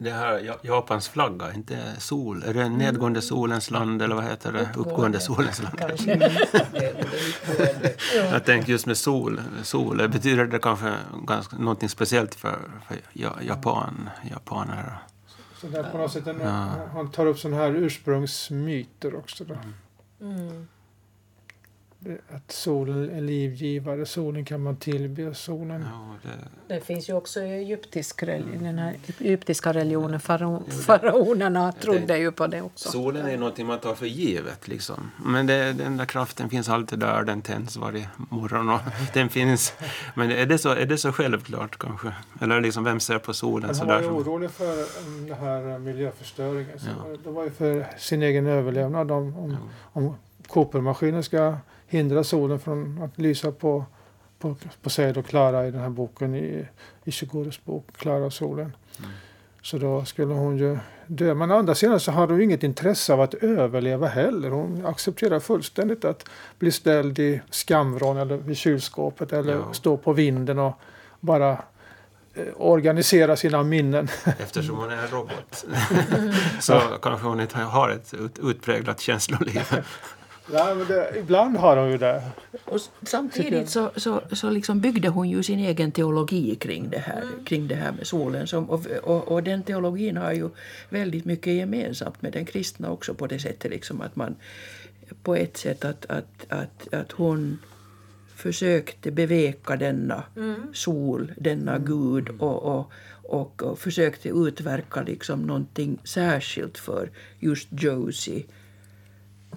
Det 0.00 0.10
här 0.10 0.56
Japans 0.62 1.08
flagga, 1.08 1.52
inte 1.52 1.94
sol. 1.98 2.42
Är 2.46 2.54
det 2.54 2.68
nedgående 2.68 3.22
solens 3.22 3.70
land 3.70 4.02
eller 4.02 4.14
vad 4.14 4.24
heter 4.24 4.52
det? 4.52 4.68
Uppgående 4.76 5.20
solens 5.20 5.62
land. 5.62 5.80
Jag 8.12 8.44
tänker 8.44 8.72
just 8.72 8.86
med 8.86 8.96
sol. 8.96 9.40
sol. 9.62 10.08
Betyder 10.08 10.46
det 10.46 10.58
kanske 10.58 10.94
ganska, 11.26 11.56
någonting 11.56 11.88
speciellt 11.88 12.34
för, 12.34 12.58
för 12.88 12.96
Japan, 13.42 14.10
japaner? 14.30 14.98
Så 15.60 15.66
där 15.66 15.90
på 15.90 15.98
något 15.98 16.12
sätt, 16.12 16.26
en, 16.26 16.40
ja. 16.40 16.74
han 16.92 17.10
tar 17.10 17.26
upp 17.26 17.38
sådana 17.38 17.56
här 17.56 17.74
ursprungsmyter 17.74 19.14
också. 19.14 19.44
Då. 19.44 19.56
Mm 20.20 20.66
att 22.28 22.52
solen 22.52 23.10
är 23.10 23.20
livgivare, 23.20 24.06
solen 24.06 24.44
kan 24.44 24.62
man 24.62 24.76
tillbe. 24.76 25.34
Solen. 25.34 25.84
Ja, 25.92 26.14
det... 26.22 26.74
det 26.74 26.80
finns 26.80 27.08
ju 27.08 27.12
också 27.12 27.40
i 27.40 27.52
egyptisk 27.52 28.22
religion, 28.22 28.64
den 28.64 28.78
här 28.78 28.96
egyptiska 29.18 29.72
religionen. 29.72 30.20
Farao, 30.20 30.70
faraonerna 30.70 31.72
trodde 31.72 32.06
det, 32.06 32.18
ju 32.18 32.32
på 32.32 32.46
det 32.46 32.62
också. 32.62 32.90
Solen 32.90 33.26
är 33.26 33.36
något 33.36 33.58
man 33.58 33.78
tar 33.78 33.94
för 33.94 34.06
givet. 34.06 34.68
Liksom. 34.68 35.10
Men 35.24 35.46
det, 35.46 35.72
den 35.72 35.96
där 35.96 36.04
kraften 36.04 36.50
finns 36.50 36.68
alltid 36.68 36.98
där, 36.98 37.22
den 37.22 37.42
tänds 37.42 37.76
varje 37.76 38.08
morgon. 38.16 38.68
Och 38.68 38.80
den 39.14 39.28
finns. 39.28 39.72
Men 40.14 40.30
är 40.30 40.46
det, 40.46 40.58
så, 40.58 40.70
är 40.70 40.86
det 40.86 40.98
så 40.98 41.12
självklart 41.12 41.78
kanske? 41.78 42.12
Eller 42.40 42.60
liksom, 42.60 42.84
vem 42.84 43.00
ser 43.00 43.18
på 43.18 43.34
solen? 43.34 43.74
Han 43.78 43.86
var 43.86 44.00
ju 44.00 44.08
orolig 44.08 44.50
för 44.50 44.76
den 45.26 45.38
här 45.38 45.78
miljöförstöringen. 45.78 46.78
Ja. 46.78 47.16
Det 47.24 47.30
var 47.30 47.44
ju 47.44 47.50
för 47.50 47.86
sin 47.98 48.22
egen 48.22 48.46
överlevnad. 48.46 49.10
Om, 49.10 49.36
om, 49.36 49.50
ja. 49.50 49.58
om 49.92 50.14
kopermaskinen 50.46 51.22
ska 51.22 51.56
hindra 51.88 52.24
solen 52.24 52.60
från 52.60 53.02
att 53.02 53.18
lysa 53.18 53.52
på, 53.52 53.84
på, 54.38 54.56
på 54.82 54.90
Seid 54.90 55.16
och 55.16 55.26
Klara 55.26 55.66
i 55.66 55.70
den 55.70 55.80
här 55.80 55.88
boken, 55.88 56.34
i 56.34 56.66
Ishiguros 57.04 57.64
bok 57.64 57.86
Klara 57.96 58.24
och 58.24 58.32
solen. 58.32 58.76
Mm. 58.98 59.10
Så 59.62 59.78
då 59.78 60.04
skulle 60.04 60.34
hon 60.34 60.58
ju 60.58 60.78
dö. 61.06 61.34
Men 61.34 61.50
å 61.50 61.58
andra 61.58 61.74
sidan 61.74 62.00
så 62.00 62.12
hade 62.12 62.32
hon 62.32 62.42
inget 62.42 62.62
intresse 62.62 63.12
av 63.12 63.20
att 63.20 63.34
överleva 63.34 64.06
heller. 64.06 64.50
Hon 64.50 64.86
accepterar 64.86 65.40
fullständigt 65.40 66.04
att 66.04 66.28
bli 66.58 66.72
ställd 66.72 67.18
i 67.18 67.40
skamvrån 67.50 68.16
eller 68.16 68.36
vid 68.36 68.56
kylskåpet 68.56 69.32
eller 69.32 69.52
ja. 69.52 69.72
stå 69.72 69.96
på 69.96 70.12
vinden 70.12 70.58
och 70.58 70.78
bara 71.20 71.50
eh, 72.34 72.44
organisera 72.56 73.36
sina 73.36 73.62
minnen. 73.62 74.08
Eftersom 74.38 74.76
hon 74.76 74.90
är 74.90 74.96
en 74.96 75.08
robot 75.08 75.64
så 76.60 76.80
kanske 77.02 77.26
hon 77.26 77.40
inte 77.40 77.58
har 77.58 77.90
ett 77.90 78.14
utpräglat 78.42 79.00
känsloliv. 79.00 79.62
Nej, 80.52 80.74
men 80.74 80.86
det, 80.86 81.12
ibland 81.18 81.56
har 81.56 81.76
hon 81.76 81.90
ju 81.90 81.98
det. 81.98 82.22
Och 82.64 82.80
samtidigt 83.02 83.70
så, 83.70 83.90
så, 83.96 84.22
så 84.32 84.50
liksom 84.50 84.80
byggde 84.80 85.08
hon 85.08 85.28
ju 85.28 85.42
sin 85.42 85.58
egen 85.58 85.92
teologi 85.92 86.54
kring 86.54 86.90
det 86.90 86.98
här, 86.98 87.22
mm. 87.22 87.44
kring 87.44 87.68
det 87.68 87.74
här 87.74 87.92
med 87.92 88.06
solen. 88.06 88.46
Som, 88.46 88.70
och, 88.70 88.86
och, 89.02 89.28
och, 89.28 89.42
den 89.42 89.62
teologin 89.62 90.16
har 90.16 90.32
ju 90.32 90.48
väldigt 90.88 91.24
mycket 91.24 91.52
gemensamt 91.52 92.22
med 92.22 92.32
den 92.32 92.44
kristna 92.44 92.90
också 92.90 93.14
på 93.14 93.26
det 93.26 93.38
sättet 93.38 93.70
liksom 93.70 94.00
att 94.00 94.16
man 94.16 94.36
på 95.22 95.36
ett 95.36 95.56
sätt 95.56 95.84
att, 95.84 96.06
att, 96.06 96.46
att, 96.48 96.94
att 96.94 97.12
hon 97.12 97.58
försökte 98.36 99.10
beveka 99.10 99.76
denna 99.76 100.22
mm. 100.36 100.62
sol, 100.74 101.32
denna 101.36 101.74
mm. 101.74 101.84
Gud 101.84 102.28
och, 102.38 102.62
och, 102.62 102.92
och, 103.22 103.62
och 103.62 103.78
försökte 103.78 104.28
utverka 104.28 105.02
liksom 105.02 105.42
någonting 105.42 105.98
särskilt 106.04 106.78
för 106.78 107.10
just 107.38 107.68
Josie 107.70 108.44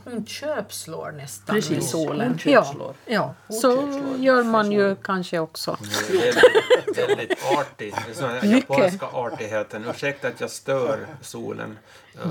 hon 0.04 0.26
köpslår 0.26 1.12
nästan 1.12 1.56
Precis, 1.56 1.90
solen. 1.90 2.40
Ja, 2.46 2.94
ja. 3.06 3.34
så 3.48 3.76
köpslår. 3.76 4.18
gör 4.18 4.44
man 4.44 4.72
ju 4.72 4.96
kanske 4.96 5.40
också. 5.40 5.78
Väldigt, 6.10 7.10
väldigt 7.10 7.46
artig. 7.58 7.94
Den 8.20 8.52
japanska 8.52 9.06
artigheten. 9.06 9.86
Ursäkta 9.90 10.28
att 10.28 10.42
jag 10.42 10.50
stör 10.50 11.08
solen. 11.22 11.78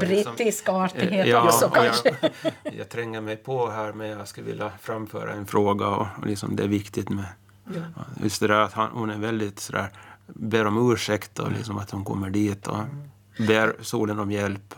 Brittisk 0.00 0.68
artighet 0.68 1.26
ja, 1.26 1.42
också 1.42 1.68
kanske. 1.68 2.16
Jag, 2.62 2.74
jag 2.78 2.88
tränger 2.88 3.20
mig 3.20 3.36
på 3.36 3.70
här 3.70 3.92
men 3.92 4.08
jag 4.08 4.28
skulle 4.28 4.46
vilja 4.46 4.72
framföra 4.80 5.32
en 5.32 5.46
fråga 5.46 5.86
och, 5.86 6.06
och 6.20 6.26
liksom 6.26 6.56
det 6.56 6.62
är 6.62 6.68
viktigt 6.68 7.08
med 7.08 7.24
ja. 7.64 8.04
just 8.22 8.40
det 8.40 8.46
där 8.46 8.60
att 8.60 8.72
han, 8.72 8.90
hon 8.92 9.10
är 9.10 9.18
väldigt 9.18 9.60
sådär 9.60 9.88
ber 10.26 10.66
om 10.66 10.92
ursäkt 10.92 11.38
och 11.38 11.52
liksom 11.52 11.78
att 11.78 11.90
hon 11.90 12.04
kommer 12.04 12.30
dit 12.30 12.66
och 12.66 12.78
ber 13.38 13.76
solen 13.80 14.18
om 14.18 14.30
hjälp 14.30 14.74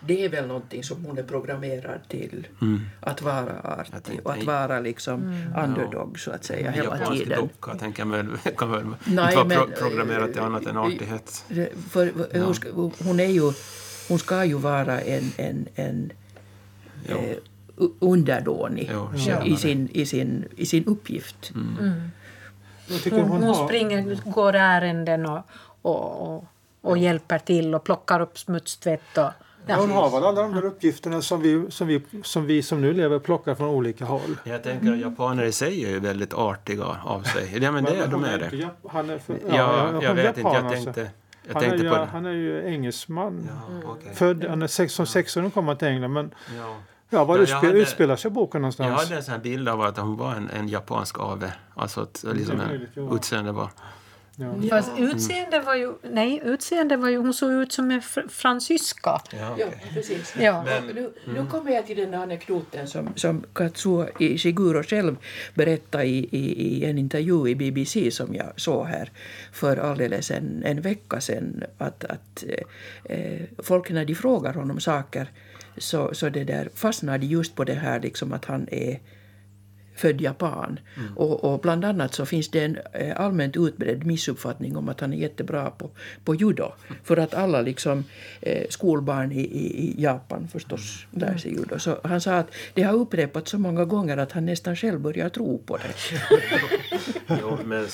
det 0.00 0.24
är 0.24 0.28
väl 0.28 0.46
någonting 0.46 0.84
som 0.84 1.04
hon 1.04 1.18
är 1.18 1.22
programmerad 1.22 2.00
till. 2.08 2.46
Mm. 2.62 2.80
Att 3.00 3.22
vara 3.22 3.60
artig 3.62 4.20
och 4.22 4.32
att 4.32 4.44
vara 4.44 4.80
liksom 4.80 5.22
mm. 5.22 5.70
underdog 5.70 6.18
så 6.18 6.30
att 6.30 6.44
säga 6.44 6.70
hela 6.70 6.98
Japansk 6.98 7.22
tiden. 7.22 7.40
docka 7.40 7.78
tänker 7.78 8.02
jag 8.02 8.10
väl, 8.10 8.26
kan 8.56 8.70
väl 8.70 8.84
Nej, 9.04 9.24
inte 9.24 9.36
vara 9.36 9.44
men, 9.44 9.56
pro 9.56 9.88
programmerad 9.88 10.32
till 10.32 10.42
annat 10.42 10.66
än 10.66 10.76
artighet. 10.76 11.44
För, 11.90 12.12
ja. 12.32 12.44
hon, 12.44 12.54
ska, 12.54 12.90
hon, 13.04 13.20
är 13.20 13.26
ju, 13.26 13.52
hon 14.08 14.18
ska 14.18 14.44
ju 14.44 14.54
vara 14.54 15.00
en, 15.00 15.32
en, 15.36 15.68
en 15.74 16.12
eh, 17.08 17.36
underdånig 17.98 18.90
ja, 18.92 19.44
i, 19.44 19.56
sin, 19.56 19.88
i, 19.92 20.06
sin, 20.06 20.44
i 20.56 20.66
sin 20.66 20.84
uppgift. 20.84 21.52
Mm. 21.54 21.76
mm. 21.78 22.10
Hon, 23.10 23.20
hon, 23.20 23.42
hon 23.42 23.66
springer, 23.66 24.30
går 24.30 24.54
ärenden 24.54 25.26
och, 25.26 25.42
och, 25.82 26.34
och, 26.34 26.44
och 26.80 26.98
hjälper 26.98 27.38
till 27.38 27.74
och 27.74 27.84
plockar 27.84 28.20
upp 28.20 28.38
smutstvätt. 28.38 29.18
Och, 29.18 29.30
Ja. 29.68 29.76
Hon 29.76 29.90
har 29.90 30.10
väl 30.10 30.24
alla 30.24 30.42
de 30.42 30.54
där 30.54 30.64
uppgifterna 30.64 31.22
som 31.22 31.40
vi, 31.40 31.70
som, 31.70 31.86
vi, 31.86 32.02
som 32.22 32.46
vi 32.46 32.62
som 32.62 32.80
nu 32.80 32.92
lever 32.92 33.18
plockar 33.18 33.54
från 33.54 33.68
olika 33.68 34.04
håll. 34.04 34.36
Jag 34.44 34.62
tänker 34.62 34.92
att 34.92 34.98
japaner 34.98 35.44
i 35.44 35.52
sig 35.52 35.84
är 35.84 35.90
ju 35.90 36.00
väldigt 36.00 36.34
artiga 36.34 36.84
av 37.04 37.22
sig. 37.22 37.58
Ja, 37.62 37.72
men 37.72 37.84
det, 37.84 37.96
men 38.00 38.10
de 38.10 38.24
är 38.24 38.38
det. 38.38 38.68
Han 38.88 39.10
är 39.10 39.18
för, 39.18 39.34
ja, 39.48 39.54
ja, 39.54 39.92
jag, 39.92 40.02
jag 40.02 40.14
vet 40.14 40.38
inte. 40.38 41.10
Jag 41.48 41.60
tänkte, 41.60 41.84
jag 41.84 41.92
han, 41.92 42.02
är, 42.02 42.06
på 42.06 42.12
han 42.12 42.26
är 42.26 42.32
ju 42.32 42.66
engelsman. 42.66 43.48
Ja, 43.82 43.90
okay. 43.92 44.14
Född, 44.14 44.44
han 44.44 44.62
är 44.62 44.66
sex, 44.66 44.92
som 44.92 45.06
16 45.06 45.50
kom 45.50 45.68
han 45.68 45.76
till 45.76 45.88
England. 45.88 46.12
Men, 46.12 46.34
ja. 46.58 46.76
Ja, 47.10 47.24
var 47.24 47.46
ja, 47.48 47.56
hade, 47.56 47.78
utspelar 47.78 48.16
sig 48.16 48.30
boken 48.30 48.62
någonstans? 48.62 48.88
Jag 48.88 48.96
hade 48.96 49.16
en 49.16 49.22
sån 49.22 49.40
bild 49.42 49.68
av 49.68 49.80
att 49.80 49.98
hon 49.98 50.16
var 50.16 50.34
en, 50.34 50.50
en 50.50 50.68
japansk 50.68 51.18
ave. 51.18 51.52
Alltså 51.74 52.00
att 52.00 52.24
liksom, 52.34 52.60
utseende 53.12 53.52
var 53.52 53.70
Ja. 54.38 54.54
Fast 54.70 54.90
utseende 54.98 55.60
var 55.60 55.74
ju, 55.74 55.92
nej, 56.02 56.40
utseende 56.44 56.96
var 56.96 57.08
ju, 57.08 57.16
hon 57.16 57.34
såg 57.34 57.52
ut 57.52 57.72
som 57.72 57.90
en 57.90 58.02
fr 58.02 58.20
fransyska. 58.28 59.20
Ja, 59.30 59.52
okay. 59.52 59.66
ja 59.66 59.88
precis. 59.94 60.34
Ja. 60.40 60.64
Men, 60.64 60.86
nu, 60.86 61.12
nu 61.26 61.32
mm. 61.32 61.46
kommer 61.46 61.70
jag 61.70 61.86
till 61.86 61.96
den 61.96 62.14
anekdoten 62.14 62.86
som, 62.86 63.08
som 63.16 63.44
Katsuo 63.52 64.06
Ishiguro 64.18 64.82
själv 64.82 65.16
berättade 65.54 66.04
i, 66.04 66.28
i, 66.30 66.66
i, 66.66 66.84
en 66.84 66.98
intervju 66.98 67.48
i 67.48 67.54
BBC 67.54 68.10
som 68.10 68.34
jag 68.34 68.52
såg 68.56 68.86
här 68.86 69.10
för 69.52 69.76
alldeles 69.76 70.30
en, 70.30 70.62
en 70.64 70.80
vecka 70.80 71.20
sedan. 71.20 71.64
Att, 71.78 72.04
att 72.04 72.44
eh, 73.04 73.40
folk 73.58 73.90
när 73.90 74.04
de 74.04 74.14
frågar 74.14 74.54
honom 74.54 74.80
saker 74.80 75.30
så, 75.78 76.14
så 76.14 76.28
det 76.28 76.44
där 76.44 76.68
fastnade 76.74 77.26
just 77.26 77.54
på 77.54 77.64
det 77.64 77.74
här 77.74 78.00
liksom 78.00 78.32
att 78.32 78.44
han 78.44 78.68
är 78.70 78.98
född 79.96 80.20
japan. 80.20 80.80
Mm. 80.96 81.16
Och, 81.16 81.44
och, 81.44 81.60
bland 81.60 81.84
annat 81.84 82.14
så 82.14 82.26
finns 82.26 82.50
det 82.50 82.64
en 82.64 82.78
eh, 82.92 83.20
allmänt 83.20 83.56
utbredd 83.56 84.06
missuppfattning 84.06 84.76
om 84.76 84.88
att 84.88 85.00
han 85.00 85.12
är 85.12 85.16
jättebra 85.16 85.70
på, 85.70 85.90
på 86.24 86.34
judo. 86.34 86.72
För 87.04 87.16
att 87.16 87.34
alla 87.34 87.60
liksom, 87.60 88.04
eh, 88.40 88.66
skolbarn 88.68 89.32
i, 89.32 89.40
i, 89.40 89.88
i, 89.88 90.02
Japan 90.02 90.48
förstås 90.48 91.06
mm. 91.12 91.28
lär 91.28 91.38
sig 91.38 91.52
judo. 91.52 91.78
Så 91.78 91.98
han 92.04 92.20
sa 92.20 92.34
att 92.34 92.50
det 92.74 92.82
har 92.82 92.94
upprepats 92.94 93.50
så 93.50 93.58
många 93.58 93.84
gånger 93.84 94.16
att 94.16 94.32
han 94.32 94.46
nästan 94.46 94.76
själv 94.76 95.00
börjar 95.00 95.28
tro 95.28 95.58
på 95.58 95.76
det. 95.76 95.94
jo, 97.40 97.58
men 97.64 97.86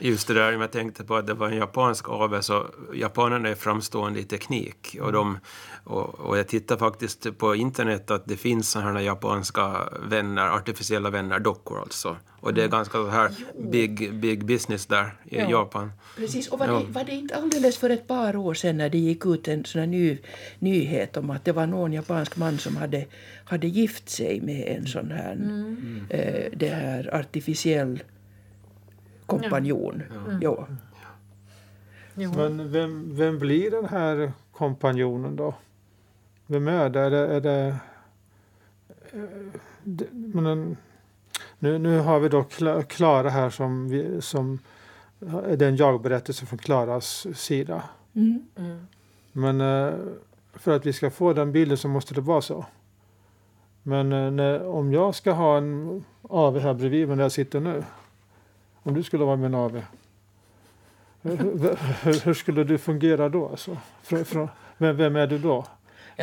just 0.00 0.26
det 0.26 0.34
där 0.34 0.52
jag 0.52 0.72
tänkte 0.72 1.04
på 1.04 1.16
att 1.16 1.26
det 1.26 1.34
var 1.34 1.48
en 1.48 1.56
japansk 1.56 2.08
avel 2.08 2.42
så 2.42 2.66
japanerna 2.94 3.48
är 3.48 3.54
framstående 3.54 4.20
i 4.20 4.24
teknik 4.24 4.96
och 5.00 5.12
de 5.12 5.38
och, 5.84 6.20
och, 6.20 6.38
jag 6.38 6.48
tittar 6.48 6.76
faktiskt 6.76 7.38
på 7.38 7.54
internet 7.54 8.10
att 8.10 8.26
det 8.26 8.36
finns 8.36 8.70
sådana 8.70 8.92
här 8.92 9.00
japanska 9.00 9.88
vänner, 10.02 10.48
artificiella 10.48 11.10
vänner, 11.10 11.38
dockor 11.38 11.80
alltså. 11.80 12.16
Och 12.40 12.54
det 12.54 12.60
är 12.60 12.64
mm. 12.64 12.76
ganska 12.76 12.92
så 12.92 13.08
här 13.08 13.30
big, 13.70 14.14
big 14.14 14.44
business 14.44 14.86
där 14.86 15.16
i 15.24 15.38
ja. 15.38 15.50
Japan. 15.50 15.92
Precis, 16.16 16.48
och 16.48 16.58
var, 16.58 16.66
ja. 16.66 16.72
det, 16.72 16.92
var 16.92 17.04
det 17.04 17.12
inte 17.12 17.36
alldeles 17.36 17.78
för 17.78 17.90
ett 17.90 18.08
par 18.08 18.36
år 18.36 18.54
sedan 18.54 18.76
när 18.76 18.90
det 18.90 18.98
gick 18.98 19.26
ut 19.26 19.48
en 19.48 19.64
sån 19.64 19.80
här 19.80 19.86
ny, 19.86 20.18
nyhet 20.58 21.16
om 21.16 21.30
att 21.30 21.44
det 21.44 21.52
var 21.52 21.66
någon 21.66 21.92
japansk 21.92 22.36
man 22.36 22.58
som 22.58 22.76
hade, 22.76 23.06
hade 23.44 23.66
gift 23.66 24.08
sig 24.08 24.40
med 24.40 24.76
en 24.76 24.86
sån 24.86 25.10
här, 25.10 25.32
mm. 25.32 26.06
eh, 26.10 26.50
det 26.52 26.68
här 26.68 27.14
artificiell 27.14 28.02
kompanjon. 29.26 30.02
Ja. 30.42 30.66
Ja. 32.14 32.32
Men 32.36 32.72
vem, 32.72 33.16
vem 33.16 33.38
blir 33.38 33.70
den 33.70 33.84
här 33.84 34.32
kompanjonen 34.52 35.36
då? 35.36 35.54
Vem 36.50 36.68
är 36.68 36.88
det? 36.88 37.00
Är 37.00 37.10
det, 37.10 37.40
det, 37.40 37.76
det 39.84 40.06
men, 40.12 40.76
nu, 41.58 41.78
nu 41.78 41.98
har 41.98 42.20
vi 42.20 42.28
då 42.28 42.44
Klara 42.88 43.28
här 43.28 43.50
som, 43.50 43.88
vi, 43.88 44.22
som 44.22 44.58
är 45.20 45.62
en 45.62 45.76
jag-berättelse 45.76 46.46
från 46.46 46.58
Klaras 46.58 47.26
sida. 47.34 47.82
Mm. 48.14 48.46
Mm. 48.56 48.86
Men 49.32 49.60
eh, 49.60 49.94
för 50.54 50.76
att 50.76 50.86
vi 50.86 50.92
ska 50.92 51.10
få 51.10 51.32
den 51.32 51.52
bilden 51.52 51.78
så 51.78 51.88
måste 51.88 52.14
det 52.14 52.20
vara 52.20 52.40
så. 52.40 52.66
Men 53.82 54.12
eh, 54.12 54.30
när, 54.30 54.66
om 54.66 54.92
jag 54.92 55.14
ska 55.14 55.32
ha 55.32 55.58
en 55.58 56.04
AV 56.22 56.58
här 56.58 56.74
bredvid 56.74 57.08
mig 57.08 57.16
där 57.16 57.24
jag 57.24 57.32
sitter 57.32 57.60
nu. 57.60 57.84
Om 58.82 58.94
du 58.94 59.02
skulle 59.02 59.24
vara 59.24 59.36
min 59.36 59.54
AV. 59.54 59.82
Hur, 61.22 61.36
hur, 61.36 62.24
hur, 62.24 62.34
skulle 62.34 62.64
du 62.64 62.78
fungera 62.78 63.28
då? 63.28 63.48
Alltså? 63.48 63.76
För, 64.02 64.24
för, 64.24 64.48
vem, 64.78 64.96
vem 64.96 65.16
är 65.16 65.26
du 65.26 65.38
då? 65.38 65.64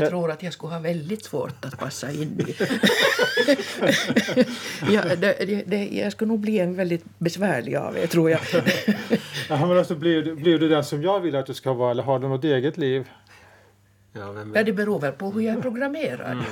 Jag 0.02 0.10
tror 0.10 0.32
att 0.32 0.44
jag 0.44 0.54
skulle 0.54 0.74
ha 0.74 0.80
väldigt 0.80 1.26
svårt 1.26 1.66
att 1.66 1.80
passa 1.80 2.12
in 2.12 2.40
i... 2.48 2.56
ja, 4.94 5.16
det, 5.16 5.64
det, 5.68 5.88
jag 5.88 6.12
skulle 6.12 6.28
nog 6.28 6.40
bli 6.40 6.60
en 6.60 6.76
väldigt 6.76 7.04
besvärlig 7.18 7.76
av 7.76 7.98
er, 7.98 8.08
tror 8.08 8.32
jag. 8.32 8.40
ja, 9.50 9.68
men 9.68 9.78
alltså, 9.78 9.96
blir, 9.96 10.36
blir 10.36 10.60
du 10.60 10.70
den 10.70 10.84
som 10.84 11.04
jag 11.04 11.20
vill 11.20 11.36
att 11.36 11.46
du 11.46 11.54
ska 11.54 11.74
vara 11.74 11.92
eller 11.92 12.04
har 12.04 12.20
du 12.20 12.28
något 12.28 12.44
eget 12.44 12.78
liv? 12.78 13.10
Ja, 14.14 14.46
ja 14.54 14.64
det 14.64 14.74
beror 14.74 15.00
väl 15.00 15.12
på 15.12 15.32
hur 15.32 15.42
jag 15.42 15.58
är 15.58 15.62
programmerad. 15.62 16.32
Mm. 16.32 16.44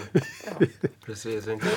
Ja. 0.46 0.66
Precis. 1.06 1.48
Inte 1.48 1.68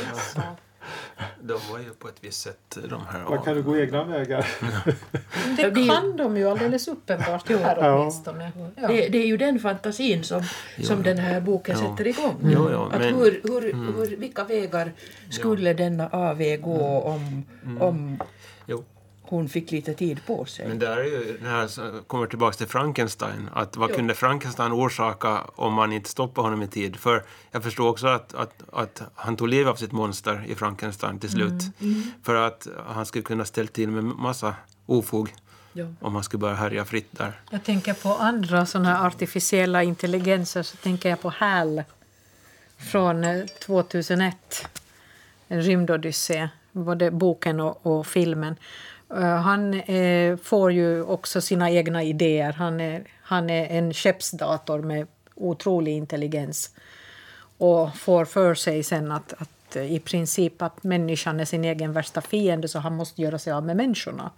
de 1.41 1.59
var 1.73 1.79
ju 1.79 1.91
på 1.91 2.09
ett 2.09 2.17
visst 2.21 2.41
sätt 2.41 2.79
de 2.89 3.03
här... 3.13 3.25
Man 3.25 3.43
kan 3.43 3.55
du 3.55 3.63
gå 3.63 3.79
egna 3.79 4.05
vägar? 4.05 4.47
det 5.57 5.89
kan 5.89 6.17
de 6.17 6.37
ju 6.37 6.49
alldeles 6.49 6.89
uppenbart 6.89 7.49
här 7.49 7.79
åtminstone. 7.79 8.53
Ja. 8.77 8.89
Det, 8.89 9.09
det, 9.09 9.19
är 9.19 9.27
ju 9.27 9.37
den 9.37 9.59
fantasin 9.59 10.25
som, 10.25 10.43
som 10.83 11.03
den 11.03 11.19
här 11.19 11.41
boken 11.41 11.77
ja. 11.79 11.91
sätter 11.91 12.07
igång. 12.07 12.37
Jo, 12.43 12.69
jo, 12.73 12.83
att 12.83 13.01
men, 13.01 13.15
hur, 13.15 13.41
hur, 13.45 13.75
mm. 13.75 13.95
hur, 13.97 14.17
vilka 14.17 14.45
vägar 14.45 14.93
skulle 15.31 15.75
denna 15.75 16.09
AV 16.09 16.57
gå 16.57 17.01
om, 17.01 17.45
mm. 17.65 17.83
om 17.83 18.19
jo 18.67 18.85
hon 19.29 19.49
fick 19.49 19.71
lite 19.71 19.95
tid 19.95 20.27
på 20.27 20.45
sig. 20.45 20.69
Men 20.69 20.79
där 20.79 20.97
är 20.97 21.05
ju, 21.05 21.39
det 21.43 21.49
här 21.49 22.03
kommer 22.07 22.27
tillbaka 22.27 22.57
till 22.57 22.67
Frankenstein, 22.67 23.49
att 23.53 23.77
vad 23.77 23.91
jo. 23.91 23.97
kunde 23.97 24.15
Frankenstein 24.15 24.73
orsaka 24.73 25.41
om 25.57 25.75
man 25.75 25.93
inte 25.93 26.11
stoppade 26.11 26.47
honom 26.47 26.63
i 26.63 26.69
tid? 26.69 26.97
För 26.97 27.25
jag 27.51 27.63
förstår 27.63 27.89
också 27.89 28.07
att, 28.07 28.35
att, 28.35 28.63
att 28.73 29.03
han 29.15 29.37
tog 29.37 29.49
livet 29.49 29.71
av 29.71 29.75
sitt 29.75 29.93
monster 29.93 30.45
i 30.49 30.55
Frankenstein 30.55 31.19
till 31.19 31.31
slut. 31.31 31.51
Mm. 31.51 31.73
Mm. 31.81 32.03
För 32.23 32.35
att 32.35 32.67
han 32.87 33.07
skulle 33.07 33.25
kunna 33.25 33.45
ställa 33.45 33.69
till 33.69 33.89
med 33.89 34.05
massa 34.05 34.55
ofog. 34.87 35.35
Ja. 35.73 35.87
om 36.01 36.13
man 36.13 36.25
skulle 36.25 36.39
börja 36.39 36.55
härja 36.55 36.85
fritt 36.85 37.09
där. 37.11 37.41
Jag 37.51 37.65
tänker 37.65 37.95
på 37.95 38.09
andra 38.09 38.67
såna 38.67 39.07
artificiella 39.07 39.83
intelligenser, 39.83 40.63
så 40.63 40.77
tänker 40.77 41.09
jag 41.09 41.21
på 41.21 41.31
HAL 41.31 41.83
från 42.79 43.25
2001, 43.61 44.35
eh, 44.63 44.69
En 45.49 45.63
rymdodyssé, 45.63 46.49
både 46.73 47.11
boken 47.11 47.61
och, 47.61 47.87
och 47.87 48.07
filmen. 48.07 48.57
Eh, 49.15 49.37
han 49.37 49.75
eh, 49.75 50.37
får 50.37 50.73
ju 50.73 51.03
också 51.03 51.41
sina 51.41 51.71
egna 51.71 52.03
idéer. 52.03 52.53
Han 52.53 52.81
är, 52.81 53.05
han 53.23 53.51
är 53.51 53.79
en 53.79 53.95
skeppsdator 53.95 54.79
med 54.79 55.07
otrolig 55.35 55.93
intelligens 55.93 56.71
och 57.59 57.97
får 57.97 58.25
för 58.25 58.55
sig 58.55 58.83
sen 58.83 59.13
att, 59.13 59.33
att 59.39 59.77
eh, 59.77 59.93
i 59.93 60.01
princip 60.01 60.63
att 60.63 60.83
människan 60.83 61.41
är 61.41 61.45
sin 61.45 61.65
egen 61.65 61.93
värsta 61.93 62.21
fiende 62.21 62.69
så 62.69 62.79
han 62.79 62.97
måste 62.97 63.23
göra 63.23 63.39
sig 63.39 63.53
av 63.53 63.65
med 63.65 63.77
människorna. 63.77 64.31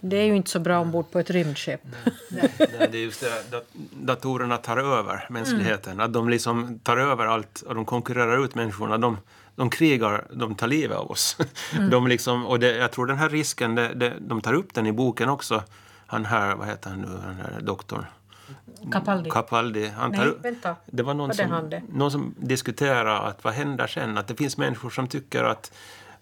Det 0.00 0.16
är 0.16 0.24
ju 0.24 0.36
inte 0.36 0.50
så 0.50 0.60
bra 0.60 0.80
ombord 0.80 1.10
på 1.10 1.18
ett 1.18 1.30
rymdskepp. 1.30 1.80
Nej, 2.28 2.52
Nej, 2.58 2.88
det 2.92 2.98
är 2.98 3.02
just 3.02 3.20
det, 3.20 3.62
datorerna 3.92 4.56
tar 4.56 4.76
över 4.76 5.26
mänskligheten. 5.30 5.92
Mm. 5.92 6.04
Att 6.04 6.12
de 6.12 6.28
liksom 6.28 6.78
tar 6.78 6.96
över 6.96 7.26
allt 7.26 7.62
och 7.62 7.74
de 7.74 7.84
konkurrerar 7.84 8.44
ut 8.44 8.54
människorna. 8.54 8.98
De, 8.98 9.16
de 9.56 9.70
krigar, 9.70 10.26
de 10.32 10.54
tar 10.54 10.66
livet 10.66 10.96
av 10.96 11.10
oss. 11.10 11.36
Mm. 11.76 11.90
De 11.90 12.06
liksom, 12.06 12.46
och 12.46 12.60
det, 12.60 12.76
jag 12.76 12.90
tror 12.90 13.06
den 13.06 13.16
här 13.16 13.28
risken, 13.28 13.74
det, 13.74 13.94
det, 13.94 14.12
de 14.20 14.40
tar 14.40 14.52
upp 14.52 14.74
den 14.74 14.86
i 14.86 14.92
boken 14.92 15.28
också. 15.28 15.62
Han 16.06 16.24
här, 16.24 16.54
vad 16.54 16.66
heter 16.66 16.90
han 16.90 17.00
nu, 17.00 17.06
den 17.06 17.36
här 17.36 17.60
doktorn? 17.60 18.04
Capaldi. 18.92 19.30
Capaldi. 19.30 19.88
Han 19.88 20.12
tar, 20.12 20.24
Nej, 20.24 20.34
vänta. 20.42 20.76
Det 20.86 21.02
var 21.02 21.14
någon, 21.14 21.28
var 21.28 21.34
som, 21.34 21.70
det? 21.70 21.82
någon 21.92 22.10
som 22.10 22.34
diskuterade 22.38 23.18
att 23.18 23.44
vad 23.44 23.54
händer 23.54 23.86
sen? 23.86 24.18
Att 24.18 24.26
det 24.26 24.34
finns 24.34 24.56
människor 24.56 24.90
som 24.90 25.08
tycker 25.08 25.44
att, 25.44 25.72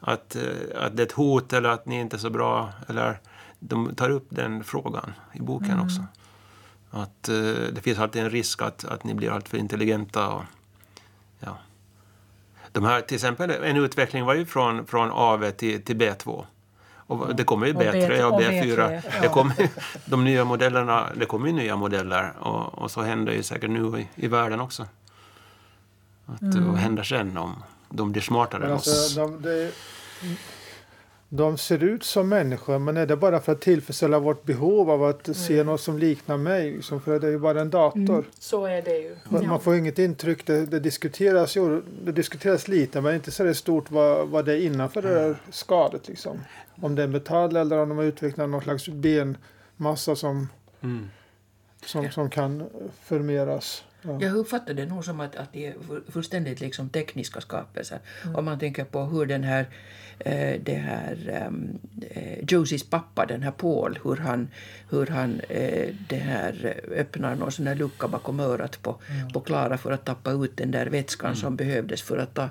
att, 0.01 0.37
eh, 0.37 0.43
att 0.75 0.97
det 0.97 1.03
är 1.03 1.07
ett 1.07 1.13
hot 1.13 1.53
eller 1.53 1.69
att 1.69 1.87
ni 1.87 2.01
inte 2.01 2.17
är 2.17 2.19
så 2.19 2.31
bra. 2.31 2.73
Eller, 2.89 3.19
de 3.59 3.95
tar 3.95 4.11
upp 4.11 4.27
den 4.29 4.65
frågan 4.65 5.13
i 5.33 5.41
boken 5.41 5.71
mm. 5.71 5.85
också. 5.85 6.05
Att 6.91 7.29
uh, 7.29 7.55
det 7.73 7.81
finns 7.81 7.99
alltid 7.99 8.23
en 8.23 8.31
risk 8.31 8.63
att, 8.63 8.85
att 8.85 9.05
ni 9.05 9.15
blir 9.15 9.31
alltför 9.31 9.59
intelligenta. 9.59 10.29
Och, 10.29 10.43
ja. 11.41 11.59
De 12.73 12.85
här, 12.85 13.01
till 13.01 13.15
exempel, 13.15 13.51
en 13.51 13.77
utveckling 13.77 14.25
var 14.25 14.35
ju 14.35 14.47
från, 14.47 14.87
från 14.87 15.11
AV 15.11 15.51
till, 15.51 15.83
till 15.83 15.97
B2. 15.97 16.45
Och 17.09 17.37
det 17.37 17.45
kommer 17.45 17.67
ju 17.67 17.73
B3 17.73 18.23
och 18.23 18.41
B4. 18.41 18.41
Och 18.41 18.41
B3, 18.41 19.03
ja. 19.15 19.21
det 19.23 19.29
kommer, 19.29 19.69
de 20.05 20.25
nya 20.25 20.45
modellerna, 20.45 21.07
det 21.17 21.27
kommer 21.27 21.47
ju 21.47 21.53
nya 21.53 21.77
modeller 21.77 22.33
och, 22.41 22.79
och 22.79 22.91
så 22.91 23.03
händer 23.03 23.33
ju 23.33 23.43
säkert 23.43 23.71
nu 23.71 23.99
i, 24.01 24.09
i 24.25 24.29
världen 24.29 24.61
också. 24.61 24.87
Att, 26.27 26.43
mm. 26.43 26.67
Vad 26.67 26.77
händer 26.77 27.03
sen 27.03 27.37
om 27.37 27.63
de 27.89 28.13
blir 28.13 28.23
smartare 28.23 28.67
än 28.67 28.73
alltså, 28.73 28.91
oss? 28.91 29.15
De, 29.15 29.43
det, 29.43 29.73
de 31.29 31.59
ser 31.59 31.85
ut 31.85 32.05
som 32.05 32.29
människor 32.29 32.79
men 32.79 32.97
är 32.97 33.07
det 33.07 33.17
bara 33.17 33.41
för 33.41 33.53
att 33.53 33.61
tillfredsställa 33.61 34.19
vårt 34.19 34.45
behov 34.45 34.91
av 34.91 35.05
att 35.05 35.29
mm. 35.29 35.35
se 35.35 35.65
något 35.65 35.81
som 35.81 35.99
liknar 35.99 36.37
mig? 36.37 36.71
Liksom, 36.71 37.01
för 37.01 37.21
det 37.21 37.27
är 37.27 37.31
ju 37.31 37.39
bara 37.39 37.61
en 37.61 37.71
dator. 37.71 37.99
Mm. 37.99 38.25
Så 38.39 38.67
är 38.67 38.83
det 38.83 38.99
ju. 38.99 39.17
Man, 39.29 39.43
ja. 39.43 39.59
får 39.59 39.77
inget 39.77 39.99
intryck. 39.99 40.47
Det, 40.47 40.67
det, 40.67 40.81
diskuteras, 40.81 41.57
jo, 41.57 41.83
det 42.05 42.13
diskuteras 42.13 42.69
lite 42.69 43.01
men 43.01 43.15
inte 43.15 43.31
så 43.31 43.55
stort 43.55 43.91
vad, 43.91 44.29
vad 44.29 44.45
det 44.45 44.53
är 44.53 44.61
innanför 44.61 45.03
det 45.03 45.15
där 45.15 45.37
skadet. 45.51 46.09
Liksom. 46.09 46.41
Om 46.81 46.95
det 46.95 47.03
är 47.03 47.07
metall 47.07 47.57
eller 47.57 47.79
om 47.79 47.89
de 47.89 47.99
har 47.99 48.05
utvecklat 48.05 48.51
någon 48.51 48.63
slags 48.63 48.89
benmassa 48.89 50.17
som, 50.17 50.49
mm. 50.83 51.09
som, 51.85 52.11
som 52.11 52.31
kan 52.31 52.65
förmeras. 53.03 53.85
Ja. 54.03 54.19
Jag 54.21 54.37
uppfattar 54.37 54.75
det 54.75 54.87
nog 54.87 55.05
som 55.05 55.21
att, 55.21 55.37
att 55.37 55.53
det 55.53 55.67
är 55.67 55.75
fullständigt 56.11 56.61
liksom 56.61 56.89
tekniska 56.89 57.41
skapelser. 57.41 57.99
Mm. 58.25 58.37
Om 58.37 58.45
man 58.45 58.59
tänker 58.59 58.85
på 58.85 59.05
hur 59.05 59.27
den 59.27 59.45
här 59.45 59.61
eh, 59.61 59.67
det 60.65 60.75
här 60.75 61.47
um, 61.49 61.79
Josies 62.49 62.83
pappa, 62.91 63.27
den 63.27 63.43
här 63.43 63.51
Paul, 63.51 63.99
hur 64.05 64.17
han, 64.17 64.49
hur 64.91 65.07
han 65.07 65.41
eh, 65.49 65.95
det 66.09 66.17
här 66.17 66.81
öppnar 66.97 67.35
någon 67.35 67.53
sån 67.53 67.67
här 67.67 67.75
lucka 67.75 68.09
bakom 68.09 68.41
örat 68.41 68.83
på, 68.83 68.97
mm. 69.09 69.33
på 69.33 69.41
för 69.79 69.93
att 69.93 70.05
tappa 70.05 70.31
ut 70.31 70.57
den 70.57 70.71
där 70.71 70.87
vätskan 70.87 71.31
mm. 71.31 71.37
som 71.37 71.57
behövdes 71.57 72.03
för 72.03 72.19
att 72.19 72.35
ta 72.35 72.43
eh, 72.43 72.51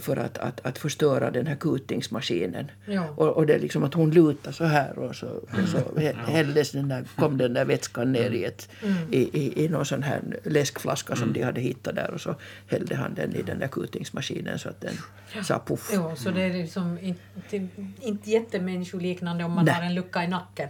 för 0.00 0.16
att, 0.16 0.38
att, 0.38 0.66
att 0.66 0.78
förstöra 0.78 1.30
den 1.30 1.46
här 1.46 1.56
kutingsmaskinen. 1.56 2.70
Ja. 2.86 3.08
Och, 3.16 3.28
och 3.28 3.46
det 3.46 3.54
är 3.54 3.58
liksom 3.58 3.84
att 3.84 3.94
hon 3.94 4.10
lutar 4.10 4.52
så 4.52 4.64
här 4.64 4.98
och 4.98 5.16
så, 5.16 5.26
och 5.26 5.68
så 5.68 6.00
mm. 6.00 6.16
hälldes 6.16 6.72
den 6.72 6.88
där, 6.88 7.04
kom 7.16 7.38
den 7.38 7.54
där 7.54 7.64
vätskan 7.64 8.12
ner 8.12 8.30
i, 8.30 8.44
ett, 8.44 8.68
mm. 8.82 9.12
i, 9.12 9.18
i, 9.18 9.64
i 9.64 9.68
någon 9.68 9.86
sån 9.86 10.02
här 10.02 10.20
läskflaska 10.44 11.16
som 11.16 11.22
mm. 11.22 11.34
de 11.34 11.42
hade 11.42 11.60
hittat 11.60 11.94
där 11.94 12.10
och 12.10 12.20
så 12.20 12.34
hällde 12.66 12.96
han 12.96 13.14
den 13.14 13.36
i 13.36 13.42
den 13.42 13.58
där 13.58 13.68
kutingsmaskinen 13.68 14.58
så 14.58 14.68
att 14.68 14.80
den 14.80 14.94
ja. 15.34 15.42
sa 15.42 15.62
puff. 15.66 15.90
Ja, 15.92 16.16
så 16.16 16.30
det 16.30 16.42
är 16.42 16.52
liksom 16.52 16.98
inte, 17.02 17.68
inte 18.00 18.30
jättemänniskoliknande 18.30 19.44
om 19.44 19.52
man 19.52 19.64
Nej. 19.64 19.74
har 19.74 19.82
en 19.82 19.94
lucka 19.94 20.24
i 20.24 20.28
nacken. 20.28 20.68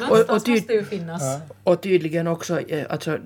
Någonstans 0.00 0.10
och, 0.10 0.20
och 0.20 0.48
måste 0.48 0.72
ju 0.72 0.84
finnas. 0.84 1.22
Och 1.62 1.82
tydligen 1.82 2.26
också, 2.26 2.60
eh, 2.60 2.86
alltså, 2.90 3.18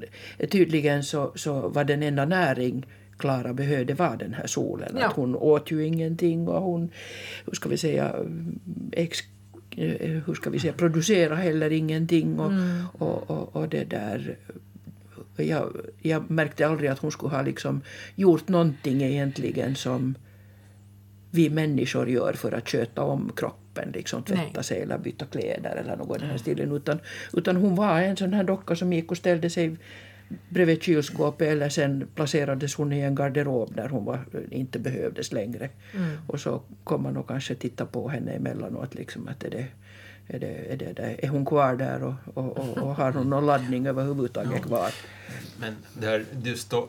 tydligen 0.51 1.05
så, 1.05 1.33
så 1.35 1.69
var 1.69 1.85
den 1.85 2.03
enda 2.03 2.25
näring 2.25 2.87
Klara 3.21 3.53
behövde 3.53 3.95
vara 3.95 4.17
den 4.17 4.35
här 4.35 4.47
solen. 4.47 4.97
Ja. 5.01 5.07
Att 5.07 5.13
hon 5.13 5.37
åt 5.37 5.71
ju 5.71 5.87
ingenting 5.87 6.49
och 6.49 6.63
hon, 6.63 6.91
hur 7.47 7.53
ska 7.53 7.69
vi 7.69 7.77
säga, 7.77 8.15
ex, 8.93 9.19
eh, 9.77 10.11
hur 10.27 10.35
ska 10.35 10.51
vi 10.51 10.59
säga, 10.59 10.73
producera 10.73 11.35
heller 11.35 11.71
ingenting. 11.71 12.39
Och, 12.39 12.53
mm. 12.53 12.87
och, 12.99 13.31
och, 13.31 13.57
och, 13.57 13.69
det 13.69 13.85
där 13.85 14.37
jag, 15.37 15.77
jag 16.03 16.31
märkte 16.31 16.67
aldrig 16.67 16.91
att 16.91 16.99
hon 16.99 17.13
skulle 17.13 17.37
ha 17.37 17.43
liksom 17.43 17.81
gjort 18.15 18.49
någonting 18.49 19.03
egentligen 19.03 19.75
som 19.77 20.15
vi 21.31 21.51
människor 21.51 22.09
gör 22.09 22.33
för 22.33 22.53
att 22.53 22.69
sköta 22.69 23.03
om 23.03 23.33
kroppen, 23.37 23.91
liksom 23.95 24.23
tvätta 24.23 24.51
Nej. 24.55 24.65
sig 24.65 24.83
eller 24.83 24.99
byta 24.99 25.25
kläder 25.25 25.77
eller 25.77 25.97
något 25.97 26.17
i 26.17 26.21
den 26.21 26.31
här 26.31 26.39
stilen. 26.39 26.73
Utan, 26.73 26.99
utan 27.33 27.57
hon 27.57 27.75
var 27.75 28.01
en 28.01 28.17
sån 28.17 28.33
här 28.33 28.45
docka 28.45 28.77
som 28.77 28.93
gick 28.93 29.11
och 29.11 29.17
ställde 29.17 29.51
sig 29.51 29.77
bredvid 30.49 30.83
kylskåpet 30.83 31.49
eller 31.49 31.69
sen 31.69 32.09
placerades 32.15 32.75
hon 32.75 32.93
i 32.93 33.01
en 33.01 33.15
garderob 33.15 33.75
där 33.75 33.89
hon 33.89 34.05
var, 34.05 34.25
inte 34.51 34.79
behövdes 34.79 35.33
längre. 35.33 35.69
Mm. 35.95 36.19
Och 36.27 36.41
så 36.41 36.63
kom 36.85 37.03
man 37.03 37.17
och 37.17 37.29
kanske 37.29 37.55
titta 37.55 37.87
på 37.87 38.09
henne 38.09 38.33
emellanåt. 38.33 38.95
Liksom, 38.95 39.29
att 39.29 39.45
är, 39.45 39.51
det, 39.51 39.67
är, 40.27 40.39
det, 40.39 40.85
är, 40.85 40.95
det, 40.95 41.25
är 41.25 41.29
hon 41.29 41.47
kvar 41.47 41.77
där 41.77 42.03
och, 42.03 42.15
och, 42.35 42.59
och, 42.59 42.79
och 42.79 42.95
har 42.97 43.13
hon 43.13 43.31
någon 43.31 43.47
laddning 43.47 43.87
överhuvudtaget 43.87 44.63
kvar? 44.63 44.91
Men 45.61 45.77
det 45.95 46.07
här 46.07 46.25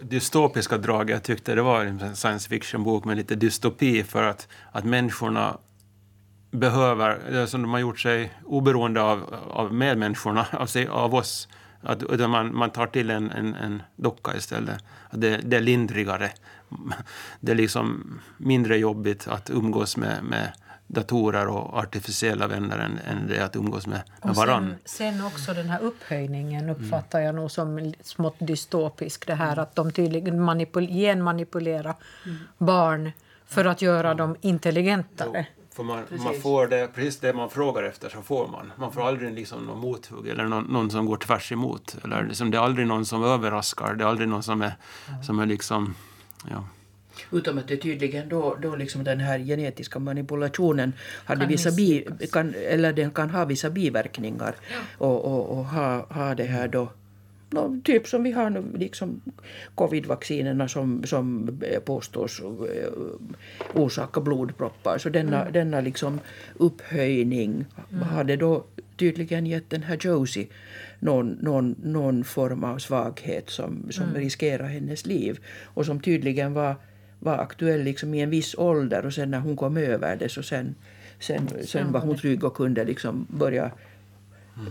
dystopiska 0.02 0.78
draget, 0.78 1.14
jag 1.14 1.24
tyckte 1.24 1.56
det 1.56 1.62
var 1.62 1.86
en 1.86 2.16
science 2.16 2.50
fiction-bok 2.50 3.06
med 3.06 3.18
lite 3.18 3.36
dystopi 3.36 4.04
för 4.04 4.24
att, 4.24 4.48
att 4.72 4.86
människorna 4.86 5.58
behöver, 6.52 7.46
som 7.46 7.62
de 7.62 7.72
har 7.72 7.80
gjort 7.80 8.00
sig 8.00 8.34
oberoende 8.46 9.02
av, 9.02 9.36
av 9.50 9.74
medmänniskorna, 9.74 10.46
av, 10.52 10.66
sig, 10.66 10.88
av 10.88 11.16
oss, 11.16 11.48
att, 11.84 12.04
utan 12.04 12.30
man, 12.30 12.56
man 12.56 12.70
tar 12.70 12.88
till 12.88 13.10
en, 13.10 13.32
en, 13.32 13.56
en 13.56 13.84
docka 13.96 14.36
istället. 14.36 14.84
Det, 15.12 15.38
det 15.38 15.58
är 15.58 15.62
lindrigare. 15.62 16.32
Det 17.40 17.52
är 17.52 17.56
liksom 17.56 18.20
mindre 18.38 18.78
jobbigt 18.78 19.28
att 19.28 19.50
umgås 19.50 19.98
med, 19.98 20.24
med 20.24 20.52
datorer 20.88 21.48
och 21.48 21.78
artificiella 21.78 22.48
vänner 22.48 22.78
än, 22.78 23.00
än 23.08 23.28
det 23.28 23.40
att 23.40 23.56
umgås 23.56 23.88
med, 23.88 24.02
med 24.24 24.36
varann. 24.36 24.76
Sen, 24.86 25.14
sen 25.14 25.26
också 25.26 25.54
den 25.54 25.70
här 25.70 25.80
upphöjningen 25.80 26.70
uppfattar 26.70 27.20
jag 27.20 27.36
nog 27.36 27.52
som 27.52 27.94
smått 28.02 28.36
dystopisk. 28.40 29.28
Det 29.28 29.36
här 29.36 29.60
att 29.60 29.76
de 29.76 29.92
tydligen 29.92 30.42
manipul 30.42 30.88
genmanipulerar 30.88 31.96
mm. 32.26 32.38
barn 32.58 33.12
för 33.46 33.66
att 33.66 33.82
göra 33.82 34.14
dem 34.14 34.36
intelligentare. 34.42 35.46
För 35.82 36.18
man, 36.18 36.24
man, 36.24 36.42
får 36.42 36.68
det, 36.68 36.88
precis 36.96 37.20
det 37.20 37.34
man 37.34 37.50
frågar 37.50 37.84
efter 37.84 38.10
så 38.10 38.22
får 38.22 38.48
man. 38.48 38.72
Man 38.78 38.92
får 38.92 39.08
aldrig 39.08 39.34
liksom 39.34 39.66
någon 39.66 39.80
mothugg 39.80 40.28
eller 40.28 40.44
någon, 40.44 40.64
någon 40.64 40.92
som 40.92 41.06
går 41.06 41.18
tvärs 41.18 41.52
emot. 41.52 41.98
Eller 42.04 42.24
liksom, 42.24 42.52
det 42.52 42.58
är 42.58 42.62
aldrig 42.62 42.88
någon 42.88 43.06
som 43.06 43.24
överraskar. 43.24 43.94
Det 43.94 44.04
är 44.04 44.08
aldrig 44.08 44.30
någon 44.30 44.44
som 44.44 44.62
är, 44.62 44.76
mm. 45.10 45.24
som 45.24 45.40
är 45.40 45.46
liksom... 45.46 45.96
Ja. 46.50 46.64
Utom 47.32 47.58
att 47.58 47.68
det 47.68 47.78
tydligen 47.78 48.30
då, 48.30 48.58
då 48.62 48.76
liksom 48.76 49.04
den 49.04 49.20
här 49.20 49.40
genetiska 49.40 50.00
manipulationen 50.00 50.94
hade 51.26 51.42
kan 51.42 51.50
vissa 51.50 51.72
bi, 51.72 52.08
kan, 52.32 52.54
eller 52.56 52.94
den 52.94 53.12
kan 53.12 53.30
ha 53.30 53.46
vissa 53.46 53.70
biverkningar. 53.70 54.56
Ja. 54.72 55.06
Och, 55.08 55.26
och, 55.26 55.58
och, 55.58 55.66
ha, 55.66 56.06
ha 56.14 56.36
det 56.36 56.44
här 56.44 56.68
då 56.68 56.90
typ 57.84 58.08
som 58.08 58.24
vi 58.24 58.32
har 58.32 58.50
nu, 58.50 58.64
liksom 58.78 59.22
covid-vaccinerna 59.76 60.68
som, 60.68 61.04
som 61.04 61.60
påstås 61.86 62.42
uh, 62.42 62.48
orsaka 63.74 64.22
blodproppar. 64.22 64.98
Så 64.98 65.10
denna, 65.10 65.42
mm. 65.42 65.54
denna 65.54 65.82
liksom 65.82 66.20
upphöjning 66.58 67.66
mm. 67.92 68.04
hade 68.04 68.36
då 68.36 68.64
tydligen 68.98 69.46
gett 69.46 69.70
den 69.70 69.84
här 69.84 69.98
Josie 70.02 70.48
någon, 71.00 71.38
någon, 71.42 71.76
någon 71.84 72.24
form 72.24 72.64
av 72.64 72.78
svaghet 72.78 73.50
som, 73.50 73.92
som 73.92 74.04
mm. 74.04 74.16
riskerar 74.16 74.68
hennes 74.68 75.06
liv 75.06 75.40
och 75.64 75.86
som 75.86 76.00
tydligen 76.00 76.54
var, 76.54 76.76
var 77.20 77.38
aktuell 77.38 77.84
liksom 77.84 78.14
i 78.14 78.22
en 78.22 78.30
viss 78.30 78.56
ålder 78.58 79.06
och 79.06 79.14
sen 79.14 79.32
när 79.32 79.40
hon 79.40 79.58
kom 79.58 79.78
över 79.78 80.16
det 80.16 80.30
så 80.30 80.44
sen, 80.44 80.76
sen, 81.20 81.50
sen 81.66 81.92
var 81.92 82.00
hon 82.00 82.18
trygg 82.18 82.44
och 82.44 82.56
kunde 82.56 82.86
liksom 82.86 83.28
börja 83.30 83.72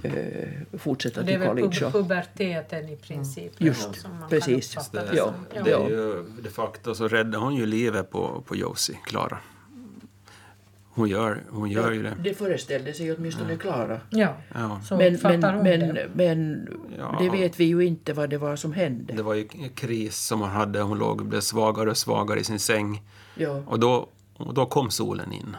eh, 0.02 0.78
fortsätta 0.78 1.24
till 1.24 1.38
college. 1.38 1.68
Det 1.68 1.76
är 1.76 1.80
väl 1.80 1.92
puberteten 1.92 2.88
i 2.88 2.96
princip. 2.96 3.60
Mm. 3.60 3.66
Just, 3.68 4.06
precis. 4.30 4.90
Det, 4.92 5.10
ja, 5.12 5.34
det, 5.64 5.70
är 5.70 5.88
ju, 5.88 6.24
de 6.42 6.50
facto 6.50 6.94
så 6.94 7.08
räddar 7.08 7.38
hon 7.38 7.54
ju 7.54 7.66
livet 7.66 8.10
på, 8.10 8.42
på 8.46 8.56
Josie, 8.56 8.96
Klara. 9.04 9.38
Hon 10.92 11.08
gör, 11.08 11.42
hon 11.50 11.70
gör 11.70 11.88
ja, 11.88 11.94
ju 11.94 12.02
det. 12.02 12.16
Det 12.24 12.34
föreställde 12.34 12.94
sig 12.94 13.12
åtminstone 13.12 13.56
Klara. 13.56 14.00
Ja. 14.10 14.34
ja. 14.54 14.80
Men 14.90 15.18
men, 15.22 15.40
men, 15.40 15.94
det. 15.94 16.10
men 16.14 16.68
ja. 16.98 17.16
det 17.20 17.30
vet 17.30 17.60
vi 17.60 17.64
ju 17.64 17.80
inte 17.80 18.12
vad 18.12 18.30
det 18.30 18.38
var 18.38 18.56
som 18.56 18.72
hände. 18.72 19.12
Det 19.12 19.22
var 19.22 19.34
ju 19.34 19.48
en 19.52 19.68
kris 19.68 20.18
som 20.18 20.40
hon 20.40 20.50
hade. 20.50 20.80
Hon 20.80 20.98
låg, 20.98 21.26
blev 21.26 21.40
svagare 21.40 21.90
och 21.90 21.96
svagare 21.96 22.40
i 22.40 22.44
sin 22.44 22.58
säng. 22.58 23.02
Ja. 23.34 23.62
Och, 23.66 23.80
då, 23.80 24.08
och 24.36 24.54
då 24.54 24.66
kom 24.66 24.90
solen 24.90 25.32
in. 25.32 25.56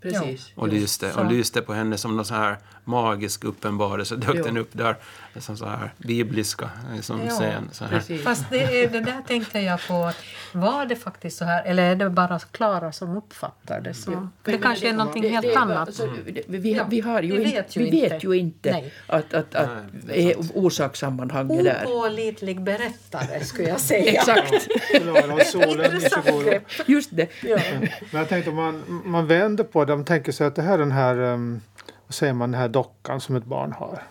Precis. 0.00 0.52
Och 0.54 0.68
lyste, 0.68 1.12
och 1.12 1.32
lyste 1.32 1.62
på 1.62 1.72
henne 1.72 1.98
som 1.98 2.16
någon 2.16 2.24
så 2.24 2.34
här 2.34 2.58
magisk 2.84 3.44
uppenbarelse. 3.44 4.16
Dök 4.16 4.36
ja. 4.36 4.42
den 4.42 4.56
upp 4.56 4.70
där, 4.72 4.96
som 5.38 5.56
så 5.56 5.66
här 5.66 5.92
bibliska 5.98 6.70
som 7.00 7.20
ja, 7.24 7.30
scen. 7.30 7.68
Så 7.72 7.84
här. 7.84 8.22
Fast 8.22 8.44
det, 8.50 8.86
det 8.86 9.00
där 9.00 9.22
tänkte 9.28 9.60
jag 9.60 9.86
på, 9.88 10.12
var 10.52 10.86
det 10.86 10.96
faktiskt 10.96 11.38
så 11.38 11.44
här, 11.44 11.64
eller 11.64 11.90
är 11.90 11.96
det 11.96 12.10
bara 12.10 12.38
Klara 12.38 12.92
som 12.92 13.16
uppfattar 13.16 13.80
det 13.80 13.94
så? 13.94 14.12
Ja. 14.12 14.28
Det 14.42 14.58
kanske 14.58 14.88
är 14.88 14.92
någonting 14.92 15.22
det, 15.22 15.28
helt 15.28 15.46
det, 15.46 15.56
annat. 15.56 15.88
Alltså, 15.88 16.08
vi, 16.46 16.80
vi, 16.88 17.00
har 17.00 17.22
ju 17.22 17.36
vi 17.36 17.44
vet 17.44 17.76
ju 17.76 17.80
vi 17.80 17.86
inte, 17.86 18.14
vet 18.14 18.24
ju 18.24 18.32
inte 18.32 18.84
att, 19.06 19.34
att, 19.34 19.54
att 19.54 19.70
Nej, 20.06 20.36
orsakssammanhanget 20.54 21.64
där. 21.64 21.84
Opålitlig 21.86 22.62
berättare 22.62 23.44
skulle 23.44 23.68
jag 23.68 23.80
säga. 23.80 24.12
Exakt. 24.12 24.68
Just 26.86 27.16
det. 27.16 27.28
Ja. 27.42 27.58
Men 28.10 28.20
jag 28.20 28.28
tänkte 28.28 28.50
om 28.50 28.56
man, 28.56 29.02
man 29.04 29.26
vänder 29.26 29.64
på 29.64 29.84
det, 29.84 29.92
de 29.92 30.04
tänker 30.04 30.32
sig 30.32 30.46
att 30.46 30.54
det 30.54 30.62
här 30.62 30.74
är 30.74 30.78
den 30.78 30.92
här 30.92 31.18
um, 31.18 31.60
vad 32.12 32.16
säger 32.16 32.32
man, 32.32 32.50
den 32.50 32.60
här 32.60 32.68
dockan 32.68 33.20
som 33.20 33.36
ett 33.36 33.44
barn 33.44 33.72
har. 33.72 34.02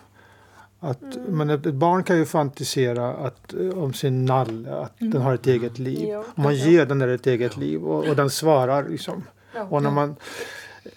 Att, 0.80 1.02
mm. 1.02 1.36
Men 1.36 1.50
ett, 1.50 1.62
barn 1.62 2.02
kan 2.02 2.18
ju 2.18 2.24
fantisera 2.24 3.12
att, 3.14 3.54
eh, 3.54 3.78
om 3.78 3.92
sin 3.92 4.24
nalle, 4.24 4.74
att 4.74 5.00
mm. 5.00 5.12
den 5.12 5.22
har 5.22 5.34
ett 5.34 5.46
eget 5.46 5.78
liv. 5.78 6.08
Ja, 6.08 6.24
och 6.34 6.38
man 6.38 6.54
ger 6.54 6.86
den 6.86 6.98
där 6.98 7.08
ett 7.08 7.26
eget 7.26 7.56
liv 7.56 7.84
och, 7.84 8.04
och 8.08 8.16
den 8.16 8.30
svarar 8.30 8.88
liksom. 8.88 9.24
Ja, 9.54 9.62
och 9.70 9.82
när 9.82 9.90
man, 9.90 10.16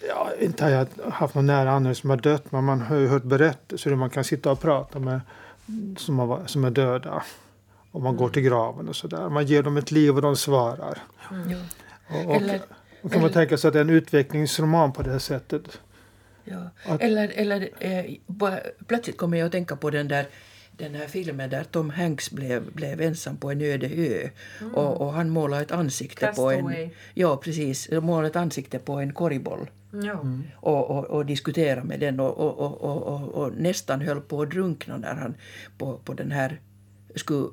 ja, 0.08 0.30
inte 0.40 0.64
har 0.64 0.70
jag 0.70 0.86
haft 1.10 1.34
någon 1.34 1.46
nära 1.46 1.70
anhörig 1.72 1.96
som 1.96 2.10
har 2.10 2.16
dött 2.16 2.52
men 2.52 2.64
man 2.64 2.80
har 2.80 2.96
ju 2.96 3.08
hört 3.08 3.22
berättelser 3.22 3.90
hur 3.90 3.96
man 3.96 4.10
kan 4.10 4.24
sitta 4.24 4.50
och 4.50 4.60
prata 4.60 4.98
med 4.98 5.20
som, 5.96 6.18
har, 6.18 6.46
som 6.46 6.64
är 6.64 6.70
döda. 6.70 7.22
Och 7.92 8.02
man 8.02 8.10
mm. 8.10 8.22
går 8.22 8.28
till 8.28 8.42
graven 8.42 8.88
och 8.88 8.96
sådär. 8.96 9.28
Man 9.28 9.46
ger 9.46 9.62
dem 9.62 9.76
ett 9.76 9.90
liv 9.90 10.16
och 10.16 10.22
de 10.22 10.36
svarar. 10.36 10.98
Mm. 11.30 11.58
Och, 12.08 12.30
och, 12.30 12.36
eller, 12.36 12.60
och 13.02 13.12
kan 13.12 13.22
man 13.22 13.32
tänka 13.32 13.56
sig 13.56 13.68
att 13.68 13.74
det 13.74 13.80
är 13.80 13.84
en 13.84 13.90
utvecklingsroman 13.90 14.92
på 14.92 15.02
det 15.02 15.10
här 15.10 15.18
sättet. 15.18 15.80
Ja. 16.50 16.70
Att... 16.84 17.02
Eller, 17.02 17.32
eller 17.34 17.68
eh, 17.80 18.04
plötsligt 18.86 19.16
kommer 19.16 19.38
jag 19.38 19.46
att 19.46 19.52
tänka 19.52 19.76
på 19.76 19.90
den 19.90 20.08
där 20.08 20.26
den 20.76 20.94
här 20.94 21.06
filmen 21.06 21.50
där 21.50 21.64
Tom 21.64 21.90
Hanks 21.90 22.30
blev, 22.30 22.72
blev 22.72 23.00
ensam 23.00 23.36
på 23.36 23.50
en 23.50 23.60
öde 23.60 23.86
ö 23.86 24.28
mm. 24.60 24.74
och, 24.74 25.00
och, 25.00 25.12
han 25.12 25.30
målade 25.30 25.62
ett 25.62 25.72
ansikte 25.72 26.32
på 26.36 26.50
en... 26.50 26.90
Ja, 27.14 27.36
precis. 27.36 27.90
Målade 27.90 28.28
ett 28.28 28.36
ansikte 28.36 28.78
på 28.78 28.92
en 28.92 29.12
korgboll. 29.12 29.70
Mm. 29.92 30.42
Och, 30.56 30.90
och, 30.90 31.04
och 31.04 31.26
diskuterade 31.26 31.86
med 31.86 32.00
den 32.00 32.20
och, 32.20 32.38
och, 32.38 32.80
och, 32.82 33.28
och, 33.28 33.52
nästan 33.56 34.00
höll 34.00 34.20
på 34.20 34.42
att 34.42 34.50
drunkna 34.50 34.96
när 34.96 35.14
han 35.14 35.34
på, 35.78 35.98
på 36.04 36.14
den 36.14 36.30
här 36.30 36.60
skulle 37.14 37.46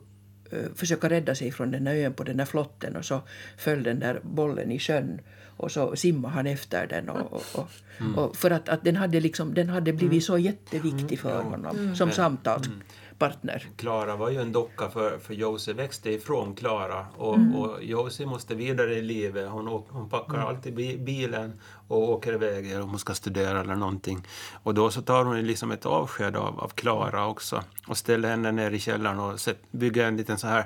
uh, 0.53 0.73
försöka 0.75 1.09
rädda 1.09 1.35
sig 1.35 1.51
från 1.51 1.71
den 1.71 1.87
här 1.87 1.95
ön 1.95 2.13
på 2.13 2.23
den 2.23 2.39
här 2.39 2.45
flotten 2.45 2.95
och 2.95 3.05
så 3.05 3.21
föll 3.57 3.83
den 3.83 3.99
där 3.99 4.19
bollen 4.23 4.71
i 4.71 4.79
sjön 4.79 5.21
och 5.57 5.71
så 5.71 5.95
simmade 5.95 6.33
han 6.33 6.47
efter 6.47 6.87
den. 6.87 7.09
Och, 7.09 7.33
och, 7.33 7.43
och, 7.53 7.69
mm. 7.99 8.15
och 8.15 8.35
för 8.35 8.51
att, 8.51 8.69
att 8.69 8.83
den, 8.83 8.95
hade 8.95 9.19
liksom, 9.19 9.53
den 9.53 9.69
hade 9.69 9.93
blivit 9.93 10.11
mm. 10.11 10.21
så 10.21 10.37
jätteviktig 10.37 11.19
för 11.19 11.39
mm. 11.39 11.51
honom 11.51 11.77
mm. 11.77 11.95
som 11.95 12.11
samtalspartner. 12.11 13.67
Klara 13.77 14.15
var 14.15 14.29
ju 14.29 14.41
en 14.41 14.51
docka 14.51 14.89
för, 14.89 15.17
för 15.17 15.33
Josie 15.33 15.73
växte 15.73 16.11
ifrån 16.11 16.55
Klara 16.55 17.05
och, 17.17 17.35
mm. 17.35 17.55
och 17.55 17.83
Josie 17.83 18.25
måste 18.25 18.55
vidare 18.55 18.95
i 18.95 19.01
livet. 19.01 19.49
Hon, 19.49 19.67
hon 19.89 20.09
packar 20.09 20.35
mm. 20.35 20.47
alltid 20.47 20.73
bilen 21.03 21.53
och 21.87 22.09
åker 22.09 22.33
iväg 22.33 22.81
om 22.81 22.89
hon 22.89 22.99
ska 22.99 23.13
studera 23.13 23.61
eller 23.61 23.75
någonting. 23.75 24.27
Och 24.63 24.73
då 24.73 24.89
så 24.91 25.01
tar 25.01 25.25
hon 25.25 25.41
liksom 25.41 25.71
ett 25.71 25.85
avsked 25.85 26.35
av 26.35 26.71
Klara 26.75 27.27
också 27.27 27.63
och 27.87 27.97
ställer 27.97 28.29
henne 28.29 28.51
ner 28.51 28.71
i 28.71 28.79
källaren 28.79 29.19
och 29.19 29.39
bygger 29.71 30.07
en 30.07 30.17
liten 30.17 30.37
så 30.37 30.47
här 30.47 30.65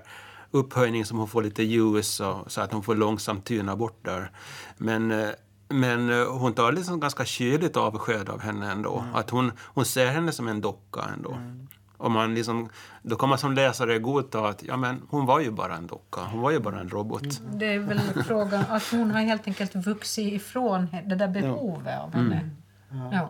upphöjning 0.52 1.06
som 1.06 1.18
hon 1.18 1.28
får 1.28 1.44
lite 1.44 1.64
ljus 1.64 2.20
och, 2.20 2.52
så 2.52 2.62
att 2.62 2.72
hon 2.72 2.84
får 2.84 2.96
långsamt 2.96 3.46
tyna 3.46 3.76
bort 3.76 4.06
där. 4.06 4.32
Men 4.78 5.12
eh, 5.12 5.30
men 5.70 6.10
hon 6.28 6.54
tar 6.54 6.72
liksom 6.72 7.00
ganska 7.00 7.26
kyligt 7.26 7.78
avsked 7.78 8.30
av 8.30 8.42
henne 8.42 8.72
ändå. 8.72 9.00
Mm. 9.00 9.16
Att 9.16 9.30
hon, 9.30 9.52
hon 9.60 9.86
ser 9.86 10.08
henne 10.08 10.32
som 10.32 10.48
en 10.48 10.62
docka 10.62 11.02
ändå. 11.14 11.32
Mm. 11.32 11.68
Och 11.98 12.12
man 12.12 12.36
liksom, 12.36 12.70
då 13.02 13.16
kan 13.16 13.30
man 13.30 13.38
som 13.38 13.54
läsare 13.54 14.00
godta 14.00 14.48
att 14.48 14.64
ja, 14.64 14.78
men 14.78 15.02
hon 15.10 15.26
var 15.26 15.40
ju 15.40 15.52
bara 15.52 15.76
en 15.76 15.88
docka, 15.88 16.22
hon 16.22 16.42
var 16.42 16.52
ju 16.52 16.60
bara 16.60 16.80
en 16.80 16.90
robot. 16.90 17.42
Det 17.54 17.66
är 17.74 17.80
väl 17.80 18.00
frågan 18.00 18.64
att 18.70 18.84
hon 18.92 19.12
har 19.12 19.22
helt 19.22 19.48
enkelt 19.48 19.76
vuxit 19.76 20.34
ifrån 20.34 20.88
det 21.06 21.16
där 21.16 21.28
behovet 21.28 22.00
av 22.00 22.14
henne. 22.14 22.50
Mm. 22.92 23.12
Ja. 23.12 23.30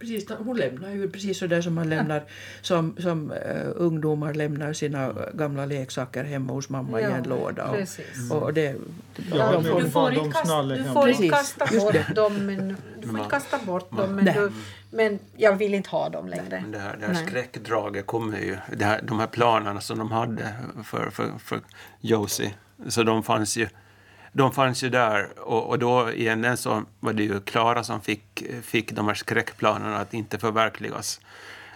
Precis, 0.00 0.30
hon 0.38 0.56
lämnar 0.56 0.90
ju 0.90 1.10
precis 1.10 1.38
så 1.38 1.46
där 1.46 1.62
som 1.62 1.74
man 1.74 1.88
lämnar 1.88 2.22
som, 2.60 2.96
som 2.98 3.30
uh, 3.30 3.36
ungdomar 3.74 4.34
lämnar 4.34 4.72
sina 4.72 5.14
gamla 5.34 5.66
leksaker 5.66 6.24
hemma 6.24 6.52
hos 6.52 6.68
mamma 6.68 7.00
ja, 7.00 7.08
i 7.08 7.12
en 7.12 7.22
låda. 7.22 7.70
Och, 8.30 8.42
och 8.42 8.54
det, 8.54 8.76
ja, 9.32 9.52
de 9.52 9.64
får, 9.64 9.80
du 9.80 9.90
får 9.90 10.12
inte 10.12 10.30
kasta, 10.30 10.62
du 10.62 10.84
får 10.84 11.08
inte 11.08 11.28
kasta 11.28 11.66
bort 11.80 12.14
dem, 12.14 12.46
men, 12.46 12.76
du 13.00 13.08
får 13.08 13.18
inte 13.18 13.30
kasta 13.30 13.58
bort 13.58 13.96
dem, 13.96 14.14
men, 14.14 14.24
du, 14.24 14.52
men 14.90 15.18
jag 15.36 15.56
vill 15.56 15.74
inte 15.74 15.90
ha 15.90 16.08
dem 16.08 16.28
längre. 16.28 16.64
det 16.72 16.78
här, 16.78 16.96
det 16.96 17.06
här 17.06 17.14
skräckdraget 17.14 18.06
kommer 18.06 18.38
ju, 18.38 18.56
det 18.76 18.84
här, 18.84 19.00
de 19.02 19.20
här 19.20 19.26
planerna 19.26 19.80
som 19.80 19.98
de 19.98 20.12
hade 20.12 20.52
för, 20.84 21.10
för, 21.10 21.32
för 21.38 21.60
Josie, 22.00 22.54
så 22.88 23.02
de 23.02 23.22
fanns 23.22 23.56
ju 23.56 23.68
de 24.32 24.52
fanns 24.52 24.82
ju 24.82 24.88
där 24.88 25.38
och, 25.38 25.68
och 25.68 25.78
då 25.78 26.12
i 26.12 26.28
änden 26.28 26.56
så 26.56 26.82
var 27.00 27.12
det 27.12 27.22
ju 27.22 27.40
Klara 27.40 27.84
som 27.84 28.00
fick, 28.00 28.44
fick 28.62 28.92
de 28.92 29.06
här 29.06 29.14
skräckplanerna 29.14 29.96
att 29.96 30.14
inte 30.14 30.38
förverkligas. 30.38 31.20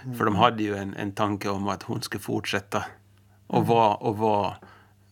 Mm. 0.04 0.18
För 0.18 0.24
de 0.24 0.36
hade 0.36 0.62
ju 0.62 0.76
en, 0.76 0.94
en 0.94 1.12
tanke 1.12 1.48
om 1.48 1.68
att 1.68 1.82
hon 1.82 2.02
skulle 2.02 2.22
fortsätta 2.22 2.84
och 3.46 3.56
mm. 3.56 3.68
vara, 3.68 3.94
och 3.94 4.18
vara 4.18 4.54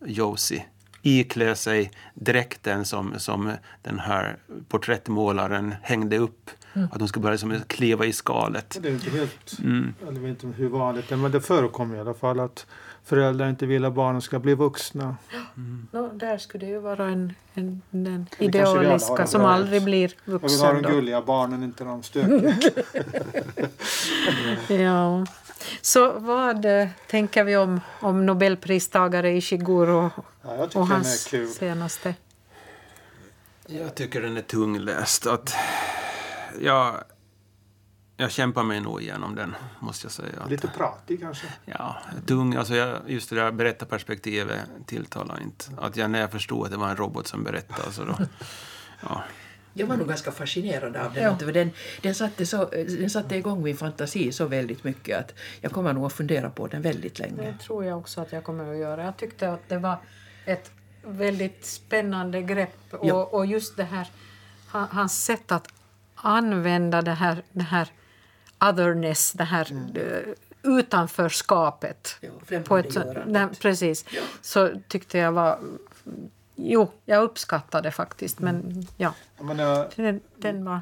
Josie. 0.04 0.64
Iklä 1.02 1.54
sig 1.54 1.90
dräkten 2.14 2.84
som, 2.84 3.14
som 3.18 3.52
den 3.82 3.98
här 3.98 4.36
porträttmålaren 4.68 5.74
hängde 5.82 6.18
upp. 6.18 6.50
Mm. 6.74 6.88
Att 6.92 6.98
hon 6.98 7.08
skulle 7.08 7.22
börja 7.22 7.38
som 7.38 7.60
kliva 7.66 8.04
i 8.04 8.12
skalet. 8.12 8.78
Det 8.82 8.88
är 8.88 8.92
inte 8.92 9.10
helt, 9.10 9.58
mm. 9.58 9.94
jag 10.04 10.12
vet 10.12 10.44
inte 10.44 10.46
hur 10.46 10.68
vanligt 10.68 11.08
det 11.08 11.14
är, 11.14 11.16
men 11.16 11.30
det 11.30 11.40
förekommer 11.40 11.96
i 11.96 12.00
alla 12.00 12.14
fall 12.14 12.40
att 12.40 12.66
föräldrar 13.04 13.48
inte 13.48 13.66
vill 13.66 13.84
att 13.84 13.94
barnen 13.94 14.22
ska 14.22 14.38
bli 14.38 14.54
vuxna. 14.54 15.16
Mm. 15.56 15.88
No, 15.90 16.08
där 16.14 16.38
skulle 16.38 16.66
det 16.66 16.72
ju 16.72 16.78
vara 16.78 17.04
en, 17.04 17.34
en, 17.54 17.82
den 17.90 18.26
idealiska 18.38 19.26
som 19.26 19.44
aldrig 19.44 19.84
blir 19.84 20.14
vuxen. 20.24 20.58
Jag 20.58 20.74
vill 20.74 20.84
ha 20.84 20.90
de 20.90 20.94
gulliga 20.96 21.22
barnen, 21.22 21.62
inte 21.62 21.84
de 21.84 22.02
stökiga. 22.02 22.56
ja. 24.84 25.26
Så 25.80 26.12
vad 26.18 26.64
äh, 26.64 26.88
tänker 27.10 27.44
vi 27.44 27.56
om, 27.56 27.80
om 28.00 28.26
Nobelpristagare 28.26 29.30
Ishiguro 29.30 30.10
ja, 30.42 30.68
och 30.74 30.86
hans 30.86 31.28
senaste? 31.58 32.14
Jag 33.66 33.94
tycker 33.94 34.22
den 34.22 34.36
är 34.36 34.42
tungläst. 34.42 35.26
Att, 35.26 35.54
ja, 36.60 37.04
jag 38.16 38.30
kämpar 38.30 38.62
mig 38.62 38.80
nog 38.80 39.02
igenom 39.02 39.34
den, 39.34 39.54
måste 39.80 40.04
jag 40.04 40.12
säga. 40.12 40.46
Lite 40.48 40.68
pratig 40.68 41.20
kanske? 41.20 41.46
Ja, 41.64 41.96
tung. 42.26 42.54
Alltså 42.54 42.74
jag, 42.74 42.98
just 43.06 43.30
det 43.30 43.36
där 43.36 43.52
berättarperspektivet 43.52 44.60
tilltalar 44.86 45.42
inte. 45.42 45.64
Att 45.78 45.96
jag, 45.96 46.10
när 46.10 46.20
jag 46.20 46.32
förstod 46.32 46.64
att 46.64 46.70
det 46.70 46.76
var 46.76 46.88
en 46.88 46.96
robot 46.96 47.26
som 47.26 47.44
berättade, 47.44 47.92
så 47.92 48.04
då... 48.04 48.16
Ja. 49.08 49.22
Jag 49.74 49.86
var 49.86 49.96
nog 49.96 50.08
ganska 50.08 50.32
fascinerad 50.32 50.96
av 50.96 51.14
den. 51.14 51.36
Ja. 51.40 51.52
Den, 51.52 51.70
den, 52.02 52.14
satte 52.14 52.46
så, 52.46 52.64
den 52.70 53.10
satte 53.10 53.36
igång 53.36 53.62
min 53.62 53.76
fantasi 53.76 54.32
så 54.32 54.46
väldigt 54.46 54.84
mycket 54.84 55.18
att 55.18 55.34
jag 55.60 55.72
kommer 55.72 55.92
nog 55.92 56.06
att 56.06 56.12
fundera 56.12 56.50
på 56.50 56.66
den 56.66 56.82
väldigt 56.82 57.18
länge. 57.18 57.52
Det 57.52 57.58
tror 57.58 57.84
jag 57.84 57.98
också 57.98 58.20
att 58.20 58.32
jag 58.32 58.44
kommer 58.44 58.72
att 58.72 58.78
göra. 58.78 59.04
Jag 59.04 59.16
tyckte 59.16 59.52
att 59.52 59.68
det 59.68 59.78
var 59.78 59.96
ett 60.44 60.70
väldigt 61.02 61.64
spännande 61.64 62.42
grepp 62.42 62.76
och, 62.90 63.06
ja. 63.06 63.24
och 63.24 63.46
just 63.46 63.76
det 63.76 63.84
här 63.84 64.06
hans 64.70 65.24
sätt 65.24 65.52
att 65.52 65.68
använda 66.14 67.02
det 67.02 67.14
här, 67.14 67.42
det 67.52 67.62
här 67.62 67.88
otherness, 68.70 69.32
det 69.32 69.44
här 69.44 69.72
mm. 69.72 69.96
Eh, 69.96 70.34
utanförskapet. 70.62 72.16
Ja, 72.20 72.60
på 72.64 72.78
ett, 72.78 72.96
nej, 73.26 73.46
precis. 73.60 74.04
Ja. 74.10 74.20
Så 74.40 74.70
tyckte 74.88 75.18
jag 75.18 75.32
var... 75.32 75.58
Jo, 76.54 76.90
jag 77.04 77.22
uppskattade 77.22 77.90
faktiskt, 77.90 78.40
men 78.40 78.86
ja. 78.96 79.14
Men 79.40 79.58
jag, 79.58 79.86
den, 79.96 80.20
den 80.36 80.64
var 80.64 80.80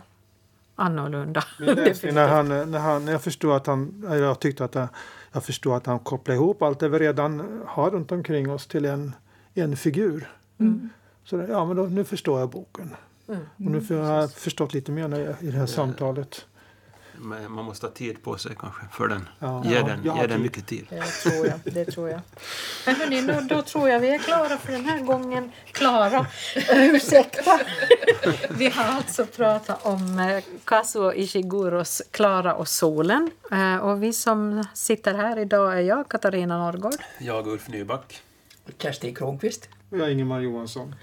annorlunda. 0.74 1.44
när, 1.58 2.28
han, 2.28 2.48
när, 2.48 2.78
han, 2.78 3.04
när 3.04 3.12
jag 3.12 3.22
förstod 3.22 3.52
att 3.52 3.66
han... 3.66 4.04
Jag 4.08 4.40
tyckte 4.40 4.64
att 4.64 4.74
jag, 4.74 4.88
jag 5.32 5.44
förstod 5.44 5.72
att 5.72 5.86
han 5.86 5.98
kopplade 5.98 6.36
ihop 6.36 6.62
allt 6.62 6.80
det 6.80 6.88
vi 6.88 6.98
redan 6.98 7.62
har 7.66 7.90
runt 7.90 8.12
omkring 8.12 8.50
oss 8.50 8.66
till 8.66 8.84
en, 8.84 9.14
en 9.54 9.76
figur. 9.76 10.30
Mm. 10.58 10.90
Så 11.24 11.46
ja, 11.48 11.64
men 11.64 11.76
då, 11.76 11.82
nu 11.82 12.04
förstår 12.04 12.40
jag 12.40 12.50
boken. 12.50 12.96
Mm. 13.28 13.40
Och 13.56 13.90
nu 13.90 13.96
har 13.96 14.14
jag 14.14 14.32
förstått 14.32 14.74
lite 14.74 14.92
mer 14.92 15.36
i 15.40 15.46
det 15.50 15.58
här 15.58 15.66
samtalet 15.66 16.46
man 17.48 17.64
måste 17.64 17.86
ha 17.86 17.92
tid 17.92 18.22
på 18.22 18.38
sig 18.38 18.56
kanske 18.60 18.82
för 18.92 19.08
den. 19.08 19.28
Ja, 19.38 19.62
ge 19.64 19.82
den, 19.82 20.00
ja, 20.04 20.20
ge 20.20 20.26
den 20.26 20.42
mycket 20.42 20.66
tid. 20.66 20.86
Det 20.90 21.30
tror 21.30 21.46
jag. 21.46 21.60
Det 21.64 21.84
tror 21.84 22.08
jag. 22.08 22.20
Men 22.86 22.94
hörni, 22.96 23.22
då, 23.22 23.54
då 23.54 23.62
tror 23.62 23.88
jag 23.88 24.00
vi 24.00 24.08
är 24.08 24.18
klara 24.18 24.58
för 24.58 24.72
den 24.72 24.84
här 24.84 25.00
gången. 25.00 25.52
Klara, 25.72 26.26
ursäkta. 26.70 27.60
Vi 28.50 28.68
har 28.68 28.84
alltså 28.84 29.26
pratat 29.26 29.86
om 29.86 30.18
eh, 30.18 30.44
Kazuo 30.64 31.12
Ishiguros 31.14 32.02
Klara 32.10 32.54
och 32.54 32.68
solen. 32.68 33.30
Eh, 33.52 33.76
och 33.76 34.02
vi 34.02 34.12
som 34.12 34.64
sitter 34.74 35.14
här 35.14 35.38
idag 35.38 35.78
är 35.78 35.80
jag, 35.80 36.08
Katarina 36.08 36.58
Norrgård. 36.58 37.02
Jag, 37.18 37.46
Ulf 37.46 37.68
Nyback. 37.68 38.22
Kerstin 38.78 39.14
Kronqvist. 39.14 39.68
Och 39.90 39.98
jag, 39.98 40.12
Ingemar 40.12 40.40
Johansson. 40.40 40.94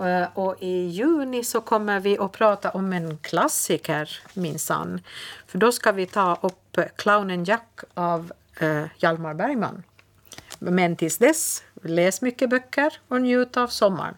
Eh, 0.00 0.28
och 0.34 0.56
i 0.60 0.86
juni 0.86 1.44
så 1.44 1.60
kommer 1.60 2.00
vi 2.00 2.18
att 2.18 2.32
prata 2.32 2.70
om 2.70 2.92
en 2.92 3.18
klassiker 3.18 4.20
minsann. 4.34 5.00
För 5.46 5.58
då 5.58 5.72
ska 5.72 5.92
vi 5.92 6.06
ta 6.06 6.38
upp 6.42 6.78
Clownen 6.96 7.44
Jack 7.44 7.80
av 7.94 8.32
eh, 8.60 8.84
Hjalmar 8.96 9.34
Bergman. 9.34 9.82
Men 10.58 10.96
tills 10.96 11.18
dess, 11.18 11.62
läs 11.82 12.22
mycket 12.22 12.50
böcker 12.50 13.00
och 13.08 13.20
njut 13.20 13.56
av 13.56 13.66
sommaren. 13.66 14.14